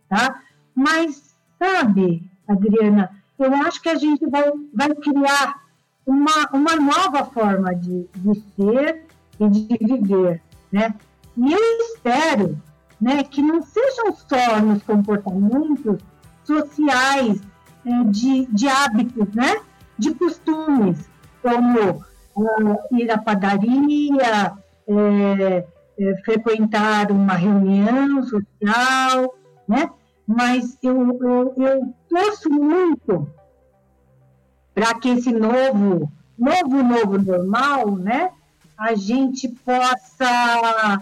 tá? 0.10 0.42
Mas, 0.74 1.31
sabe, 1.62 2.30
Adriana, 2.48 3.12
eu 3.38 3.54
acho 3.56 3.82
que 3.82 3.90
a 3.90 3.96
gente 3.96 4.26
vai, 4.28 4.52
vai 4.74 4.90
criar 4.96 5.62
uma, 6.06 6.50
uma 6.52 6.76
nova 6.76 7.26
forma 7.26 7.76
de, 7.76 8.08
de 8.16 8.44
ser 8.56 9.06
e 9.40 9.50
de 9.50 9.78
viver, 9.80 10.42
né? 10.72 10.96
E 11.38 11.54
eu 11.54 11.60
espero 11.82 12.58
né, 13.00 13.24
que 13.24 13.42
não 13.42 13.62
sejam 13.62 14.16
só 14.16 14.60
nos 14.60 14.84
comportamentos 14.84 16.02
sociais, 16.44 17.42
é, 17.86 18.04
de, 18.06 18.46
de 18.48 18.68
hábitos, 18.68 19.34
né, 19.34 19.58
de 19.98 20.14
costumes, 20.14 21.10
como 21.42 22.04
uh, 22.36 22.98
ir 22.98 23.10
à 23.10 23.18
padaria, 23.18 24.54
é, 24.88 25.68
é, 26.00 26.16
frequentar 26.24 27.12
uma 27.12 27.34
reunião 27.34 28.22
social, 28.24 29.36
né? 29.68 29.90
Mas 30.36 30.78
eu, 30.82 31.20
eu, 31.22 31.54
eu 31.58 31.94
torço 32.10 32.50
muito 32.50 33.28
para 34.74 34.94
que 34.96 35.10
esse 35.10 35.32
novo, 35.32 36.10
novo, 36.38 36.84
novo 36.84 37.22
normal, 37.22 37.98
né? 37.98 38.32
A 38.78 38.96
gente 38.96 39.50
possa 39.50 41.02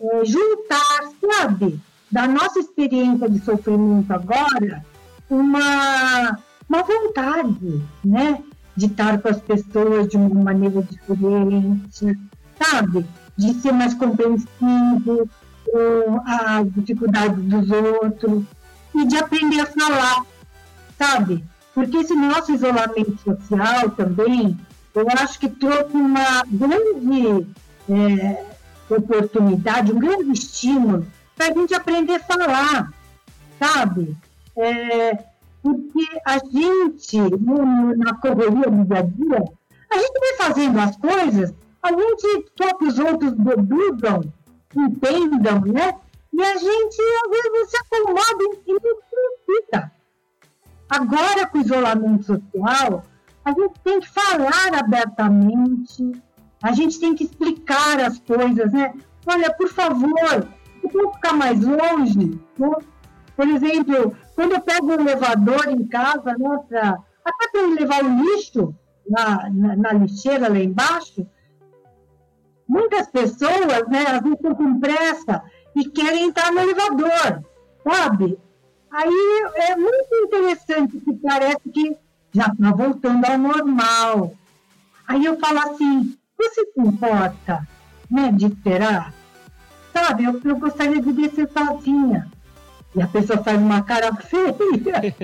é, 0.00 0.24
juntar, 0.24 1.10
sabe, 1.20 1.80
da 2.10 2.28
nossa 2.28 2.60
experiência 2.60 3.28
de 3.28 3.40
sofrimento 3.40 4.12
agora, 4.12 4.84
uma, 5.28 6.38
uma 6.68 6.82
vontade, 6.82 7.82
né, 8.04 8.42
de 8.76 8.86
estar 8.86 9.20
com 9.20 9.28
as 9.28 9.40
pessoas 9.40 10.08
de 10.08 10.16
uma 10.16 10.42
maneira 10.42 10.82
diferente, 10.82 12.16
sabe, 12.56 13.04
de 13.36 13.54
ser 13.54 13.72
mais 13.72 13.92
compreensivo 13.92 15.28
com 15.70 16.22
as 16.24 16.72
dificuldades 16.72 17.44
dos 17.44 17.70
outros 17.70 18.44
e 18.94 19.04
de 19.06 19.16
aprender 19.16 19.60
a 19.60 19.66
falar, 19.66 20.24
sabe? 20.98 21.44
Porque 21.74 21.98
esse 21.98 22.14
nosso 22.14 22.52
isolamento 22.52 23.16
social 23.22 23.90
também, 23.90 24.58
eu 24.94 25.06
acho 25.20 25.38
que 25.38 25.48
trouxe 25.48 25.96
uma 25.96 26.42
grande 26.46 27.46
é, 27.88 28.44
oportunidade, 28.90 29.92
um 29.92 29.98
grande 29.98 30.32
estímulo 30.32 31.06
para 31.36 31.48
a 31.48 31.52
gente 31.52 31.74
aprender 31.74 32.16
a 32.16 32.20
falar, 32.20 32.92
sabe? 33.60 34.16
É, 34.56 35.24
porque 35.62 36.06
a 36.24 36.38
gente, 36.38 37.16
na 37.96 38.14
correria 38.14 38.70
do 38.70 38.84
dia 38.84 38.98
a 38.98 39.02
dia, 39.02 39.44
a 39.90 39.98
gente 39.98 40.20
vai 40.20 40.48
fazendo 40.48 40.78
as 40.80 40.96
coisas, 40.96 41.54
a 41.82 41.88
gente 41.90 42.50
quer 42.56 42.74
que 42.74 42.84
os 42.84 42.98
outros 42.98 43.32
deduzam, 43.32 44.22
entendam, 44.76 45.60
né? 45.60 45.94
E 46.38 46.40
a 46.40 46.56
gente, 46.56 47.02
às 47.24 47.30
vezes, 47.30 47.70
se 47.70 47.76
acomoda 47.78 48.44
e 48.64 48.72
não 48.72 48.80
precisa. 48.80 49.92
Agora, 50.88 51.46
com 51.48 51.58
o 51.58 51.60
isolamento 51.60 52.26
social, 52.26 53.02
a 53.44 53.50
gente 53.50 53.80
tem 53.82 53.98
que 53.98 54.08
falar 54.08 54.78
abertamente, 54.78 56.12
a 56.62 56.70
gente 56.70 57.00
tem 57.00 57.16
que 57.16 57.24
explicar 57.24 57.98
as 57.98 58.20
coisas, 58.20 58.72
né? 58.72 58.94
Olha, 59.26 59.52
por 59.52 59.68
favor, 59.68 60.48
eu 60.80 60.88
posso 60.88 61.12
ficar 61.14 61.32
mais 61.32 61.60
longe? 61.60 62.40
Né? 62.56 62.70
Por 63.34 63.48
exemplo, 63.48 64.16
quando 64.36 64.52
eu 64.52 64.60
pego 64.60 64.92
um 64.92 65.00
elevador 65.00 65.68
em 65.68 65.88
casa, 65.88 66.36
né, 66.38 66.58
pra, 66.68 66.98
até 67.24 67.48
para 67.50 67.66
levar 67.66 68.04
o 68.04 68.20
lixo 68.22 68.72
na, 69.10 69.50
na, 69.50 69.76
na, 69.76 69.92
lixeira 69.92 70.48
lá 70.48 70.58
embaixo, 70.58 71.26
muitas 72.68 73.08
pessoas, 73.08 73.88
né, 73.88 74.04
às 74.06 74.20
vezes 74.20 74.36
estão 74.36 74.54
com 74.54 74.78
pressa 74.78 75.42
e 75.78 75.88
querem 75.88 76.24
entrar 76.24 76.50
no 76.50 76.60
elevador, 76.60 77.44
sabe? 77.84 78.36
Aí 78.90 79.42
é 79.54 79.76
muito 79.76 80.14
interessante 80.24 80.98
que 80.98 81.12
parece 81.14 81.68
que 81.72 81.96
já 82.32 82.46
está 82.48 82.72
voltando 82.72 83.24
ao 83.24 83.38
normal. 83.38 84.34
Aí 85.06 85.24
eu 85.24 85.38
falo 85.38 85.60
assim, 85.60 86.18
você 86.36 86.64
se 86.64 86.80
importa 86.80 87.66
né, 88.10 88.32
de 88.32 88.46
esperar? 88.46 89.14
Sabe, 89.92 90.24
eu, 90.24 90.40
eu 90.44 90.56
gostaria 90.56 91.00
de 91.00 91.12
descer 91.12 91.48
sozinha. 91.52 92.28
E 92.96 93.02
a 93.02 93.06
pessoa 93.06 93.42
faz 93.44 93.58
uma 93.58 93.82
cara 93.82 94.12
feia, 94.16 94.54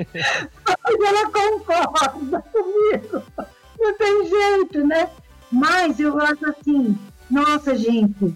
mas 0.66 1.00
ela 1.00 1.30
concorda 1.30 2.42
comigo. 2.42 3.22
Não 3.80 3.98
tem 3.98 4.26
jeito, 4.28 4.86
né? 4.86 5.10
Mas 5.50 5.98
eu 5.98 6.20
acho 6.20 6.46
assim, 6.46 6.96
nossa, 7.30 7.76
gente, 7.76 8.34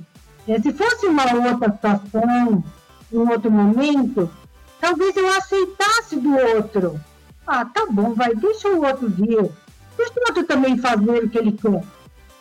se 0.62 0.72
fosse 0.72 1.06
uma 1.06 1.24
outra 1.24 1.70
situação, 1.72 2.64
um 3.12 3.30
outro 3.30 3.50
momento, 3.50 4.30
talvez 4.80 5.16
eu 5.16 5.28
aceitasse 5.28 6.16
do 6.16 6.34
outro. 6.34 6.98
Ah, 7.46 7.64
tá 7.64 7.86
bom, 7.90 8.14
vai, 8.14 8.34
deixa 8.34 8.68
o 8.68 8.84
outro 8.84 9.08
vir. 9.08 9.50
Deixa 9.96 10.12
o 10.16 10.24
outro 10.28 10.44
também 10.44 10.78
fazer 10.78 11.24
o 11.24 11.28
que 11.28 11.38
ele 11.38 11.52
quer. 11.52 11.82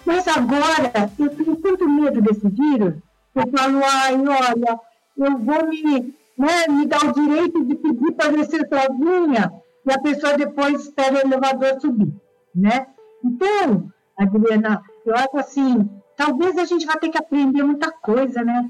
Mas 0.05 0.27
agora 0.27 1.11
eu 1.19 1.29
tenho 1.29 1.55
tanto 1.57 1.89
medo 1.89 2.21
desse 2.21 2.47
vírus, 2.47 2.93
eu 3.35 3.47
falo, 3.51 3.81
ai, 3.83 4.15
olha, 4.15 4.79
eu 5.17 5.37
vou 5.37 5.67
me, 5.67 6.15
né, 6.37 6.67
me 6.69 6.85
dar 6.85 7.03
o 7.03 7.11
direito 7.11 7.65
de 7.65 7.75
pedir 7.75 8.13
para 8.13 8.31
descer 8.31 8.67
sozinha 8.69 9.51
e 9.85 9.91
a 9.91 9.99
pessoa 9.99 10.37
depois 10.37 10.81
espera 10.81 11.15
o 11.15 11.19
elevador 11.19 11.79
subir, 11.81 12.13
né? 12.55 12.87
Então, 13.23 13.91
Adriana, 14.17 14.81
eu 15.05 15.15
acho 15.15 15.37
assim, 15.37 15.89
talvez 16.18 16.57
a 16.57 16.65
gente 16.65 16.86
vá 16.86 16.97
ter 16.97 17.09
que 17.09 17.18
aprender 17.18 17.63
muita 17.63 17.89
coisa, 17.91 18.43
né? 18.43 18.68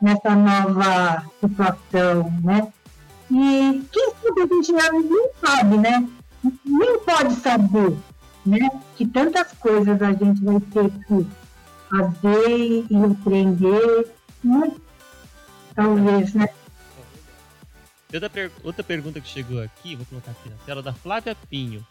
nessa 0.00 0.34
nova 0.34 1.24
situação, 1.40 2.32
né? 2.42 2.72
E 3.30 3.82
quem 3.92 4.12
sabe 4.22 4.42
a 4.42 4.54
gente 4.54 4.72
nem 4.72 5.30
sabe, 5.40 5.78
né? 5.78 6.08
Nem 6.64 6.98
pode 7.00 7.34
saber, 7.36 7.96
né? 8.46 8.70
Que 8.96 9.06
tantas 9.06 9.52
coisas 9.52 10.00
a 10.00 10.12
gente 10.12 10.42
vai 10.42 10.60
ter 10.60 10.90
que 10.90 11.26
fazer 11.88 12.86
e 12.90 13.04
aprender, 13.04 14.08
né? 14.42 14.72
Talvez, 15.74 16.34
né? 16.34 16.48
Outra, 18.12 18.30
per 18.30 18.50
outra 18.64 18.82
pergunta 18.82 19.20
que 19.20 19.28
chegou 19.28 19.62
aqui, 19.62 19.94
vou 19.94 20.06
colocar 20.06 20.32
aqui 20.32 20.48
na 20.48 20.56
tela, 20.66 20.82
da 20.82 20.92
Flávia 20.92 21.36
Pinho. 21.48 21.86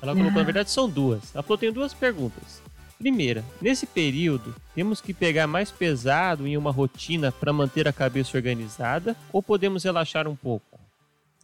Ela 0.00 0.14
colocou, 0.14 0.38
na 0.38 0.44
verdade, 0.44 0.70
são 0.70 0.88
duas. 0.88 1.34
Ela 1.34 1.42
falou: 1.42 1.58
tem 1.58 1.70
duas 1.70 1.92
perguntas. 1.92 2.62
Primeira, 3.02 3.44
nesse 3.60 3.84
período, 3.84 4.54
temos 4.76 5.00
que 5.00 5.12
pegar 5.12 5.48
mais 5.48 5.72
pesado 5.72 6.46
em 6.46 6.56
uma 6.56 6.70
rotina 6.70 7.32
para 7.32 7.52
manter 7.52 7.88
a 7.88 7.92
cabeça 7.92 8.36
organizada 8.36 9.16
ou 9.32 9.42
podemos 9.42 9.82
relaxar 9.82 10.28
um 10.28 10.36
pouco? 10.36 10.78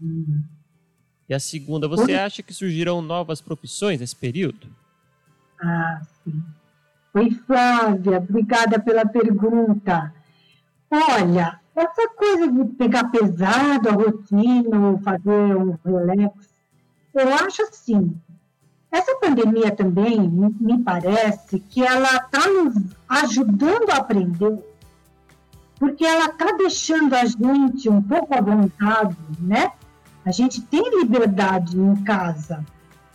Uhum. 0.00 0.40
E 1.28 1.34
a 1.34 1.40
segunda, 1.40 1.88
você 1.88 2.14
acha 2.14 2.44
que 2.44 2.54
surgirão 2.54 3.02
novas 3.02 3.40
profissões 3.40 3.98
nesse 3.98 4.14
período? 4.14 4.68
Ah, 5.60 6.00
sim. 6.22 6.40
Oi, 7.14 7.30
Flávia, 7.44 8.18
obrigada 8.18 8.78
pela 8.78 9.04
pergunta. 9.04 10.14
Olha, 10.88 11.58
essa 11.74 12.08
coisa 12.10 12.52
de 12.52 12.64
pegar 12.76 13.10
pesado 13.10 13.88
a 13.88 13.92
rotina 13.94 14.90
ou 14.92 14.98
fazer 15.00 15.56
um 15.56 15.76
relax, 15.84 16.54
eu 17.12 17.34
acho 17.34 17.62
assim, 17.62 18.16
essa 18.90 19.16
pandemia 19.16 19.70
também 19.70 20.18
me 20.28 20.82
parece 20.82 21.60
que 21.60 21.84
ela 21.84 22.16
está 22.16 22.48
nos 22.48 22.74
ajudando 23.08 23.90
a 23.90 23.96
aprender, 23.96 24.58
porque 25.78 26.04
ela 26.04 26.26
está 26.26 26.52
deixando 26.56 27.14
a 27.14 27.24
gente 27.24 27.88
um 27.88 28.02
pouco 28.02 28.34
à 28.34 28.40
vontade, 28.40 29.16
né? 29.38 29.72
A 30.24 30.30
gente 30.30 30.60
tem 30.62 30.82
liberdade 31.00 31.78
em 31.78 31.96
casa, 32.02 32.64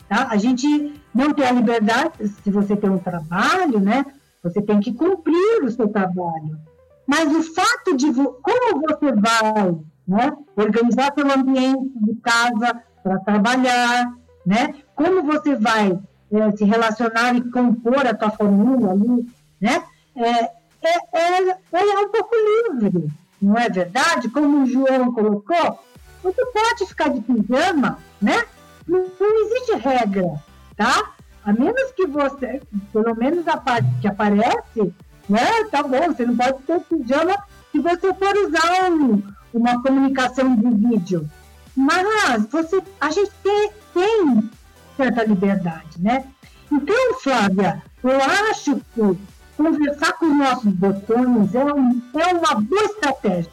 tá? 0.08 0.28
A 0.30 0.38
gente 0.38 0.94
não 1.14 1.34
tem 1.34 1.46
a 1.46 1.52
liberdade, 1.52 2.28
se 2.28 2.52
você 2.52 2.76
tem 2.76 2.90
um 2.90 3.00
trabalho, 3.00 3.80
né? 3.80 4.06
Você 4.44 4.62
tem 4.62 4.80
que 4.80 4.94
cumprir 4.94 5.64
o 5.64 5.72
seu 5.72 5.88
trabalho. 5.88 6.60
Mas 7.08 7.34
o 7.36 7.42
fato 7.42 7.98
de 7.98 8.14
como 8.14 8.82
você 8.82 9.12
vai 9.12 9.76
né, 10.08 10.32
organizar 10.56 11.14
seu 11.14 11.32
ambiente 11.32 11.92
de 12.00 12.16
casa 12.16 12.82
para 13.02 13.20
trabalhar, 13.20 14.14
né? 14.46 14.74
Como 14.96 15.24
você 15.24 15.56
vai 15.56 16.00
é, 16.32 16.52
se 16.58 16.64
relacionar 16.66 17.36
e 17.36 17.50
compor 17.52 18.06
a 18.06 18.14
tua 18.14 18.32
família 18.32 18.92
ali, 18.92 19.28
né? 19.62 19.84
É, 20.16 20.64
é, 20.82 21.50
é, 21.52 21.58
é 21.72 22.00
um 22.00 22.10
pouco 22.10 22.36
livre, 22.36 23.12
não 23.42 23.58
é 23.58 23.70
verdade? 23.70 24.30
Como 24.30 24.64
o 24.64 24.66
João 24.66 25.14
colocou, 25.14 25.80
você 26.22 26.46
pode 26.48 26.86
ficar 26.88 27.10
de 27.10 27.22
pijama, 27.22 28.00
né? 28.22 28.46
Não, 28.88 29.06
não 29.20 29.46
existe 29.46 29.76
regra, 29.76 30.42
tá? 30.76 31.12
A 31.46 31.54
menos 31.54 31.92
que 31.92 32.06
você, 32.08 32.62
pelo 32.92 33.16
menos 33.16 33.48
a 33.48 33.58
parte 33.58 33.88
que 34.02 34.08
aparece, 34.08 34.94
né? 35.30 35.64
Tá 35.72 35.84
bom, 35.84 36.08
você 36.08 36.26
não 36.26 36.36
pode 36.36 36.64
ter 36.64 36.80
pijama 36.82 37.36
se 37.72 37.80
você 37.80 38.14
for 38.14 38.36
usar 38.48 38.92
um, 38.92 39.22
uma 39.54 39.82
comunicação 39.82 40.56
de 40.56 40.70
vídeo. 40.70 41.30
Mas 41.76 42.46
você, 42.46 42.82
a 43.02 43.10
gente 43.10 43.32
tem, 43.44 43.72
tem 43.94 44.50
certa 44.96 45.24
liberdade, 45.24 46.02
né? 46.02 46.26
Então, 46.72 47.20
Flávia, 47.20 47.84
eu 48.04 48.18
acho 48.50 48.76
que 48.94 49.18
conversar 49.56 50.14
com 50.14 50.26
os 50.26 50.38
nossos 50.38 50.74
botões 50.74 51.56
é, 51.56 51.64
um, 51.64 52.02
é 52.16 52.34
uma 52.34 52.56
boa 52.56 52.84
estratégia, 52.86 53.52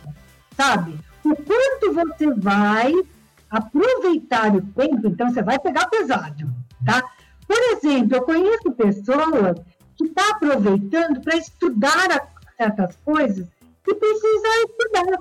sabe? 0.56 0.98
O 1.24 1.36
quanto 1.36 1.94
você 1.94 2.34
vai 2.34 2.92
aproveitar 3.50 4.54
o 4.54 4.62
tempo, 4.62 5.08
então 5.08 5.28
você 5.30 5.42
vai 5.42 5.58
pegar 5.58 5.86
pesado, 5.88 6.50
tá? 6.84 7.02
Por 7.46 7.58
exemplo, 7.72 8.16
eu 8.16 8.22
conheço 8.22 8.72
pessoas 8.72 9.58
que 9.96 10.04
estão 10.04 10.24
tá 10.24 10.30
aproveitando 10.36 11.20
para 11.20 11.36
estudar 11.36 12.32
certas 12.56 12.96
coisas 13.04 13.48
que 13.84 13.94
precisa 13.94 14.48
estudar. 14.68 15.18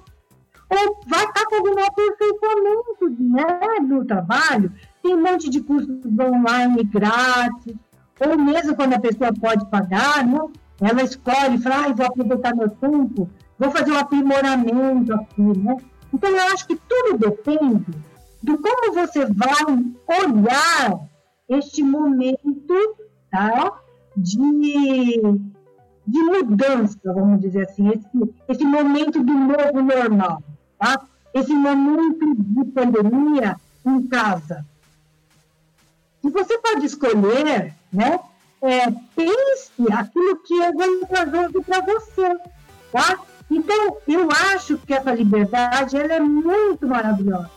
Ou 0.70 1.02
vai 1.08 1.26
estar 1.26 1.34
tá 1.34 1.46
com 1.48 1.56
algum 1.56 1.84
aperfeiçoamento 1.84 3.10
né, 3.20 3.80
no 3.82 4.06
trabalho, 4.06 4.72
tem 5.02 5.16
um 5.16 5.24
monte 5.24 5.50
de 5.50 5.62
cursos 5.62 5.90
online 6.20 6.84
grátis, 6.84 7.76
ou 8.20 8.38
mesmo 8.38 8.76
quando 8.76 8.94
a 8.94 9.00
pessoa 9.00 9.34
pode 9.34 9.66
pagar, 9.70 10.26
né? 10.26 10.40
ela 10.82 11.04
escolhe, 11.04 11.58
fala, 11.58 11.88
ah, 11.88 11.94
vou 11.94 12.06
aproveitar 12.06 12.56
meu 12.56 12.70
tempo, 12.70 13.30
vou 13.58 13.72
fazer 13.72 13.92
um 13.92 13.98
aprimoramento 13.98 15.14
aqui, 15.14 15.42
né? 15.42 15.78
Então, 16.14 16.30
eu 16.30 16.54
acho 16.54 16.66
que 16.66 16.76
tudo 16.76 17.18
depende 17.18 17.86
de 18.42 18.58
como 18.58 18.94
você 18.94 19.26
vai 19.26 19.64
olhar 20.24 21.00
este 21.48 21.84
momento 21.84 22.98
tá? 23.30 23.80
de, 24.16 25.22
de 26.08 26.20
mudança, 26.24 26.98
vamos 27.04 27.42
dizer 27.42 27.68
assim, 27.68 27.90
esse, 27.90 28.34
esse 28.48 28.64
momento 28.64 29.24
do 29.24 29.34
novo 29.34 29.82
normal, 29.82 30.42
tá? 30.80 31.02
esse 31.34 31.54
momento 31.54 32.36
de 32.36 32.66
pandemia 32.72 33.56
em 33.86 34.08
casa. 34.08 34.66
E 36.24 36.30
você 36.30 36.58
pode 36.58 36.86
escolher, 36.86 37.74
né? 37.92 38.20
É, 38.62 38.92
pense 39.16 39.72
aquilo 39.94 40.36
que 40.44 40.62
é 40.62 40.72
vantajoso 40.74 41.64
para 41.64 41.80
você, 41.82 42.38
tá? 42.92 43.20
Então, 43.50 43.98
eu 44.06 44.28
acho 44.54 44.78
que 44.80 44.94
essa 44.94 45.14
liberdade 45.14 45.96
ela 45.96 46.14
é 46.14 46.20
muito 46.20 46.86
maravilhosa, 46.86 47.50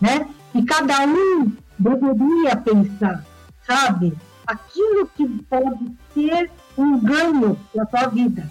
né? 0.00 0.28
E 0.54 0.64
cada 0.64 1.06
um 1.06 1.52
deveria 1.78 2.56
pensar, 2.56 3.24
sabe? 3.64 4.18
Aquilo 4.46 5.06
que 5.16 5.28
pode 5.44 5.96
ser 6.12 6.50
um 6.76 6.98
ganho 6.98 7.58
para 7.72 7.86
sua 7.86 8.08
vida. 8.08 8.50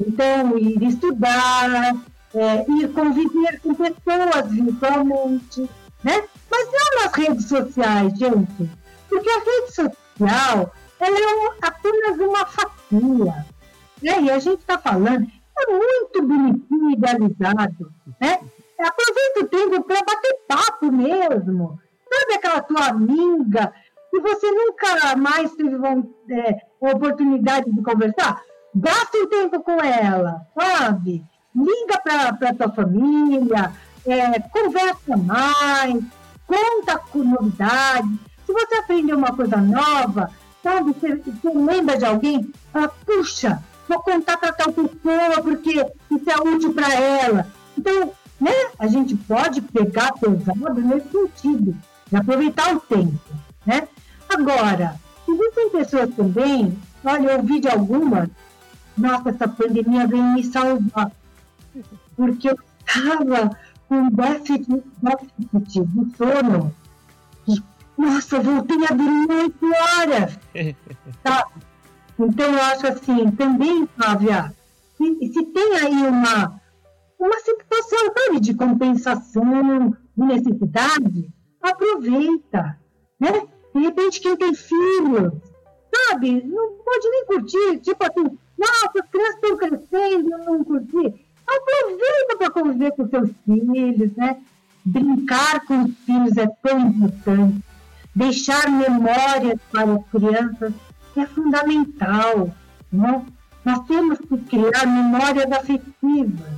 Então, 0.00 0.58
ir 0.58 0.82
estudar, 0.82 1.94
é, 2.34 2.64
ir 2.68 2.88
conviver 2.92 3.60
com 3.60 3.74
pessoas 3.74 4.50
virtualmente, 4.50 5.70
né? 6.02 6.24
Mas 6.50 6.68
não 6.72 7.04
nas 7.04 7.14
redes 7.14 7.46
sociais, 7.46 8.12
gente 8.18 8.70
porque 9.14 9.30
a 9.30 9.38
rede 9.38 9.72
social 9.72 10.74
ela 10.98 11.18
é 11.18 11.56
apenas 11.62 12.18
uma 12.18 12.46
fatia. 12.46 13.46
Né? 14.02 14.22
E 14.22 14.30
a 14.30 14.38
gente 14.40 14.60
está 14.60 14.76
falando, 14.76 15.26
é 15.56 15.72
muito 15.72 16.22
bonitinho, 16.22 16.90
idealizado. 16.90 17.92
Né? 18.20 18.40
Aproveita 18.80 19.40
o 19.40 19.48
tempo 19.48 19.84
para 19.84 20.00
bater 20.02 20.38
papo 20.48 20.90
mesmo. 20.90 21.78
Sabe 22.12 22.34
aquela 22.34 22.60
tua 22.62 22.86
amiga 22.86 23.72
que 24.10 24.20
você 24.20 24.50
nunca 24.50 25.16
mais 25.16 25.52
teve 25.52 25.76
é, 26.30 26.60
oportunidade 26.80 27.70
de 27.70 27.82
conversar? 27.82 28.42
Gasta 28.74 29.16
um 29.18 29.28
tempo 29.28 29.62
com 29.62 29.80
ela, 29.80 30.44
sabe? 30.58 31.24
Liga 31.54 32.00
para 32.02 32.54
tua 32.54 32.68
família, 32.70 33.72
é, 34.06 34.40
conversa 34.40 35.16
mais, 35.16 36.02
conta 36.48 36.98
com 36.98 37.20
novidades 37.20 38.33
se 38.46 38.52
você 38.52 38.74
aprender 38.76 39.14
uma 39.14 39.34
coisa 39.34 39.56
nova, 39.56 40.30
sabe, 40.62 40.92
você, 40.92 41.16
você 41.16 41.50
lembra 41.50 41.96
de 41.96 42.04
alguém, 42.04 42.50
fala, 42.72 42.88
puxa, 42.88 43.62
vou 43.88 44.00
contar 44.00 44.36
para 44.38 44.52
tal 44.52 44.72
pessoa 44.72 45.42
porque 45.42 45.70
isso 46.10 46.30
é 46.30 46.48
útil 46.48 46.72
para 46.72 46.92
ela. 46.94 47.46
Então, 47.76 48.12
né, 48.40 48.52
a 48.78 48.86
gente 48.86 49.14
pode 49.14 49.60
pegar 49.60 50.12
pesado 50.12 50.80
nesse 50.80 51.08
sentido, 51.10 51.76
de 52.10 52.16
aproveitar 52.16 52.74
o 52.74 52.80
tempo, 52.80 53.18
né? 53.64 53.88
Agora, 54.28 55.00
existem 55.28 55.70
pessoas 55.70 56.14
também, 56.14 56.76
olha, 57.04 57.30
eu 57.30 57.38
ouvi 57.38 57.60
de 57.60 57.68
algumas, 57.68 58.28
nossa, 58.96 59.30
essa 59.30 59.48
pandemia 59.48 60.06
veio 60.06 60.22
me 60.22 60.44
salvar, 60.44 61.10
porque 62.16 62.50
eu 62.50 62.58
estava 62.86 63.56
com 63.88 64.08
déficit, 64.10 64.66
déficit 65.02 65.86
de 65.86 66.16
sono, 66.16 66.74
nossa, 67.96 68.36
eu 68.36 68.42
voltei 68.42 68.84
a 68.84 68.92
dormir 68.92 69.30
oito 69.30 69.66
horas. 69.66 70.38
tá? 71.22 71.46
Então, 72.18 72.52
eu 72.52 72.62
acho 72.62 72.86
assim, 72.86 73.30
também, 73.32 73.88
Flávia, 73.96 74.54
se, 74.96 75.32
se 75.32 75.46
tem 75.46 75.76
aí 75.76 76.06
uma, 76.06 76.60
uma 77.18 77.40
situação 77.40 78.12
sabe, 78.16 78.40
de 78.40 78.54
compensação, 78.54 79.96
de 80.16 80.24
necessidade, 80.24 81.32
aproveita. 81.62 82.78
Né? 83.18 83.46
De 83.74 83.80
repente, 83.80 84.20
quem 84.20 84.36
tem 84.36 84.54
filhos, 84.54 85.32
sabe, 85.94 86.42
não 86.44 86.72
pode 86.84 87.08
nem 87.08 87.26
curtir. 87.26 87.80
Tipo 87.80 88.04
assim, 88.04 88.38
nossa, 88.58 89.00
as 89.02 89.10
crianças 89.10 89.34
estão 89.34 89.56
crescendo, 89.56 90.30
eu 90.30 90.38
não 90.38 90.64
curti. 90.64 91.26
Aproveita 91.46 92.38
para 92.38 92.50
conviver 92.50 92.92
com 92.92 93.08
seus 93.08 93.30
filhos, 93.44 94.12
né? 94.16 94.40
Brincar 94.84 95.64
com 95.66 95.82
os 95.82 95.94
filhos 96.06 96.36
é 96.36 96.46
tão 96.62 96.80
importante 96.80 97.62
deixar 98.14 98.70
memórias 98.70 99.58
para 99.70 99.92
as 99.92 100.06
crianças 100.10 100.72
é 101.16 101.26
fundamental. 101.26 102.54
Né? 102.92 103.26
Nós 103.64 103.86
temos 103.86 104.18
que 104.18 104.36
criar 104.38 104.86
memórias 104.86 105.50
afetivas. 105.50 106.50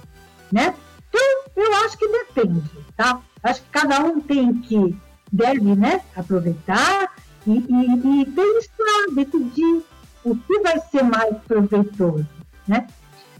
né? 0.52 0.74
Então, 1.08 1.44
eu 1.56 1.74
acho 1.84 1.96
que 1.96 2.08
depende, 2.08 2.70
tá? 2.96 3.20
Acho 3.42 3.62
que 3.62 3.68
cada 3.70 4.00
um 4.00 4.20
tem 4.20 4.52
que, 4.54 4.96
deve, 5.32 5.74
né, 5.74 6.02
aproveitar 6.14 7.14
e, 7.46 7.52
e, 7.52 8.20
e 8.20 8.26
pensar, 8.26 9.14
decidir 9.14 9.82
o 10.24 10.36
que 10.36 10.60
vai 10.60 10.78
ser 10.80 11.04
mais 11.04 11.36
proveitoso, 11.46 12.26
né? 12.66 12.86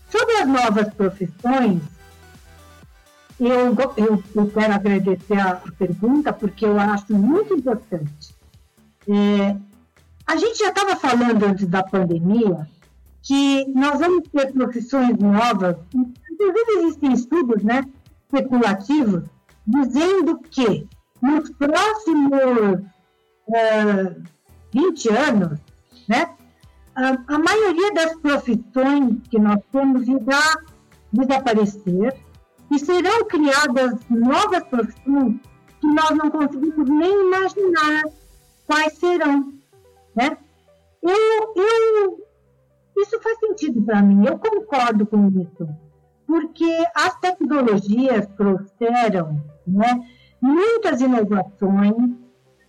Sobre 0.08 0.36
as 0.36 0.48
novas 0.48 0.94
profissões, 0.94 1.82
eu, 3.38 3.76
eu, 3.96 4.24
eu 4.34 4.50
quero 4.50 4.74
agradecer 4.74 5.38
a, 5.38 5.56
pergunta, 5.78 6.32
porque 6.32 6.64
eu 6.64 6.78
acho 6.78 7.12
muito 7.12 7.54
importante. 7.54 8.34
É, 9.08 9.56
a 10.26 10.36
gente 10.36 10.58
já 10.58 10.68
estava 10.68 10.96
falando 10.96 11.44
antes 11.44 11.66
da 11.68 11.82
pandemia 11.82 12.66
que 13.22 13.66
nós 13.74 13.98
vamos 13.98 14.28
ter 14.28 14.52
profissões 14.52 15.16
novas, 15.18 15.76
inclusive 15.94 16.78
existem 16.78 17.12
estudos 17.12 17.62
né, 17.62 17.84
especulativos, 18.24 19.24
dizendo 19.66 20.38
que 20.50 20.86
nos 21.20 21.50
próximos 21.50 22.80
uh, 23.48 24.22
20 24.72 25.08
anos, 25.10 25.58
né, 26.08 26.30
a, 26.94 27.34
a, 27.34 27.38
maioria 27.38 27.92
das 27.94 28.16
profissões 28.16 29.16
que 29.28 29.38
nós 29.38 29.60
temos 29.72 30.06
irá 30.06 30.56
desaparecer 31.12 32.14
e 32.70 32.78
serão 32.78 33.24
criadas 33.24 33.94
novas 34.10 34.64
profissões 34.64 35.36
que 35.80 35.86
nós 35.86 36.10
não 36.10 36.30
conseguimos 36.30 36.88
nem 36.88 37.26
imaginar 37.26 38.04
quais 38.66 38.94
serão. 38.94 39.52
Né? 40.14 40.36
Eu, 41.02 41.54
eu, 41.56 42.18
isso 42.96 43.20
faz 43.20 43.38
sentido 43.38 43.82
para 43.82 44.02
mim, 44.02 44.26
eu 44.26 44.38
concordo 44.38 45.06
com 45.06 45.28
isso, 45.28 45.68
porque 46.26 46.84
as 46.94 47.18
tecnologias 47.20 48.26
trouxeram 48.36 49.40
né, 49.66 50.08
muitas 50.40 51.00
inovações 51.00 51.94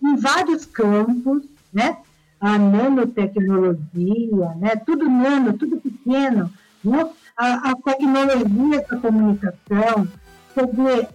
em 0.02 0.16
vários 0.16 0.64
campos, 0.66 1.48
né? 1.72 1.98
a 2.40 2.56
nanotecnologia, 2.56 4.54
né? 4.60 4.76
tudo 4.86 5.08
nano, 5.08 5.54
tudo 5.54 5.80
pequeno, 5.80 6.48
né? 6.84 7.10
A, 7.38 7.70
a 7.70 7.74
tecnologia 7.76 8.84
da 8.90 8.96
comunicação, 8.98 10.08
quer 10.54 10.66
dizer, 10.66 11.08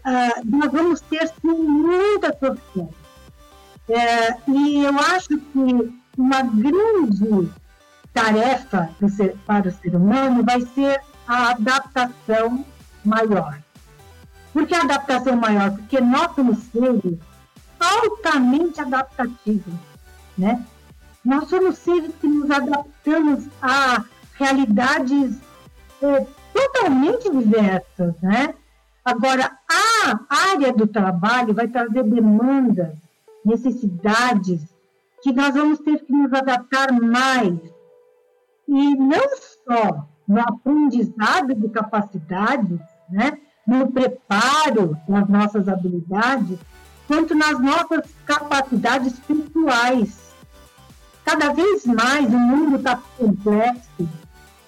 nós 0.45 0.71
vamos 0.71 1.01
ter 1.01 1.27
sim, 1.27 1.53
muitas 1.53 2.41
opções. 2.41 2.95
É, 3.89 4.37
e 4.47 4.83
eu 4.85 4.97
acho 4.97 5.37
que 5.37 5.93
uma 6.17 6.41
grande 6.41 7.51
tarefa 8.13 8.89
ser, 9.09 9.35
para 9.45 9.67
o 9.67 9.71
ser 9.73 9.95
humano 9.95 10.43
vai 10.43 10.61
ser 10.61 11.01
a 11.27 11.51
adaptação 11.51 12.65
maior. 13.03 13.59
Por 14.53 14.65
que 14.65 14.73
a 14.73 14.83
adaptação 14.83 15.35
maior? 15.35 15.71
Porque 15.71 15.99
nós 15.99 16.33
somos 16.35 16.59
seres 16.71 17.19
altamente 17.79 18.79
adaptativos, 18.79 19.73
né? 20.37 20.63
Nós 21.25 21.49
somos 21.49 21.77
seres 21.79 22.13
que 22.21 22.27
nos 22.27 22.49
adaptamos 22.49 23.47
a 23.61 24.05
realidades 24.35 25.37
é, 26.03 26.27
totalmente 26.53 27.29
diversas, 27.29 28.13
né? 28.21 28.53
Agora, 29.05 29.51
a 29.69 30.19
área 30.51 30.71
do 30.73 30.87
trabalho 30.87 31.53
vai 31.53 31.67
trazer 31.67 32.03
demandas, 32.03 32.97
necessidades 33.45 34.61
que 35.21 35.31
nós 35.31 35.53
vamos 35.53 35.79
ter 35.79 36.03
que 36.03 36.11
nos 36.13 36.33
adaptar 36.33 36.91
mais. 36.91 37.59
E 38.67 38.95
não 38.95 39.23
só 39.37 40.07
no 40.27 40.39
aprendizado 40.39 41.53
de 41.53 41.69
capacidades, 41.69 42.79
né? 43.09 43.37
no 43.65 43.91
preparo 43.91 44.97
das 45.07 45.27
nossas 45.27 45.67
habilidades, 45.67 46.59
quanto 47.07 47.33
nas 47.33 47.59
nossas 47.59 48.13
capacidades 48.25 49.19
pessoais. 49.19 50.33
Cada 51.23 51.53
vez 51.53 51.85
mais 51.85 52.25
o 52.25 52.37
mundo 52.37 52.75
está 52.75 53.01
complexo 53.17 54.09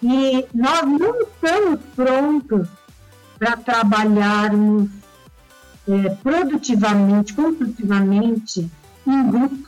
e 0.02 0.46
nós 0.54 0.84
não 0.84 1.22
estamos 1.22 1.80
prontos 1.96 2.68
para 3.38 3.58
trabalharmos 3.58 4.90
é, 5.88 6.10
produtivamente, 6.16 7.34
construtivamente, 7.34 8.70
em 9.06 9.30
grupo, 9.30 9.68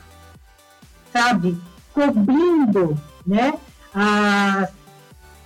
sabe? 1.11 1.57
Cobrindo, 1.93 2.97
né? 3.25 3.53
As, 3.93 4.71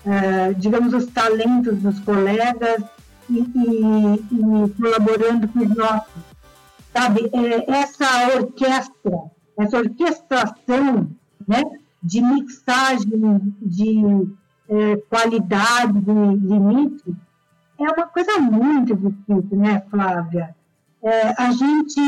é, 0.05 0.53
digamos, 0.53 0.93
os 0.93 1.05
talentos 1.07 1.77
dos 1.79 1.99
colegas 1.99 2.83
e, 3.29 3.39
e, 3.39 4.15
e 4.15 4.69
colaborando 4.71 5.47
com 5.49 5.59
os 5.59 5.75
nossos. 5.75 6.31
Sabe? 6.93 7.29
É, 7.33 7.71
essa 7.71 8.35
orquestra, 8.35 9.19
essa 9.57 9.77
orquestração, 9.77 11.09
né? 11.47 11.61
De 12.03 12.21
mixagem, 12.21 13.55
de 13.61 14.31
é, 14.71 14.95
qualidade, 15.09 15.99
limite, 15.99 17.13
é 17.77 17.83
uma 17.83 18.07
coisa 18.07 18.39
muito 18.39 18.95
difícil, 18.95 19.57
né, 19.57 19.81
Flávia? 19.89 20.55
É, 21.03 21.41
a 21.41 21.51
gente 21.51 21.99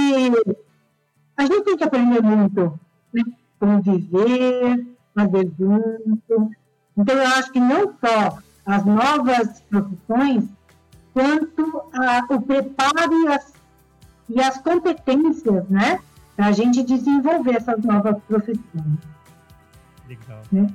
a 1.36 1.46
gente 1.46 1.64
tem 1.64 1.78
que 1.78 1.84
aprender 1.84 2.22
muito, 2.22 2.80
né? 3.12 3.24
conviver, 3.60 4.88
fazer 5.14 5.52
junto. 5.58 6.52
Então, 6.96 7.16
eu 7.16 7.28
acho 7.28 7.52
que 7.52 7.60
não 7.60 7.94
só 8.00 8.38
as 8.66 8.86
novas 8.86 9.62
profissões, 9.62 10.46
quanto 11.14 11.84
a, 11.94 12.34
o 12.34 12.42
preparo 12.42 13.24
e 13.24 13.28
as, 13.28 13.54
e 14.30 14.40
as 14.40 14.58
competências, 14.60 15.68
né? 15.70 16.00
Para 16.36 16.48
a 16.48 16.52
gente 16.52 16.84
desenvolver 16.84 17.58
essas 17.58 17.84
novas 17.84 18.18
profissões. 18.28 19.00
Legal. 20.08 20.42
Né? 20.52 20.68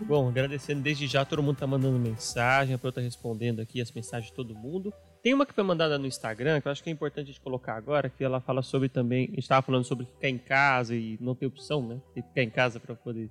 Bom, 0.00 0.28
agradecendo 0.28 0.80
desde 0.80 1.06
já, 1.06 1.24
todo 1.24 1.42
mundo 1.42 1.56
tá 1.56 1.66
mandando 1.66 1.98
mensagem, 1.98 2.74
a 2.74 2.78
Pro 2.78 2.92
tá 2.92 3.00
respondendo 3.00 3.60
aqui 3.60 3.80
as 3.80 3.90
mensagens 3.90 4.30
de 4.30 4.36
todo 4.36 4.54
mundo. 4.54 4.92
Tem 5.22 5.34
uma 5.34 5.44
que 5.44 5.52
foi 5.52 5.64
mandada 5.64 5.98
no 5.98 6.06
Instagram, 6.06 6.60
que 6.60 6.68
eu 6.68 6.72
acho 6.72 6.82
que 6.82 6.88
é 6.88 6.92
importante 6.92 7.24
a 7.24 7.32
gente 7.32 7.40
colocar 7.40 7.74
agora, 7.74 8.08
que 8.08 8.22
ela 8.22 8.40
fala 8.40 8.62
sobre 8.62 8.88
também, 8.88 9.24
a 9.24 9.30
gente 9.30 9.40
estava 9.40 9.62
falando 9.62 9.84
sobre 9.84 10.06
ficar 10.06 10.28
em 10.28 10.38
casa 10.38 10.94
e 10.94 11.18
não 11.20 11.34
ter 11.34 11.46
opção, 11.46 11.82
né? 11.86 12.00
E 12.16 12.22
ficar 12.22 12.42
em 12.42 12.50
casa 12.50 12.78
para 12.78 12.94
poder 12.94 13.28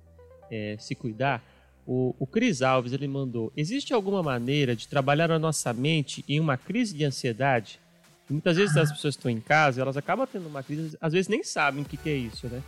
é, 0.50 0.76
se 0.78 0.94
cuidar. 0.94 1.42
O, 1.86 2.14
o 2.18 2.26
Cris 2.26 2.60
Alves, 2.60 2.92
ele 2.92 3.08
mandou, 3.08 3.50
existe 3.56 3.94
alguma 3.94 4.22
maneira 4.22 4.76
de 4.76 4.86
trabalhar 4.86 5.30
a 5.30 5.38
nossa 5.38 5.72
mente 5.72 6.22
em 6.28 6.38
uma 6.38 6.56
crise 6.56 6.94
de 6.94 7.04
ansiedade? 7.04 7.80
muitas 8.30 8.56
vezes 8.56 8.76
as 8.76 8.92
pessoas 8.92 9.14
estão 9.14 9.30
em 9.30 9.40
casa, 9.40 9.80
elas 9.80 9.96
acabam 9.96 10.26
tendo 10.30 10.46
uma 10.46 10.62
crise, 10.62 10.96
às 11.00 11.12
vezes 11.12 11.28
nem 11.28 11.42
sabem 11.42 11.82
o 11.82 11.84
que, 11.84 11.96
que 11.96 12.10
é 12.10 12.14
isso, 12.14 12.46
né? 12.46 12.62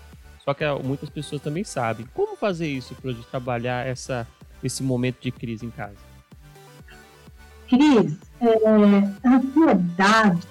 Só 0.44 0.54
que 0.54 0.64
muitas 0.82 1.10
pessoas 1.10 1.42
também 1.42 1.64
sabem. 1.64 2.06
Como 2.14 2.36
fazer 2.36 2.66
isso, 2.66 2.94
para 2.94 3.14
trabalhar 3.30 3.86
essa, 3.86 4.26
esse 4.62 4.82
momento 4.82 5.20
de 5.20 5.30
crise 5.30 5.66
em 5.66 5.70
casa? 5.70 5.96
Cris, 7.68 8.16
é, 8.40 9.28
ansiedade, 9.28 10.48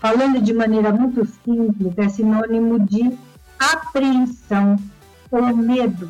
falando 0.00 0.40
de 0.40 0.52
maneira 0.54 0.92
muito 0.92 1.26
simples, 1.44 1.92
é 1.98 2.08
sinônimo 2.08 2.80
de 2.80 3.16
apreensão 3.58 4.76
ou 5.30 5.56
medo. 5.56 6.08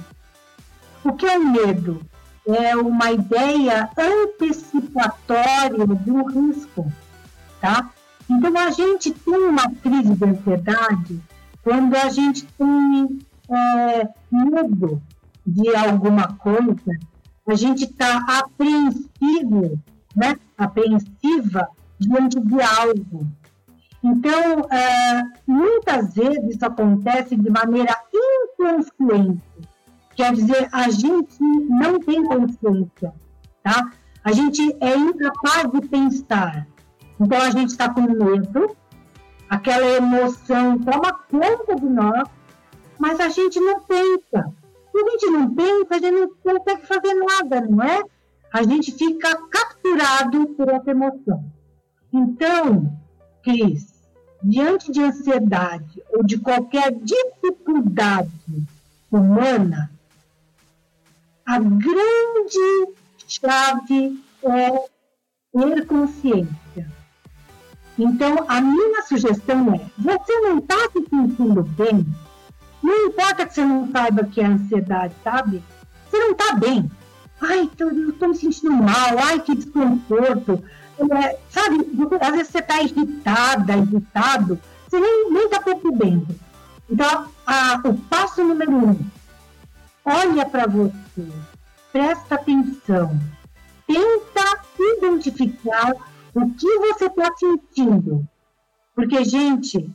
O 1.03 1.13
que 1.13 1.27
é 1.27 1.39
o 1.39 1.45
medo? 1.45 2.01
É 2.47 2.77
uma 2.77 3.11
ideia 3.11 3.91
antecipatória 3.99 5.85
um 6.07 6.49
risco, 6.51 6.93
tá? 7.61 7.91
Então, 8.31 8.57
a 8.57 8.71
gente 8.71 9.11
tem 9.13 9.35
uma 9.35 9.69
crise 9.83 10.15
de 10.15 10.25
ansiedade 10.25 11.21
quando 11.65 11.97
a 11.97 12.11
gente 12.11 12.45
tem 12.45 13.19
é, 13.51 14.09
medo 14.31 15.03
de 15.47 15.75
alguma 15.75 16.29
coisa, 16.35 16.93
a 17.49 17.55
gente 17.55 17.85
está 17.85 18.19
apreensivo, 18.39 19.81
né? 20.15 20.37
apreensiva 20.57 21.69
diante 21.99 22.39
de 22.39 22.61
algo. 22.61 23.27
Então, 24.03 24.61
é, 24.71 25.23
muitas 25.47 26.15
vezes 26.15 26.57
isso 26.57 26.65
acontece 26.67 27.35
de 27.35 27.51
maneira 27.51 27.97
inconsciente. 28.13 29.43
Quer 30.15 30.35
dizer, 30.35 30.69
a 30.71 30.91
gente 30.91 31.41
não 31.41 31.99
tem 31.99 32.23
consciência, 32.25 33.15
tá? 33.63 33.91
A 34.23 34.33
gente 34.33 34.77
é 34.81 34.97
incapaz 34.97 35.73
de 35.73 35.89
pensar. 35.89 36.67
Então, 37.19 37.41
a 37.41 37.51
gente 37.51 37.71
está 37.71 37.89
com 37.89 38.03
medo, 38.03 38.77
aquela 39.55 39.87
emoção 39.87 40.79
toma 40.79 41.13
conta 41.13 41.77
de 41.77 41.87
nós, 41.87 42.29
mas 42.99 43.21
a 43.21 43.29
gente 43.29 43.61
não 43.61 43.81
pensa. 43.81 44.53
Se 44.91 44.99
a 44.99 45.11
gente 45.11 45.27
não 45.27 45.55
pensa, 45.55 45.95
a 45.95 45.99
gente 45.99 46.13
não 46.13 46.29
consegue 46.29 46.87
fazer 46.87 47.15
nada, 47.15 47.61
não 47.61 47.83
é? 47.83 48.03
A 48.53 48.63
gente 48.63 48.93
fica 48.93 49.37
capturado 49.49 50.47
por 50.49 50.69
essa 50.69 50.91
emoção. 50.91 51.45
Então, 52.13 52.99
Cris, 53.43 53.95
diante 54.43 54.91
de 54.91 55.03
ansiedade 55.03 56.03
ou 56.11 56.25
de 56.25 56.39
qualquer 56.39 56.93
dificuldade 56.93 58.31
humana, 59.11 59.91
a 61.47 61.59
grande 61.59 62.95
chave 63.27 64.21
é 64.43 64.89
ter 65.53 65.87
consciência. 65.87 66.94
Então, 67.99 68.45
a 68.49 68.61
minha 68.61 69.03
sugestão 69.03 69.75
é: 69.75 69.81
você 69.97 70.33
não 70.41 70.59
está 70.59 70.77
se 70.93 71.05
sentindo 71.09 71.63
bem? 71.63 72.07
Não 72.83 73.07
importa 73.07 73.47
que 73.47 73.55
você 73.55 73.65
não 73.65 73.91
saiba 73.91 74.25
que 74.25 74.41
é 74.41 74.47
ansiedade, 74.47 75.15
sabe? 75.23 75.63
Você 76.11 76.19
não 76.19 76.33
está 76.33 76.55
bem. 76.57 76.91
Ai, 77.41 77.71
tô, 77.77 77.85
eu 77.85 78.11
estou 78.11 78.29
me 78.29 78.37
sentindo 78.37 78.73
mal. 78.73 79.19
Ai, 79.19 79.41
que 79.41 79.55
desconforto. 79.55 80.63
É, 80.99 81.39
sabe, 81.51 81.79
às 82.21 82.31
vezes 82.33 82.49
você 82.49 82.59
está 82.59 82.81
irritada, 82.83 83.77
irritado, 83.77 84.61
você 84.89 85.01
nem 85.01 85.45
está 85.45 85.61
percebendo. 85.61 86.27
Então, 86.89 87.27
a, 87.47 87.81
o 87.85 87.95
passo 87.95 88.45
número 88.45 88.73
um: 88.73 88.99
olha 90.05 90.47
para 90.47 90.67
você, 90.67 90.93
presta 91.93 92.37
atenção, 92.37 93.19
tenta 93.87 94.61
identificar 94.99 95.95
o 96.35 96.51
que 96.55 96.79
você 96.79 97.07
está 97.07 97.35
sentindo. 97.37 98.29
Porque, 98.95 99.25
gente, 99.25 99.93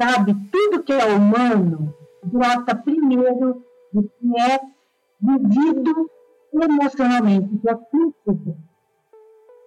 sabe, 0.00 0.34
tudo 0.50 0.82
que 0.82 0.92
é 0.92 1.04
humano 1.06 1.94
brota 2.22 2.74
primeiro 2.74 3.62
do 3.92 4.02
que 4.02 4.40
é 4.40 4.60
vivido 5.20 6.10
emocionalmente, 6.52 7.58
que 7.58 7.68
é. 7.68 7.78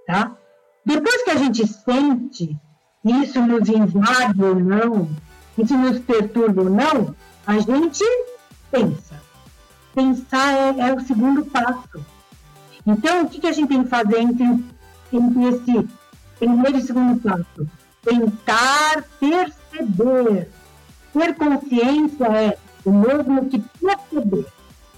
Tá? 0.07 0.37
Depois 0.85 1.23
que 1.23 1.29
a 1.31 1.35
gente 1.35 1.67
sente, 1.67 2.57
isso 3.03 3.41
nos 3.41 3.67
invade 3.67 4.43
ou 4.43 4.55
não, 4.55 5.09
isso 5.57 5.77
nos 5.77 5.99
perturba 5.99 6.63
ou 6.63 6.69
não, 6.69 7.15
a 7.45 7.59
gente 7.59 8.03
pensa. 8.71 9.21
Pensar 9.93 10.53
é, 10.53 10.89
é 10.89 10.93
o 10.93 10.99
segundo 10.99 11.45
passo. 11.45 12.05
Então, 12.85 13.23
o 13.23 13.29
que, 13.29 13.41
que 13.41 13.47
a 13.47 13.51
gente 13.51 13.67
tem 13.67 13.83
que 13.83 13.89
fazer 13.89 14.19
entre, 14.19 14.45
entre 15.11 15.43
esse 15.49 15.87
primeiro 16.39 16.77
e 16.77 16.81
segundo 16.81 17.21
passo? 17.21 17.67
Tentar 18.03 19.03
perceber. 19.19 20.49
Ter 21.13 21.35
consciência 21.35 22.25
é 22.25 22.57
o 22.85 22.91
mesmo 22.91 23.49
que 23.49 23.59
perceber. 23.59 24.45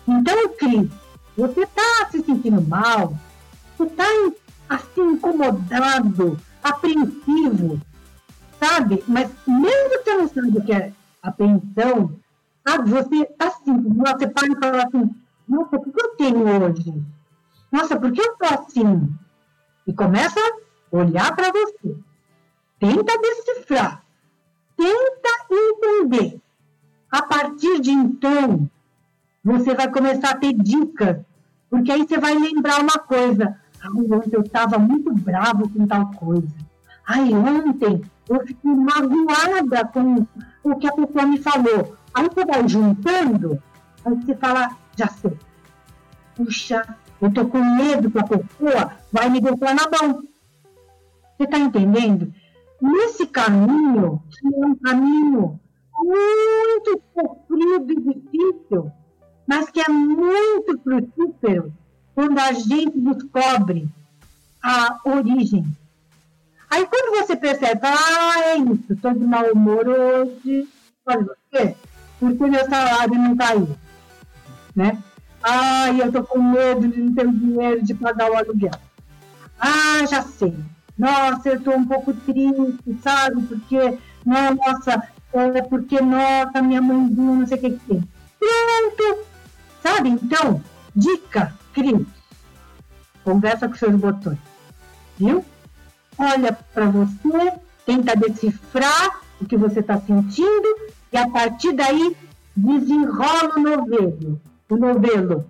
Então, 0.08 0.50
Cris, 0.58 0.90
você 1.38 1.62
está 1.62 2.10
se 2.12 2.22
sentindo 2.24 2.62
mal? 2.62 3.14
Você 3.78 3.84
está 3.84 4.04
assim, 4.68 5.14
incomodado, 5.14 6.38
apreensivo, 6.64 7.80
sabe? 8.60 9.04
Mas 9.08 9.30
mesmo 9.48 10.04
que 10.04 10.12
você 10.12 10.18
não 10.18 10.28
sabe 10.28 10.58
o 10.58 10.64
que 10.64 10.74
é 10.74 10.94
apreensão, 11.22 12.16
sabe? 12.68 12.90
Você 12.90 13.16
está 13.16 13.48
assim, 13.48 13.82
você 13.82 14.28
para 14.28 14.48
e 14.48 14.56
fala 14.60 14.84
assim, 14.84 15.16
nossa, 15.48 15.76
o 15.78 15.82
que 15.82 16.02
eu 16.02 16.10
tenho 16.16 16.64
hoje? 16.64 17.04
Nossa, 17.72 18.00
por 18.00 18.12
que 18.12 18.22
eu 18.22 18.34
estou 18.34 18.60
assim? 18.60 19.10
E 19.88 19.94
começa 19.94 20.40
olhar 20.92 21.36
para 21.36 21.52
você. 21.52 21.96
Tenta 22.80 23.18
decifrar. 23.18 24.04
Tenta 24.78 25.30
entender. 25.52 26.40
A 27.12 27.22
partir 27.24 27.80
de 27.80 27.92
então, 27.92 28.70
você 29.44 29.74
vai 29.74 29.92
começar 29.92 30.32
a 30.32 30.38
ter 30.38 30.54
dicas. 30.54 31.18
Porque 31.70 31.92
aí 31.92 32.08
você 32.08 32.18
vai 32.18 32.34
lembrar 32.34 32.82
uma 32.82 32.98
coisa. 33.00 33.58
Ah, 33.82 33.90
ontem 33.94 34.36
eu 34.36 34.42
estava 34.42 34.78
muito 34.78 35.14
bravo 35.14 35.70
com 35.70 35.88
tal 35.88 36.12
coisa. 36.12 36.48
Ai, 37.06 37.34
ontem 37.34 38.02
eu 38.28 38.46
fiquei 38.46 38.72
magoada 38.72 39.86
com 39.86 40.26
o 40.64 40.76
que 40.76 40.88
a 40.88 40.92
pessoa 40.94 41.26
me 41.26 41.40
falou. 41.40 41.96
Aí 42.14 42.28
você 42.28 42.46
vai 42.46 42.68
juntando, 42.68 43.62
aí 44.06 44.16
você 44.16 44.36
fala, 44.36 44.76
já 44.96 45.08
sei. 45.08 45.38
Puxa, 46.36 46.96
eu 47.22 47.32
tô 47.32 47.46
com 47.48 47.64
medo 47.64 48.12
que 48.12 48.20
a 48.20 48.24
pessoa 48.24 48.92
vai 49.12 49.30
me 49.30 49.42
deixar 49.42 49.76
na 49.76 49.90
mão. 49.90 50.24
Você 51.40 51.46
está 51.46 51.58
entendendo? 51.58 52.34
Nesse 52.82 53.26
caminho, 53.26 54.22
que 54.30 54.46
é 54.46 54.66
um 54.66 54.76
caminho 54.76 55.58
muito 55.98 57.02
sofrido 57.14 57.94
e 57.94 57.96
difícil, 57.96 58.92
mas 59.48 59.70
que 59.70 59.80
é 59.80 59.88
muito 59.88 60.78
frutífero 60.80 61.72
quando 62.14 62.38
a 62.40 62.52
gente 62.52 63.00
descobre 63.00 63.88
a 64.62 65.00
origem. 65.06 65.66
Aí 66.70 66.86
quando 66.86 67.26
você 67.26 67.38
percebe, 67.38 67.80
ah, 67.84 68.42
é 68.42 68.58
isso, 68.58 68.92
estou 68.92 69.14
de 69.14 69.24
mau 69.24 69.50
humor 69.50 69.88
hoje, 69.88 70.68
olha 71.06 71.26
você, 71.54 71.74
porque 72.20 72.48
meu 72.48 72.66
salário 72.66 73.16
não 73.16 73.38
caiu, 73.38 73.78
né? 74.76 75.02
Ai, 75.42 76.02
eu 76.02 76.12
tô 76.12 76.22
com 76.22 76.42
medo 76.42 76.86
de 76.90 77.00
não 77.00 77.16
ter 77.16 77.32
dinheiro 77.32 77.82
de 77.82 77.94
pagar 77.94 78.30
o 78.30 78.36
aluguel. 78.36 78.72
Ah, 79.58 80.06
já 80.06 80.22
sei. 80.22 80.54
Nossa, 81.00 81.50
eu 81.50 81.62
tô 81.62 81.72
um 81.72 81.88
pouco 81.88 82.14
triste, 82.14 83.00
sabe? 83.02 83.42
Porque, 83.44 83.98
nossa, 84.26 85.02
é 85.34 85.62
porque, 85.62 86.00
nossa, 86.02 86.62
minha 86.62 86.82
mãezinha, 86.82 87.36
não 87.36 87.48
sei 87.48 87.58
o 87.58 87.62
que 87.62 87.72
que. 87.72 88.04
Pronto! 88.38 89.26
Sabe? 89.82 90.10
Então, 90.10 90.62
dica, 90.96 91.54
Cris. 91.74 92.06
Conversa 93.24 93.68
com 93.68 93.76
seus 93.76 93.96
botões. 93.96 94.38
Viu? 95.18 95.44
Olha 96.18 96.52
para 96.74 96.86
você, 96.90 97.54
tenta 97.86 98.16
decifrar 98.16 99.22
o 99.40 99.46
que 99.46 99.56
você 99.56 99.80
está 99.80 100.00
sentindo 100.02 100.92
e 101.14 101.18
a 101.18 101.30
partir 101.30 101.72
daí 101.72 102.16
desenrola 102.56 103.56
o 103.56 103.60
novelo 103.60 104.42
o 104.70 104.78
novelo. 104.78 105.50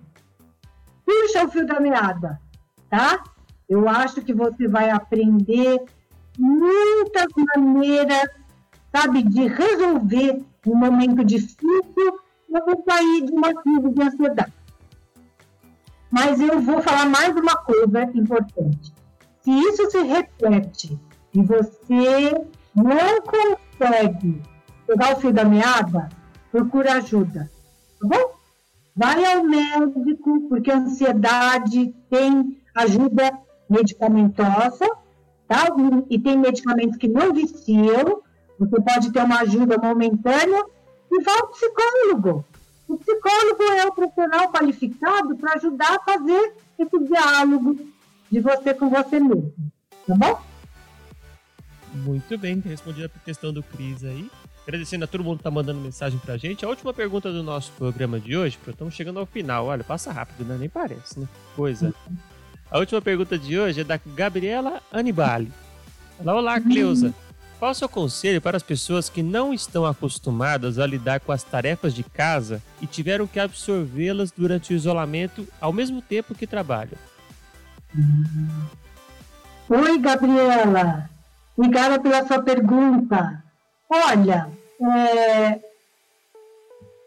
Puxa 1.04 1.44
o 1.44 1.50
fio 1.50 1.66
da 1.66 1.78
meada, 1.78 2.40
tá? 2.88 3.22
Eu 3.70 3.88
acho 3.88 4.20
que 4.22 4.34
você 4.34 4.66
vai 4.66 4.90
aprender 4.90 5.80
muitas 6.36 7.28
maneiras, 7.54 8.28
sabe, 8.94 9.22
de 9.22 9.46
resolver 9.46 10.44
um 10.66 10.74
momento 10.74 11.24
difícil 11.24 12.18
ou 12.50 12.84
sair 12.84 13.24
de 13.24 13.32
uma 13.32 13.54
crise 13.54 13.90
de 13.90 14.02
ansiedade. 14.02 14.52
Mas 16.10 16.40
eu 16.40 16.60
vou 16.60 16.82
falar 16.82 17.06
mais 17.06 17.34
uma 17.36 17.56
coisa 17.58 18.02
importante. 18.12 18.92
Se 19.42 19.50
isso 19.50 19.88
se 19.88 20.02
repete 20.02 20.98
e 21.32 21.40
você 21.40 22.44
não 22.74 23.22
consegue 23.22 24.42
pegar 24.84 25.16
o 25.16 25.20
fio 25.20 25.32
da 25.32 25.44
meada, 25.44 26.08
procura 26.50 26.94
ajuda, 26.94 27.48
tá 28.00 28.08
bom? 28.08 28.40
vai 29.00 29.24
ao 29.24 29.44
médico, 29.44 30.48
porque 30.48 30.70
a 30.70 30.78
ansiedade 30.78 31.94
tem 32.10 32.60
ajuda 32.74 33.32
medicamentosa, 33.70 34.86
tá? 35.46 35.68
E 36.10 36.18
tem 36.18 36.36
medicamentos 36.36 36.96
que 36.96 37.08
não 37.08 37.32
viciam, 37.32 38.22
você 38.58 38.80
pode 38.80 39.12
ter 39.12 39.22
uma 39.22 39.40
ajuda 39.40 39.78
momentânea 39.78 40.64
e 41.10 41.22
vai 41.22 41.38
ao 41.38 41.48
psicólogo. 41.48 42.44
O 42.88 42.98
psicólogo 42.98 43.62
é 43.62 43.86
o 43.86 43.92
profissional 43.92 44.52
qualificado 44.52 45.36
para 45.36 45.54
ajudar 45.54 45.94
a 45.94 46.02
fazer 46.02 46.54
esse 46.78 46.98
diálogo 46.98 47.78
de 48.30 48.40
você 48.40 48.74
com 48.74 48.90
você 48.90 49.20
mesmo, 49.20 49.54
tá 50.06 50.14
bom? 50.16 50.40
Muito 51.94 52.36
bem, 52.36 52.58
respondi 52.60 53.04
a 53.04 53.08
questão 53.24 53.52
do 53.52 53.62
Cris 53.62 54.04
aí. 54.04 54.30
Agradecendo 54.62 55.04
a 55.04 55.08
todo 55.08 55.24
mundo 55.24 55.38
que 55.38 55.44
tá 55.44 55.50
mandando 55.50 55.80
mensagem 55.80 56.18
pra 56.20 56.36
gente. 56.36 56.64
A 56.64 56.68
última 56.68 56.92
pergunta 56.92 57.32
do 57.32 57.42
nosso 57.42 57.72
programa 57.72 58.20
de 58.20 58.36
hoje, 58.36 58.56
porque 58.56 58.70
estamos 58.70 58.94
chegando 58.94 59.18
ao 59.18 59.26
final. 59.26 59.66
Olha, 59.66 59.82
passa 59.82 60.12
rápido, 60.12 60.44
né? 60.44 60.56
Nem 60.58 60.68
parece, 60.68 61.18
né? 61.18 61.26
Coisa. 61.56 61.92
A 62.70 62.78
última 62.78 63.02
pergunta 63.02 63.36
de 63.36 63.58
hoje 63.58 63.80
é 63.80 63.84
da 63.84 63.98
Gabriela 64.14 64.80
Anibali. 64.92 65.52
Olá, 66.20 66.36
olá, 66.36 66.60
Cleusa. 66.60 67.12
Qual 67.58 67.72
o 67.72 67.74
seu 67.74 67.88
conselho 67.88 68.40
para 68.40 68.56
as 68.56 68.62
pessoas 68.62 69.10
que 69.10 69.24
não 69.24 69.52
estão 69.52 69.84
acostumadas 69.84 70.78
a 70.78 70.86
lidar 70.86 71.18
com 71.18 71.32
as 71.32 71.42
tarefas 71.42 71.92
de 71.92 72.04
casa 72.04 72.62
e 72.80 72.86
tiveram 72.86 73.26
que 73.26 73.40
absorvê-las 73.40 74.30
durante 74.30 74.72
o 74.72 74.76
isolamento 74.76 75.48
ao 75.60 75.72
mesmo 75.72 76.00
tempo 76.00 76.32
que 76.32 76.46
trabalham? 76.46 76.96
Oi, 79.68 79.98
Gabriela. 79.98 81.10
Obrigada 81.56 82.00
pela 82.00 82.24
sua 82.24 82.40
pergunta. 82.40 83.42
Olha, 83.90 84.48
é, 84.80 85.60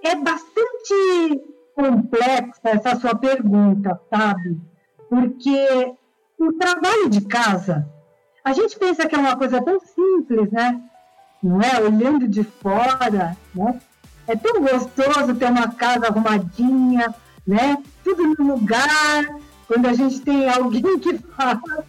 é 0.03 0.16
bastante 0.22 1.41
complexa 1.74 2.61
essa 2.66 2.99
sua 2.99 3.16
pergunta, 3.16 3.99
sabe? 4.09 4.73
Porque 5.14 5.93
o 6.39 6.53
trabalho 6.53 7.07
de 7.07 7.22
casa, 7.22 7.88
a 8.43 8.51
gente 8.51 8.76
pensa 8.80 9.07
que 9.07 9.14
é 9.14 9.20
uma 9.20 9.36
coisa 9.36 9.61
tão 9.61 9.80
simples, 9.80 10.51
né? 10.51 10.82
Não 11.43 11.61
é? 11.61 11.80
Olhando 11.80 12.28
de 12.28 12.43
fora, 12.43 13.38
né? 13.53 13.80
É 14.26 14.36
tão 14.36 14.59
gostoso 14.59 15.36
ter 15.36 15.51
uma 15.51 15.72
casa 15.72 16.07
arrumadinha, 16.07 17.14
né? 17.45 17.78
Tudo 18.03 18.24
no 18.24 18.55
lugar, 18.55 19.24
quando 19.68 19.86
a 19.86 19.93
gente 19.93 20.20
tem 20.22 20.49
alguém 20.49 20.97
que 20.97 21.16
faça, 21.38 21.86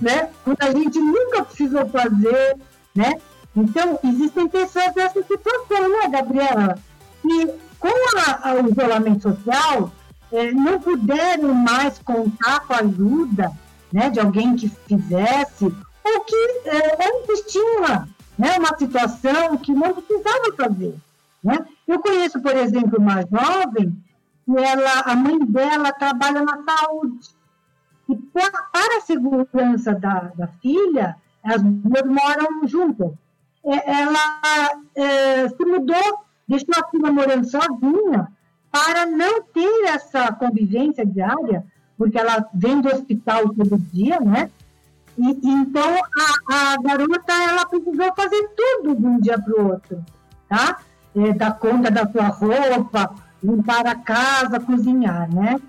né? 0.00 0.30
Quando 0.44 0.62
a 0.62 0.70
gente 0.70 1.00
nunca 1.00 1.42
precisou 1.42 1.84
fazer, 1.88 2.58
né? 2.94 3.14
Então, 3.56 3.98
existem 4.04 4.46
pessoas 4.46 4.94
nessa 4.94 5.20
situação, 5.24 5.88
né, 5.88 6.08
Gabriela? 6.08 6.78
Que 7.22 7.46
com 7.80 7.88
a, 7.88 8.50
a, 8.50 8.54
o 8.54 8.70
isolamento 8.70 9.22
social, 9.22 9.90
não 10.54 10.80
puderam 10.80 11.52
mais 11.54 11.98
contar 11.98 12.60
com 12.60 12.72
a 12.72 12.78
ajuda 12.78 13.52
né, 13.92 14.08
de 14.08 14.18
alguém 14.18 14.56
que 14.56 14.68
fizesse, 14.68 15.64
ou 15.66 16.20
que 16.24 16.62
é, 16.64 17.06
autoestima, 17.06 18.08
né, 18.38 18.56
uma 18.58 18.76
situação 18.78 19.56
que 19.58 19.72
não 19.72 19.94
precisava 19.94 20.56
fazer. 20.56 20.96
Né? 21.44 21.66
Eu 21.86 22.00
conheço, 22.00 22.40
por 22.40 22.56
exemplo, 22.56 22.98
uma 22.98 23.22
jovem 23.22 23.94
que 24.44 24.58
ela, 24.58 25.00
a 25.00 25.14
mãe 25.14 25.38
dela 25.40 25.92
trabalha 25.92 26.42
na 26.42 26.62
saúde. 26.64 27.28
E 28.08 28.16
para, 28.16 28.98
a 28.98 29.00
segurança 29.02 29.94
da, 29.94 30.32
da 30.34 30.46
filha, 30.60 31.16
as 31.44 31.62
duas 31.62 32.04
moram 32.04 32.66
juntas. 32.66 33.12
É, 33.64 34.00
ela 34.02 34.82
é, 34.94 35.48
se 35.48 35.64
mudou, 35.64 36.24
deixou 36.48 36.74
a 36.76 36.88
filha 36.88 37.12
morando 37.12 37.48
sozinha, 37.48 38.28
para 38.72 39.04
não 39.04 39.42
ter 39.42 39.84
essa 39.88 40.32
convivência 40.32 41.04
diária, 41.04 41.62
porque 41.96 42.18
ela 42.18 42.48
vem 42.54 42.80
do 42.80 42.88
hospital 42.88 43.50
todo 43.50 43.78
dia, 43.78 44.18
né? 44.18 44.50
E, 45.18 45.46
então 45.46 45.94
a, 45.94 46.72
a, 46.72 46.76
garota 46.82 47.32
ela 47.32 47.66
precisou 47.66 48.14
fazer 48.16 48.48
tudo 48.56 48.96
de 48.96 49.06
um 49.06 49.20
dia 49.20 49.38
para 49.38 49.62
o 49.62 49.68
outro, 49.68 50.02
tá? 50.48 50.80
É, 51.14 51.34
dar 51.34 51.58
conta 51.58 51.90
da 51.90 52.10
sua 52.10 52.28
roupa, 52.28 53.14
limpar 53.44 53.86
a 53.86 53.94
casa, 53.94 54.58
cozinhar, 54.58 55.32
né? 55.32 55.60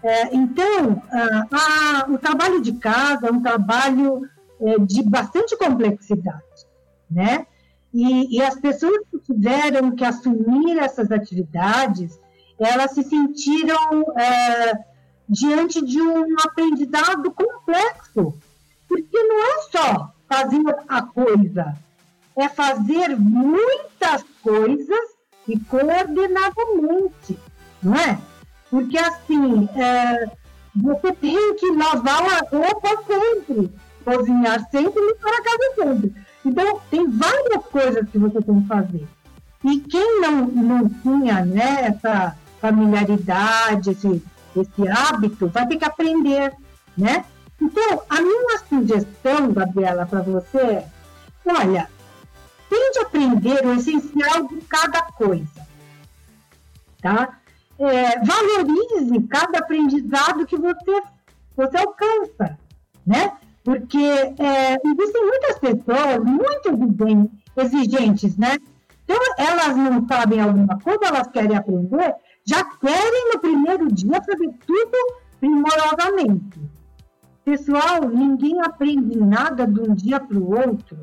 É, 0.00 0.36
então, 0.36 1.02
a, 1.50 2.06
o 2.08 2.18
trabalho 2.18 2.60
de 2.60 2.74
casa 2.74 3.26
é 3.26 3.32
um 3.32 3.42
trabalho 3.42 4.28
é, 4.60 4.78
de 4.78 5.02
bastante 5.02 5.56
complexidade, 5.56 6.66
né? 7.10 7.46
E, 7.92 8.36
e, 8.36 8.42
as 8.42 8.56
pessoas 8.56 9.02
que 9.10 9.18
tiveram 9.20 9.92
que 9.92 10.04
assumir 10.04 10.78
essas 10.78 11.12
atividades, 11.12 12.20
elas 12.58 12.92
se 12.92 13.02
sentiram 13.02 14.04
é, 14.18 14.72
diante 15.28 15.84
de 15.84 16.00
um 16.00 16.34
aprendizado 16.44 17.30
complexo, 17.30 18.38
porque 18.88 19.22
não 19.22 19.42
é 19.44 19.62
só 19.70 20.14
fazer 20.28 20.62
a 20.88 21.02
coisa, 21.02 21.76
é 22.36 22.48
fazer 22.48 23.16
muitas 23.18 24.24
coisas 24.42 25.14
e 25.48 25.58
coordenadamente, 25.60 27.38
não 27.82 27.94
é? 27.94 28.18
Porque 28.70 28.98
assim, 28.98 29.68
é, 29.76 30.30
você 30.74 31.12
tem 31.12 31.54
que 31.56 31.70
lavar 31.72 32.22
a 32.22 32.56
roupa 32.56 33.04
sempre, 33.06 33.72
cozinhar 34.04 34.68
sempre 34.70 35.00
e 35.00 35.06
limpar 35.06 35.32
a 35.32 35.42
casa 35.42 35.74
sempre. 35.76 36.24
Então, 36.44 36.80
tem 36.90 37.08
várias 37.08 37.64
coisas 37.66 38.08
que 38.10 38.18
você 38.18 38.42
tem 38.42 38.60
que 38.60 38.68
fazer. 38.68 39.08
E 39.64 39.80
quem 39.80 40.20
não, 40.20 40.46
não 40.46 40.88
tinha 40.88 41.44
né, 41.44 41.86
essa 41.86 42.36
familiaridade, 42.64 43.90
esse, 43.90 44.22
esse 44.56 44.88
hábito, 44.88 45.48
vai 45.48 45.66
ter 45.66 45.76
que 45.76 45.84
aprender, 45.84 46.54
né? 46.96 47.26
Então, 47.60 48.02
a 48.08 48.22
minha 48.22 48.58
sugestão, 48.66 49.52
Gabriela, 49.52 50.06
para 50.06 50.22
você 50.22 50.58
é, 50.58 50.88
olha, 51.44 51.90
tente 52.70 52.98
aprender 53.00 53.66
o 53.66 53.74
essencial 53.74 54.48
de 54.48 54.56
cada 54.62 55.02
coisa, 55.02 55.66
tá? 57.02 57.38
É, 57.78 58.18
valorize 58.24 59.22
cada 59.28 59.58
aprendizado 59.58 60.46
que 60.46 60.56
você, 60.56 61.02
você 61.54 61.76
alcança, 61.76 62.58
né? 63.06 63.32
Porque 63.62 63.98
é, 63.98 64.78
existem 64.84 65.26
muitas 65.26 65.58
pessoas 65.58 66.24
muito 66.24 67.34
exigentes, 67.58 68.38
né? 68.38 68.56
Então, 69.04 69.18
elas 69.36 69.76
não 69.76 70.06
sabem 70.08 70.40
alguma 70.40 70.78
coisa, 70.80 71.04
elas 71.04 71.28
querem 71.28 71.56
aprender, 71.56 72.14
já 72.44 72.62
querem 72.64 73.32
no 73.32 73.40
primeiro 73.40 73.92
dia 73.92 74.22
saber 74.22 74.50
tudo 74.66 74.98
primorosamente. 75.40 76.60
Pessoal, 77.44 78.08
ninguém 78.08 78.60
aprende 78.62 79.18
nada 79.18 79.66
de 79.66 79.80
um 79.80 79.94
dia 79.94 80.20
para 80.20 80.38
o 80.38 80.50
outro, 80.50 80.96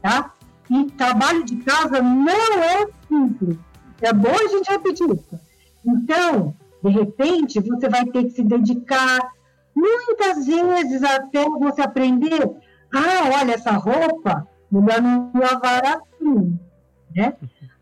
tá? 0.00 0.32
E 0.68 0.84
trabalho 0.92 1.44
de 1.44 1.56
casa 1.56 2.02
não 2.02 2.28
é 2.28 2.86
simples. 3.08 3.58
É 4.00 4.12
bom 4.12 4.32
a 4.32 4.48
gente 4.48 4.70
repetir 4.70 5.08
isso. 5.10 5.38
Então, 5.84 6.54
de 6.82 6.90
repente, 6.90 7.60
você 7.60 7.88
vai 7.88 8.04
ter 8.06 8.24
que 8.24 8.30
se 8.30 8.42
dedicar 8.42 9.20
muitas 9.74 10.46
vezes 10.46 11.02
até 11.02 11.44
você 11.48 11.82
aprender. 11.82 12.50
Ah, 12.92 13.40
olha 13.40 13.52
essa 13.52 13.72
roupa, 13.72 14.46
melhor 14.70 15.00
não 15.00 15.30
lavar 15.34 15.84
assim, 15.84 16.58
né? 17.14 17.36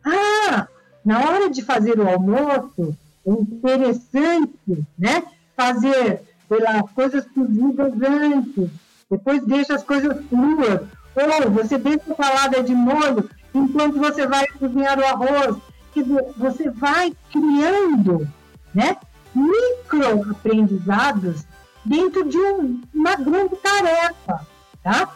Ah, 0.05 0.69
na 1.05 1.21
hora 1.21 1.51
de 1.51 1.63
fazer 1.63 1.99
o 1.99 2.09
almoço, 2.09 2.97
é 3.27 3.31
interessante, 3.31 4.87
né? 4.99 5.23
Fazer 5.57 6.23
pelas 6.49 6.91
coisas 6.93 7.25
cozidas 7.27 7.93
antes, 8.03 8.71
depois 9.11 9.45
deixa 9.45 9.75
as 9.75 9.83
coisas 9.83 10.17
cruas, 10.27 10.81
ou 11.15 11.51
você 11.51 11.79
deixa 11.79 12.13
a 12.13 12.17
salada 12.17 12.63
de 12.63 12.75
molho 12.75 13.29
enquanto 13.55 13.99
você 13.99 14.27
vai 14.27 14.47
cozinhar 14.47 14.99
o 14.99 15.05
arroz. 15.05 15.57
Dizer, 15.95 16.25
você 16.37 16.71
vai 16.71 17.15
criando, 17.31 18.29
né? 18.75 18.97
Micro 19.33 20.31
aprendizados 20.33 21.45
dentro 21.85 22.29
de 22.29 22.37
um, 22.37 22.81
uma 22.93 23.15
grande 23.15 23.55
tarefa, 23.57 24.47
tá? 24.83 25.15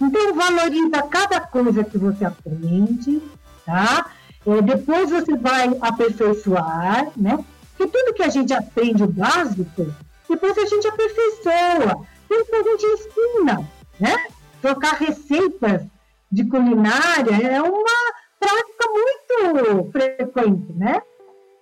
Então, 0.00 0.34
valoriza 0.34 1.02
cada 1.08 1.40
coisa 1.40 1.84
que 1.84 1.96
você 1.96 2.24
aprende, 2.24 3.22
tá? 3.64 4.10
É, 4.46 4.62
depois 4.62 5.10
você 5.10 5.36
vai 5.36 5.76
aperfeiçoar, 5.80 7.10
né? 7.16 7.44
Porque 7.76 7.90
tudo 7.90 8.14
que 8.14 8.22
a 8.22 8.28
gente 8.28 8.54
aprende 8.54 9.02
o 9.02 9.08
básico, 9.08 9.92
depois 10.28 10.56
a 10.56 10.64
gente 10.64 10.86
aperfeiçoa. 10.86 12.06
Depois 12.28 12.66
a 12.66 12.70
gente 12.70 12.86
ensina, 12.86 13.68
né? 14.00 14.26
Trocar 14.62 14.94
receitas 14.94 15.82
de 16.30 16.44
culinária 16.48 17.34
é 17.46 17.60
uma 17.60 18.14
prática 18.38 18.88
muito 18.88 19.90
frequente, 19.90 20.72
né? 20.72 21.02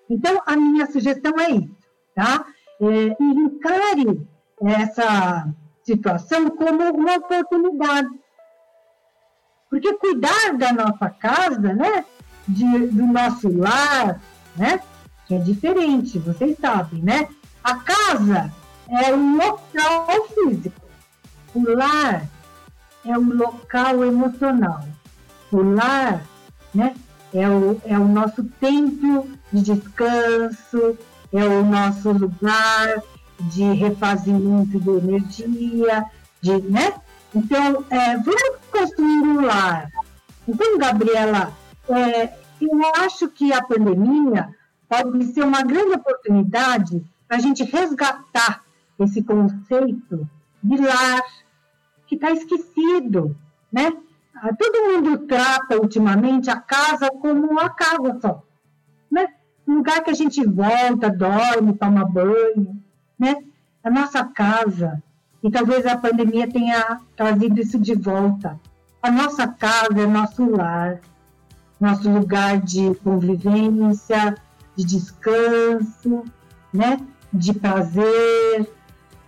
Então, 0.09 0.41
a 0.47 0.57
minha 0.57 0.87
sugestão 0.87 1.33
é 1.39 1.51
isso, 1.51 1.77
tá? 2.15 2.45
É, 2.81 3.17
encare 3.21 4.27
essa 4.63 5.49
situação 5.83 6.51
como 6.51 6.83
uma 6.91 7.17
oportunidade. 7.17 8.09
Porque 9.71 9.93
cuidar 9.95 10.55
da 10.57 10.73
nossa 10.73 11.11
casa, 11.11 11.75
né? 11.75 12.05
De, 12.47 12.87
do 12.89 13.07
nosso 13.07 13.49
lar, 13.57 14.21
né? 14.57 14.81
Que 15.27 15.35
é 15.35 15.39
diferente, 15.39 16.19
vocês 16.19 16.57
sabem, 16.61 17.03
né? 17.03 17.29
A 17.63 17.77
casa 17.77 18.53
é 18.89 19.15
um 19.15 19.37
local 19.37 20.29
físico. 20.35 20.83
O 21.55 21.63
lar 21.73 22.29
é 23.05 23.19
um 23.19 23.35
local 23.35 24.05
emocional. 24.05 24.85
O 25.51 25.63
lar, 25.63 26.23
né? 26.75 26.95
É 27.33 27.49
o, 27.49 27.81
é 27.85 27.99
o 27.99 28.07
nosso 28.07 28.45
templo 28.61 29.29
de 29.53 29.63
descanso, 29.63 30.99
é 31.33 31.45
o 31.45 31.65
nosso 31.65 32.13
lugar 32.13 33.03
de 33.41 33.65
refazimento 33.73 34.79
de 34.79 34.91
energia, 34.91 36.05
de, 36.41 36.59
né? 36.63 36.95
Então, 37.35 37.85
é, 37.91 38.17
vamos 38.19 38.57
construir 38.71 39.23
um 39.23 39.45
lar. 39.45 39.91
Então, 40.47 40.79
Gabriela, 40.79 41.53
é, 41.89 42.33
eu 42.61 42.81
acho 43.05 43.29
que 43.29 43.53
a 43.53 43.63
pandemia 43.63 44.55
pode 44.89 45.25
ser 45.27 45.43
uma 45.43 45.63
grande 45.63 45.95
oportunidade 45.95 47.05
para 47.27 47.37
a 47.37 47.41
gente 47.41 47.65
resgatar 47.65 48.63
esse 48.99 49.23
conceito 49.23 50.29
de 50.63 50.77
lar 50.77 51.23
que 52.07 52.15
está 52.15 52.31
esquecido, 52.31 53.37
né? 53.73 53.93
Ah, 54.37 54.51
todo 54.55 54.93
mundo 54.93 55.27
trata 55.27 55.81
ultimamente 55.81 56.51
a 56.51 56.57
casa 56.57 57.09
como 57.11 57.47
uma 57.47 57.71
casa 57.71 58.19
só, 58.21 58.43
né? 59.11 59.27
Um 59.67 59.77
lugar 59.77 60.03
que 60.03 60.11
a 60.11 60.15
gente 60.15 60.45
volta, 60.47 61.11
dorme, 61.11 61.75
toma 61.75 62.05
banho, 62.05 62.83
né? 63.19 63.37
A 63.83 63.91
nossa 63.91 64.25
casa. 64.25 65.03
E 65.43 65.51
talvez 65.51 65.87
a 65.87 65.97
pandemia 65.97 66.49
tenha 66.51 67.01
trazido 67.17 67.61
isso 67.61 67.79
de 67.79 67.95
volta. 67.95 68.59
A 69.03 69.11
nossa 69.11 69.47
casa 69.47 70.01
é 70.01 70.07
nosso 70.07 70.49
lar, 70.51 71.01
nosso 71.81 72.09
lugar 72.11 72.61
de 72.61 72.95
convivência, 72.97 74.37
de 74.77 74.85
descanso, 74.85 76.25
né? 76.73 76.99
De 77.33 77.53
prazer, 77.53 78.71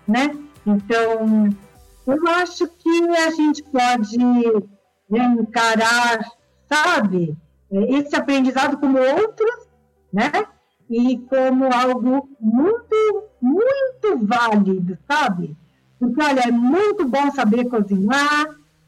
né? 0.06 0.36
Então, 0.66 1.50
eu 2.06 2.28
acho 2.28 2.66
que 2.68 3.08
a 3.10 3.30
gente 3.30 3.62
pode 3.64 4.18
né, 4.18 5.36
encarar, 5.38 6.24
sabe, 6.68 7.36
esse 7.70 8.14
aprendizado 8.14 8.78
como 8.78 8.98
outros, 8.98 9.68
né? 10.12 10.30
E 10.88 11.18
como 11.18 11.72
algo 11.72 12.28
muito 12.40 13.26
muito 13.40 14.26
válido, 14.26 14.98
sabe? 15.06 15.56
Porque, 15.98 16.22
olha, 16.22 16.40
é 16.40 16.50
muito 16.50 17.06
bom 17.06 17.30
saber 17.32 17.68
cozinhar, 17.68 18.46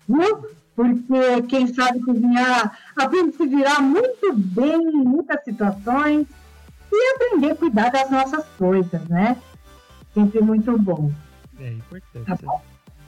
viu? 0.08 0.46
Porque 0.78 1.42
quem 1.48 1.66
sabe 1.74 1.98
cozinhar 1.98 2.78
aprende 2.94 3.30
a 3.30 3.32
se 3.32 3.46
virar 3.48 3.80
muito 3.80 4.32
bem 4.32 4.80
em 4.80 5.02
muitas 5.02 5.42
situações 5.42 6.24
e 6.92 7.14
aprender 7.16 7.50
a 7.50 7.56
cuidar 7.56 7.90
das 7.90 8.08
nossas 8.08 8.44
coisas, 8.56 9.02
né? 9.08 9.36
Sempre 10.14 10.40
muito 10.40 10.78
bom. 10.78 11.10
É 11.58 11.72
importante. 11.72 12.26
Tá 12.26 12.38
bom? 12.40 12.62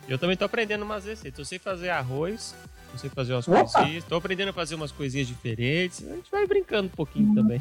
Eu 0.08 0.18
também 0.18 0.36
tô 0.36 0.44
aprendendo 0.44 0.84
umas 0.84 1.04
receitas. 1.04 1.38
Eu 1.38 1.44
sei 1.44 1.60
fazer 1.60 1.90
arroz, 1.90 2.56
eu 2.92 2.98
sei 2.98 3.08
fazer 3.08 3.34
umas 3.34 3.46
Opa. 3.46 3.64
coisinhas. 3.72 4.02
Tô 4.02 4.16
aprendendo 4.16 4.48
a 4.48 4.52
fazer 4.52 4.74
umas 4.74 4.90
coisinhas 4.90 5.28
diferentes. 5.28 6.04
A 6.10 6.16
gente 6.16 6.28
vai 6.28 6.44
brincando 6.48 6.88
um 6.88 6.96
pouquinho 6.96 7.32
também. 7.36 7.60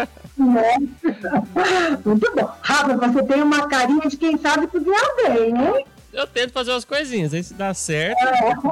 Muito 0.38 2.34
bom. 2.34 2.56
Rafa, 2.62 2.96
você 2.96 3.22
tem 3.24 3.42
uma 3.42 3.68
carinha 3.68 4.08
de 4.08 4.16
quem 4.16 4.38
sabe 4.38 4.66
cozinhar 4.68 5.16
bem, 5.22 5.52
né? 5.52 5.84
Eu 6.12 6.26
tento 6.26 6.52
fazer 6.52 6.72
umas 6.72 6.84
coisinhas, 6.84 7.32
aí 7.32 7.42
se 7.42 7.54
dá 7.54 7.72
certo, 7.72 8.20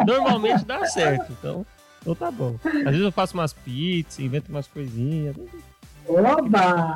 normalmente 0.07 0.65
dá 0.65 0.85
certo. 0.87 1.33
Então, 1.33 1.65
então 2.01 2.15
tá 2.15 2.31
bom. 2.31 2.59
Às 2.65 2.85
vezes 2.85 3.01
eu 3.01 3.13
faço 3.13 3.35
umas 3.35 3.53
pizzas, 3.53 4.19
invento 4.19 4.51
umas 4.51 4.67
coisinhas. 4.67 5.37
Oba! 6.07 6.95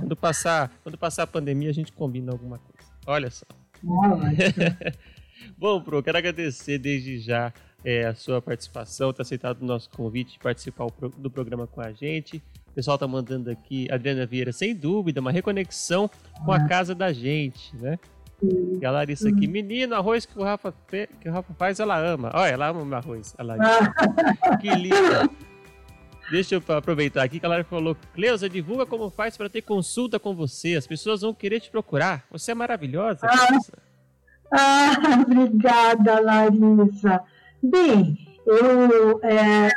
Quando 0.00 0.16
passar, 0.16 0.70
quando 0.82 0.98
passar 0.98 1.22
a 1.22 1.26
pandemia, 1.26 1.70
a 1.70 1.74
gente 1.74 1.92
combina 1.92 2.30
alguma 2.30 2.58
coisa. 2.58 2.90
Olha 3.06 3.30
só. 3.30 3.46
Bom, 5.56 5.80
Pro, 5.80 6.02
quero 6.02 6.18
agradecer 6.18 6.78
desde 6.78 7.18
já 7.20 7.52
é, 7.84 8.06
a 8.06 8.14
sua 8.14 8.42
participação, 8.42 9.12
ter 9.12 9.22
aceitado 9.22 9.62
o 9.62 9.64
nosso 9.64 9.88
convite 9.90 10.34
de 10.34 10.38
participar 10.38 10.86
do 11.16 11.30
programa 11.30 11.66
com 11.66 11.80
a 11.80 11.92
gente. 11.92 12.42
O 12.68 12.72
pessoal 12.72 12.98
tá 12.98 13.08
mandando 13.08 13.50
aqui, 13.50 13.90
Adriana 13.90 14.26
Vieira, 14.26 14.52
sem 14.52 14.74
dúvida, 14.74 15.20
uma 15.20 15.32
reconexão 15.32 16.10
com 16.44 16.52
a 16.52 16.68
casa 16.68 16.94
da 16.94 17.12
gente, 17.12 17.74
né? 17.76 17.98
E 18.40 18.86
a 18.86 18.90
Larissa 18.90 19.28
aqui, 19.28 19.48
menino, 19.48 19.94
arroz 19.94 20.24
que 20.24 20.38
o 20.38 20.44
Rafa, 20.44 20.72
que 20.88 21.28
o 21.28 21.32
Rafa 21.32 21.52
faz, 21.54 21.80
ela 21.80 21.98
ama. 21.98 22.30
Olha, 22.32 22.50
ela 22.50 22.68
ama 22.68 22.80
o 22.80 22.84
meu 22.84 22.98
arroz. 22.98 23.34
A 23.36 23.42
Larissa. 23.42 23.94
que 24.60 24.70
linda. 24.70 25.28
Deixa 26.30 26.54
eu 26.54 26.76
aproveitar 26.76 27.22
aqui 27.22 27.40
que 27.40 27.46
a 27.46 27.48
Lara 27.48 27.64
falou: 27.64 27.96
Cleusa, 28.14 28.48
divulga 28.48 28.84
como 28.84 29.10
faz 29.10 29.36
para 29.36 29.48
ter 29.48 29.62
consulta 29.62 30.18
com 30.20 30.34
você. 30.34 30.76
As 30.76 30.86
pessoas 30.86 31.22
vão 31.22 31.32
querer 31.32 31.60
te 31.60 31.70
procurar. 31.70 32.24
Você 32.30 32.52
é 32.52 32.54
maravilhosa. 32.54 33.26
Ah, 33.26 33.48
ah 34.52 35.22
obrigada, 35.22 36.20
Larissa. 36.20 37.22
Bem, 37.62 38.16
eu, 38.46 39.20
é, 39.24 39.70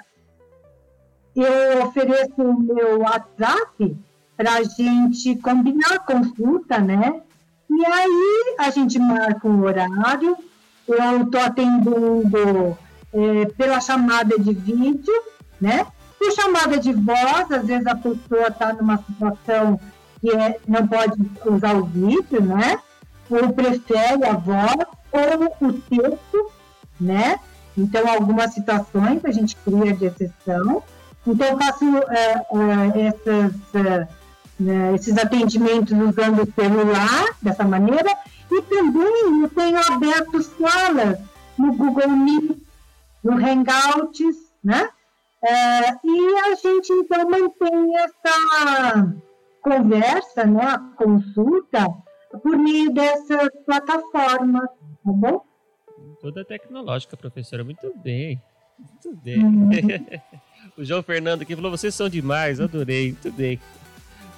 eu 1.35 1.87
ofereço 1.87 2.41
o 2.41 2.59
meu 2.59 2.99
WhatsApp 2.99 3.97
para 4.35 4.55
a 4.55 4.63
gente 4.63 5.35
combinar 5.37 5.93
a 5.93 5.99
consulta, 5.99 6.79
né? 6.79 7.21
E 7.71 7.85
aí 7.85 8.55
a 8.59 8.69
gente 8.69 8.99
marca 8.99 9.47
um 9.47 9.63
horário. 9.63 10.37
Eu 10.85 11.21
estou 11.23 11.39
atendendo 11.39 12.77
é, 13.13 13.45
pela 13.57 13.79
chamada 13.79 14.37
de 14.37 14.53
vídeo, 14.53 15.13
né? 15.59 15.87
Por 16.19 16.31
chamada 16.33 16.77
de 16.77 16.91
voz, 16.91 17.49
às 17.49 17.65
vezes 17.65 17.87
a 17.87 17.95
pessoa 17.95 18.47
está 18.49 18.73
numa 18.73 18.97
situação 18.97 19.79
que 20.19 20.29
é, 20.29 20.59
não 20.67 20.85
pode 20.85 21.13
usar 21.45 21.75
o 21.75 21.85
vídeo, 21.85 22.41
né? 22.41 22.77
Ou 23.29 23.53
prefere 23.53 24.25
a 24.25 24.33
voz 24.33 24.85
ou 25.13 25.67
o 25.67 25.73
texto, 25.73 26.51
né? 26.99 27.39
Então, 27.77 28.05
algumas 28.07 28.53
situações 28.53 29.23
a 29.23 29.31
gente 29.31 29.55
cria 29.55 29.93
de 29.93 30.05
exceção. 30.05 30.83
Então, 31.25 31.47
eu 31.47 31.57
faço 31.57 31.85
é, 32.09 32.33
é, 32.33 33.07
essas, 33.07 33.53
é, 33.75 34.07
né, 34.61 34.95
esses 34.95 35.17
atendimentos 35.17 35.91
usando 35.91 36.43
o 36.43 36.53
celular, 36.53 37.35
dessa 37.41 37.63
maneira, 37.63 38.09
e 38.51 38.61
também 38.63 39.41
eu 39.41 39.49
tenho 39.49 39.77
aberto 39.77 40.41
salas 40.43 41.19
no 41.57 41.73
Google 41.75 42.09
Meet, 42.09 42.57
no 43.23 43.33
Hangouts, 43.33 44.53
né? 44.63 44.89
É, 45.43 45.91
e 46.03 46.37
a 46.37 46.55
gente 46.55 46.93
então 46.93 47.29
mantém 47.29 47.97
essa 47.97 49.15
conversa, 49.61 50.45
né, 50.45 50.63
a 50.63 50.79
consulta, 50.95 51.87
por 52.43 52.57
meio 52.57 52.93
dessas 52.93 53.49
plataformas, 53.65 54.69
tá 54.69 55.11
bom? 55.11 55.43
Toda 56.19 56.45
tecnológica, 56.45 57.17
professora, 57.17 57.63
muito 57.63 57.91
bem. 57.97 58.41
Muito 58.77 59.21
bem. 59.21 59.43
Uhum. 59.43 59.69
o 60.77 60.83
João 60.83 61.03
Fernando 61.03 61.41
aqui 61.41 61.55
falou: 61.55 61.71
vocês 61.71 61.93
são 61.93 62.09
demais, 62.09 62.59
adorei, 62.59 63.07
muito 63.11 63.31
bem. 63.31 63.59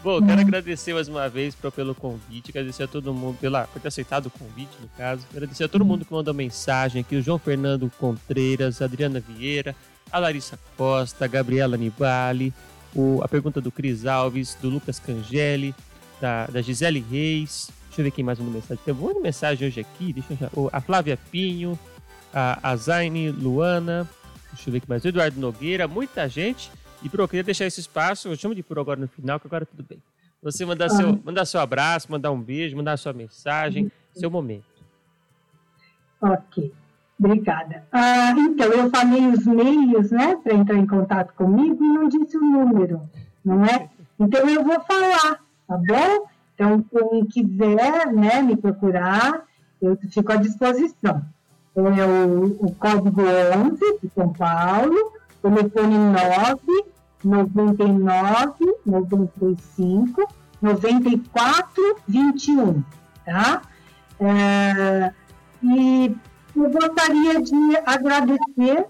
Bom, 0.04 0.20
quero 0.20 0.42
uhum. 0.42 0.48
agradecer 0.48 0.94
mais 0.94 1.08
uma 1.08 1.30
vez 1.30 1.56
pelo 1.56 1.96
convite, 1.96 2.52
agradecer 2.52 2.84
a 2.84 2.88
todo 2.88 3.14
mundo 3.14 3.38
pela, 3.40 3.66
por 3.68 3.82
ter 3.82 3.88
aceitado 3.88 4.26
o 4.26 4.30
convite, 4.30 4.72
no 4.82 4.90
caso. 4.98 5.26
Agradecer 5.32 5.64
a 5.64 5.70
todo 5.70 5.86
mundo 5.86 6.04
que 6.04 6.12
mandou 6.12 6.34
mensagem 6.34 7.00
aqui: 7.00 7.16
o 7.16 7.22
João 7.22 7.40
Fernando 7.40 7.90
Contreiras, 7.98 8.82
a 8.82 8.86
Adriana 8.86 9.22
Vieira, 9.22 9.74
a 10.12 10.20
Larissa 10.20 10.60
Costa, 10.76 11.24
a 11.24 11.28
Gabriela 11.28 11.78
Nibali, 11.78 12.54
o, 12.94 13.22
a 13.24 13.30
pergunta 13.30 13.62
do 13.62 13.72
Cris 13.72 14.06
Alves, 14.06 14.58
do 14.62 14.70
Lucas 14.70 15.00
Cangeli, 15.00 15.74
da, 16.20 16.48
da 16.48 16.62
Gisele 16.62 17.00
Reis. 17.00 17.72
Deixa 17.88 18.02
eu 18.02 18.04
ver 18.04 18.12
quem 18.12 18.26
mais 18.26 18.38
mandou 18.38 18.56
mensagem. 18.56 18.84
Tem 18.84 18.94
um 18.94 18.98
monte 18.98 19.16
de 19.16 19.22
mensagem 19.22 19.68
hoje 19.70 19.80
aqui. 19.80 20.12
Deixa 20.12 20.50
eu 20.54 20.70
a 20.74 20.82
Flávia 20.82 21.18
Pinho, 21.32 21.80
a, 22.34 22.72
a 22.72 22.76
Zaine 22.76 23.32
Luana. 23.32 24.06
Deixa 24.52 24.70
eu 24.70 24.74
ver 24.74 24.82
quem 24.82 24.90
mais. 24.90 25.06
O 25.06 25.08
Eduardo 25.08 25.40
Nogueira, 25.40 25.88
muita 25.88 26.28
gente. 26.28 26.70
E, 27.04 27.10
Pro, 27.10 27.24
eu 27.24 27.28
queria 27.28 27.44
deixar 27.44 27.66
esse 27.66 27.82
espaço. 27.82 28.30
Eu 28.30 28.36
chamo 28.36 28.56
de 28.56 28.64
Pro 28.64 28.80
agora 28.80 29.00
no 29.00 29.08
final, 29.08 29.40
que 29.40 29.48
agora 29.48 29.66
tudo 29.66 29.84
bem. 29.84 30.02
Você 30.42 30.66
mandar, 30.66 30.90
seu, 30.90 31.10
ah. 31.10 31.20
mandar 31.24 31.46
seu 31.46 31.60
abraço, 31.60 32.12
mandar 32.12 32.32
um 32.32 32.42
beijo, 32.42 32.76
mandar 32.76 32.98
sua 32.98 33.14
mensagem, 33.14 33.92
seu 34.14 34.32
momento. 34.32 34.64
Ok. 36.22 36.72
Obrigada. 37.20 37.84
Ah, 37.92 38.32
então, 38.38 38.68
eu 38.68 38.90
falei 38.90 39.28
os 39.28 39.46
meios, 39.46 40.12
né, 40.12 40.36
para 40.38 40.54
entrar 40.54 40.78
em 40.78 40.88
contato 40.88 41.34
comigo 41.34 41.84
e 41.84 41.88
não 41.88 42.10
disse 42.10 42.38
o 42.38 42.42
número, 42.42 43.02
não 43.46 43.64
é? 43.64 43.90
Então, 44.20 44.50
eu 44.50 44.64
vou 44.64 44.80
falar, 44.82 45.40
tá 45.68 45.78
bom? 45.78 46.28
Então, 46.54 46.84
quem 46.84 47.26
quiser, 47.26 48.12
né, 48.14 48.42
me 48.42 48.58
procurar, 48.58 49.46
eu 49.82 49.98
fico 50.10 50.32
à 50.32 50.36
disposição. 50.36 51.24
Então, 51.72 51.88
é 51.88 52.06
o, 52.06 52.66
o 52.66 52.76
código 52.76 53.22
11 53.22 54.00
de 54.02 54.10
São 54.14 54.34
Paulo, 54.34 55.14
telefone 55.42 55.98
9 55.98 56.93
99 57.24 58.54
95 58.86 60.28
94 60.62 61.96
21, 62.08 62.84
tá? 63.26 63.62
É, 64.20 65.14
e 65.62 66.16
eu 66.56 66.70
gostaria 66.70 67.42
de 67.42 67.78
agradecer 67.86 68.86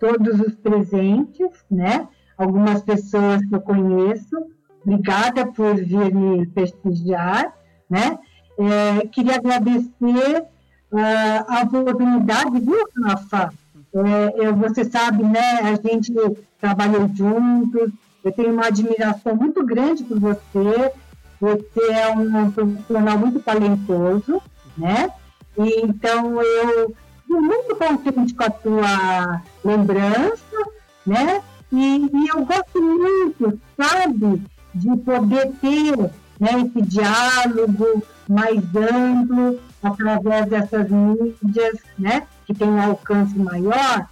todos 0.00 0.40
os 0.40 0.54
presentes, 0.56 1.64
né? 1.70 2.08
Algumas 2.36 2.82
pessoas 2.82 3.44
que 3.46 3.54
eu 3.54 3.60
conheço. 3.60 4.36
Obrigada 4.84 5.46
por 5.46 5.76
vir 5.76 6.14
me 6.14 6.46
prestigiar, 6.48 7.54
né? 7.88 8.18
É, 8.58 9.06
queria 9.08 9.36
agradecer 9.36 10.44
uh, 10.92 11.44
a 11.48 11.62
oportunidade, 11.62 12.60
viu, 12.60 12.84
Rafa? 13.04 13.52
É, 13.94 14.46
eu, 14.46 14.56
você 14.56 14.84
sabe, 14.84 15.22
né? 15.22 15.60
A 15.60 15.74
gente 15.76 16.12
trabalhou 16.60 17.08
juntos. 17.14 17.92
Eu 18.24 18.32
tenho 18.32 18.52
uma 18.52 18.66
admiração 18.66 19.36
muito 19.36 19.64
grande 19.64 20.02
por 20.02 20.18
você. 20.18 20.92
Você 21.40 21.92
é 21.92 22.10
um 22.10 22.50
profissional 22.50 23.18
muito 23.18 23.38
talentoso, 23.40 24.42
né? 24.76 25.10
E, 25.56 25.82
então, 25.82 26.42
eu 26.42 26.94
estou 27.20 27.40
muito 27.40 27.76
contente 27.76 28.34
com 28.34 28.42
a 28.42 28.50
tua 28.50 29.42
lembrança, 29.64 30.56
né? 31.06 31.42
E, 31.72 31.76
e, 31.76 32.28
eu 32.28 32.44
gosto 32.44 32.80
muito, 32.80 33.60
sabe, 33.76 34.42
de 34.74 34.96
poder 34.98 35.52
ter 35.60 35.96
né, 36.40 36.50
esse 36.62 36.82
diálogo 36.82 38.02
mais 38.28 38.60
amplo 38.76 39.60
através 39.84 40.46
dessas 40.46 40.88
mídias, 40.90 41.78
né, 41.98 42.26
que 42.46 42.54
tem 42.54 42.68
um 42.68 42.82
alcance 42.82 43.38
maior, 43.38 44.08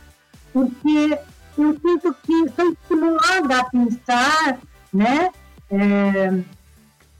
porque 0.52 1.18
eu 1.56 1.72
sinto 1.80 2.14
que 2.22 2.48
sou 2.50 2.72
estimulada 2.72 3.60
a 3.60 3.64
pensar, 3.64 4.58
né, 4.92 5.30
é, 5.70 6.42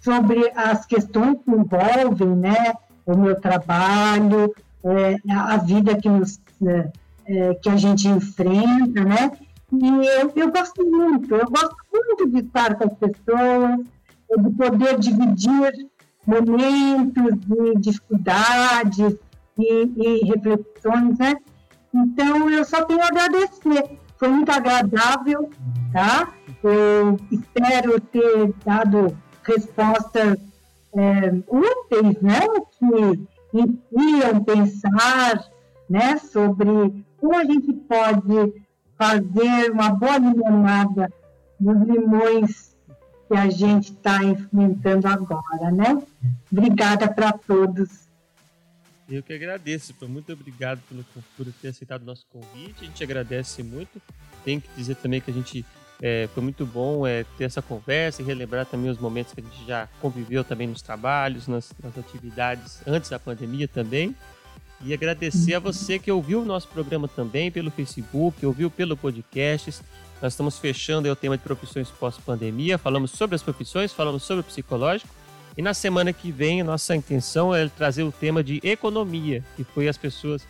sobre 0.01 0.53
as 0.55 0.85
questões 0.85 1.39
que 1.43 1.51
envolvem, 1.51 2.37
né, 2.37 2.75
o 3.07 3.17
meu 3.17 3.41
trabalho, 3.41 4.55
é, 4.85 5.17
a 5.31 5.57
vida 5.57 5.97
que, 5.97 6.09
nos, 6.09 6.41
é, 6.67 6.93
é, 7.27 7.55
que 7.55 7.69
a 7.69 7.77
gente 7.77 8.09
enfrenta, 8.09 9.05
né? 9.05 9.33
E 9.73 9.89
eu, 10.21 10.33
eu 10.37 10.53
gosto 10.53 10.85
muito, 10.85 11.35
eu 11.35 11.47
gosto 11.47 11.77
muito 11.93 12.29
de 12.29 12.41
estar 12.41 12.75
com 12.75 12.85
as 12.85 12.95
pessoas, 12.95 13.81
de 14.39 14.51
poder 14.51 14.99
dividir 14.99 15.91
momentos 16.27 17.39
de 17.41 17.75
dificuldades 17.81 19.17
e, 19.59 19.93
e 19.97 20.25
reflexões, 20.25 21.19
né? 21.19 21.37
Então, 21.95 22.49
eu 22.51 22.65
só 22.65 22.85
tenho 22.85 23.03
a 23.03 23.07
agradecer. 23.07 23.99
Foi 24.17 24.29
muito 24.29 24.51
agradável, 24.51 25.51
tá? 25.93 26.33
Eu 26.63 27.19
espero 27.31 28.01
ter 28.01 28.55
dado 28.65 29.17
respostas 29.43 30.39
é, 30.95 31.33
úteis, 31.49 32.21
né, 32.21 32.41
que 32.79 33.59
inspiram 33.59 34.45
pensar, 34.45 35.45
né, 35.89 36.17
sobre 36.19 37.05
como 37.19 37.37
a 37.37 37.45
gente 37.45 37.73
pode 37.73 38.63
fazer 38.97 39.73
uma 39.73 39.91
boa 39.91 40.19
limonada 40.19 41.13
dos 41.59 41.77
limões 41.89 42.72
que 43.33 43.39
a 43.39 43.49
gente 43.49 43.93
está 43.93 44.23
enfrentando 44.23 45.09
agora, 45.09 45.71
né? 45.71 46.03
Obrigada 46.51 47.11
para 47.11 47.33
todos. 47.33 48.07
Eu 49.09 49.23
que 49.23 49.33
agradeço, 49.33 49.95
muito 50.07 50.31
obrigado 50.35 50.81
pelo, 50.87 51.03
por 51.35 51.47
ter 51.61 51.69
aceitado 51.69 52.03
o 52.03 52.05
nosso 52.05 52.27
convite. 52.31 52.83
A 52.83 52.85
gente 52.85 53.03
agradece 53.03 53.63
muito. 53.63 54.03
Tem 54.45 54.61
que 54.61 54.69
dizer 54.77 54.97
também 54.97 55.19
que 55.19 55.31
a 55.31 55.35
gente 55.35 55.65
é, 56.01 56.29
foi 56.35 56.43
muito 56.43 56.67
bom 56.67 57.07
é, 57.07 57.25
ter 57.39 57.45
essa 57.45 57.63
conversa 57.63 58.21
e 58.21 58.25
relembrar 58.25 58.67
também 58.67 58.91
os 58.91 58.99
momentos 58.99 59.33
que 59.33 59.41
a 59.41 59.45
gente 59.45 59.67
já 59.67 59.89
conviveu 59.99 60.45
também 60.45 60.67
nos 60.67 60.83
trabalhos, 60.83 61.49
nas, 61.49 61.73
nas 61.83 61.97
atividades 61.97 62.83
antes 62.87 63.09
da 63.09 63.19
pandemia 63.19 63.67
também. 63.67 64.15
E 64.85 64.93
agradecer 64.93 65.55
a 65.55 65.59
você 65.59 65.99
que 65.99 66.13
ouviu 66.13 66.43
o 66.43 66.45
nosso 66.45 66.69
programa 66.69 67.09
também 67.09 67.51
pelo 67.51 67.71
Facebook, 67.71 68.45
ouviu 68.45 68.71
pelo 68.71 68.95
podcast. 68.95 69.81
Nós 70.23 70.35
estamos 70.35 70.57
fechando 70.57 71.11
o 71.11 71.17
tema 71.17 71.37
de 71.37 71.43
profissões 71.43 71.91
pós-pandemia. 71.91 72.79
Falamos 72.79 73.11
sobre 73.11 73.35
as 73.35 73.43
profissões, 73.43 73.93
falamos 73.93 74.23
sobre 74.23 74.43
o 74.43 74.45
psicológico. 74.45 75.13
E 75.59 75.61
na 75.61 75.75
semana 75.75 76.13
que 76.13 76.31
vem, 76.31 76.63
nossa 76.63 76.95
intenção 76.95 77.53
é 77.53 77.69
trazer 77.69 78.05
o 78.05 78.13
tema 78.13 78.41
de 78.41 78.61
economia, 78.63 79.45
que 79.57 79.65
foi 79.65 79.89
as 79.89 79.99
pessoas, 79.99 80.47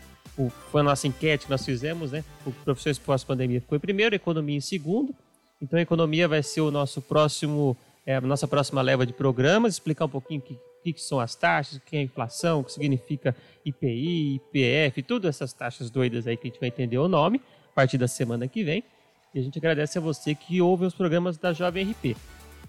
foi 0.70 0.82
a 0.82 0.84
nossa 0.84 1.06
enquete 1.06 1.46
que 1.46 1.50
nós 1.50 1.64
fizemos, 1.64 2.12
né? 2.12 2.22
O 2.44 2.52
profissões 2.52 2.98
pós-pandemia 2.98 3.62
foi 3.66 3.78
primeiro, 3.78 4.14
economia 4.14 4.58
em 4.58 4.60
segundo. 4.60 5.14
Então, 5.60 5.78
a 5.78 5.82
economia 5.82 6.28
vai 6.28 6.42
ser 6.42 6.60
o 6.60 6.70
nosso 6.70 7.00
próximo, 7.00 7.74
é, 8.04 8.16
a 8.16 8.20
nossa 8.20 8.46
próxima 8.46 8.82
leva 8.82 9.06
de 9.06 9.14
programas, 9.14 9.72
explicar 9.72 10.04
um 10.04 10.10
pouquinho 10.10 10.40
o 10.40 10.82
que, 10.82 10.92
que 10.92 11.00
são 11.00 11.18
as 11.18 11.34
taxas, 11.34 11.78
o 11.78 11.80
que 11.80 11.96
é 11.96 12.00
a 12.00 12.02
inflação, 12.02 12.60
o 12.60 12.64
que 12.64 12.72
significa 12.72 13.34
IPI, 13.64 14.34
IPF, 14.34 15.02
todas 15.02 15.34
essas 15.34 15.54
taxas 15.54 15.88
doidas 15.88 16.26
aí 16.26 16.36
que 16.36 16.46
a 16.46 16.50
gente 16.50 16.60
vai 16.60 16.68
entender 16.68 16.98
o 16.98 17.08
nome 17.08 17.40
a 17.70 17.74
partir 17.74 17.96
da 17.96 18.06
semana 18.06 18.46
que 18.46 18.62
vem. 18.62 18.84
E 19.34 19.38
a 19.38 19.42
gente 19.42 19.58
agradece 19.58 19.98
a 19.98 20.00
você 20.00 20.34
que 20.34 20.60
ouve 20.60 20.84
os 20.84 20.94
programas 20.94 21.38
da 21.38 21.52
Jovem 21.52 21.90
RP. 21.90 22.16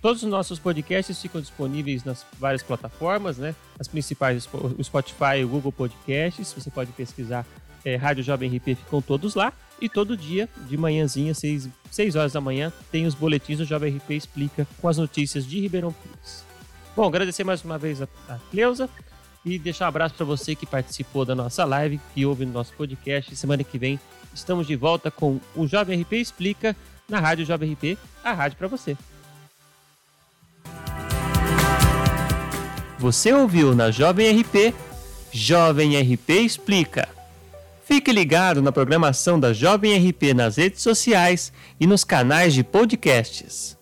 Todos 0.02 0.22
os 0.22 0.30
nossos 0.30 0.60
podcasts 0.60 1.22
ficam 1.22 1.40
disponíveis 1.40 2.04
nas 2.04 2.26
várias 2.38 2.62
plataformas, 2.62 3.38
né? 3.38 3.56
As 3.80 3.88
principais, 3.88 4.48
o 4.54 4.84
Spotify, 4.84 5.44
o 5.44 5.48
Google 5.48 5.72
Podcasts. 5.72 6.54
Você 6.54 6.70
pode 6.70 6.92
pesquisar 6.92 7.46
é, 7.86 7.96
Rádio 7.96 8.24
Jovem 8.24 8.56
RP, 8.56 8.76
ficam 8.76 9.02
todos 9.02 9.36
lá. 9.36 9.54
E 9.82 9.90
todo 9.90 10.16
dia, 10.16 10.48
de 10.70 10.78
manhãzinha, 10.78 11.34
6, 11.34 11.70
6 11.92 12.16
horas 12.16 12.34
da 12.34 12.42
manhã, 12.42 12.72
tem 12.92 13.06
os 13.06 13.16
boletins 13.16 13.58
do 13.58 13.66
Jovem 13.66 13.98
RP 13.98 14.12
Explica 14.12 14.68
com 14.82 14.88
as 14.88 14.98
notícias 14.98 15.46
de 15.46 15.60
Ribeirão 15.60 15.94
Pires. 15.94 16.46
Bom, 16.96 17.06
agradecer 17.06 17.44
mais 17.44 17.64
uma 17.64 17.78
vez 17.78 18.02
a, 18.02 18.08
a 18.30 18.38
Cleusa 18.52 18.90
e 19.46 19.58
deixar 19.60 19.86
um 19.86 19.88
abraço 19.90 20.16
para 20.16 20.26
você 20.26 20.56
que 20.56 20.66
participou 20.66 21.26
da 21.26 21.36
nossa 21.36 21.66
live, 21.66 22.00
que 22.14 22.26
ouve 22.26 22.46
no 22.46 22.54
nosso 22.54 22.74
podcast. 22.74 23.36
Semana 23.36 23.64
que 23.64 23.78
vem 23.78 24.00
estamos 24.34 24.68
de 24.68 24.76
volta 24.76 25.12
com 25.12 25.40
o 25.56 25.68
Jovem 25.68 26.02
RP 26.02 26.14
Explica 26.14 26.76
na 27.08 27.20
Rádio 27.20 27.46
Jovem 27.46 27.74
RP, 27.74 27.98
a 28.24 28.34
rádio 28.34 28.58
para 28.58 28.68
você. 28.68 28.98
Você 33.00 33.34
ouviu 33.34 33.76
na 33.76 33.92
Jovem 33.92 34.40
RP, 34.40 34.74
Jovem 35.32 36.00
RP 36.00 36.30
Explica. 36.30 37.10
Fique 37.86 38.12
ligado 38.12 38.62
na 38.62 38.72
programação 38.72 39.40
da 39.40 39.52
Jovem 39.52 40.10
RP 40.10 40.34
nas 40.34 40.56
redes 40.56 40.82
sociais 40.82 41.52
e 41.80 41.86
nos 41.86 42.04
canais 42.04 42.54
de 42.54 42.64
podcasts. 42.64 43.78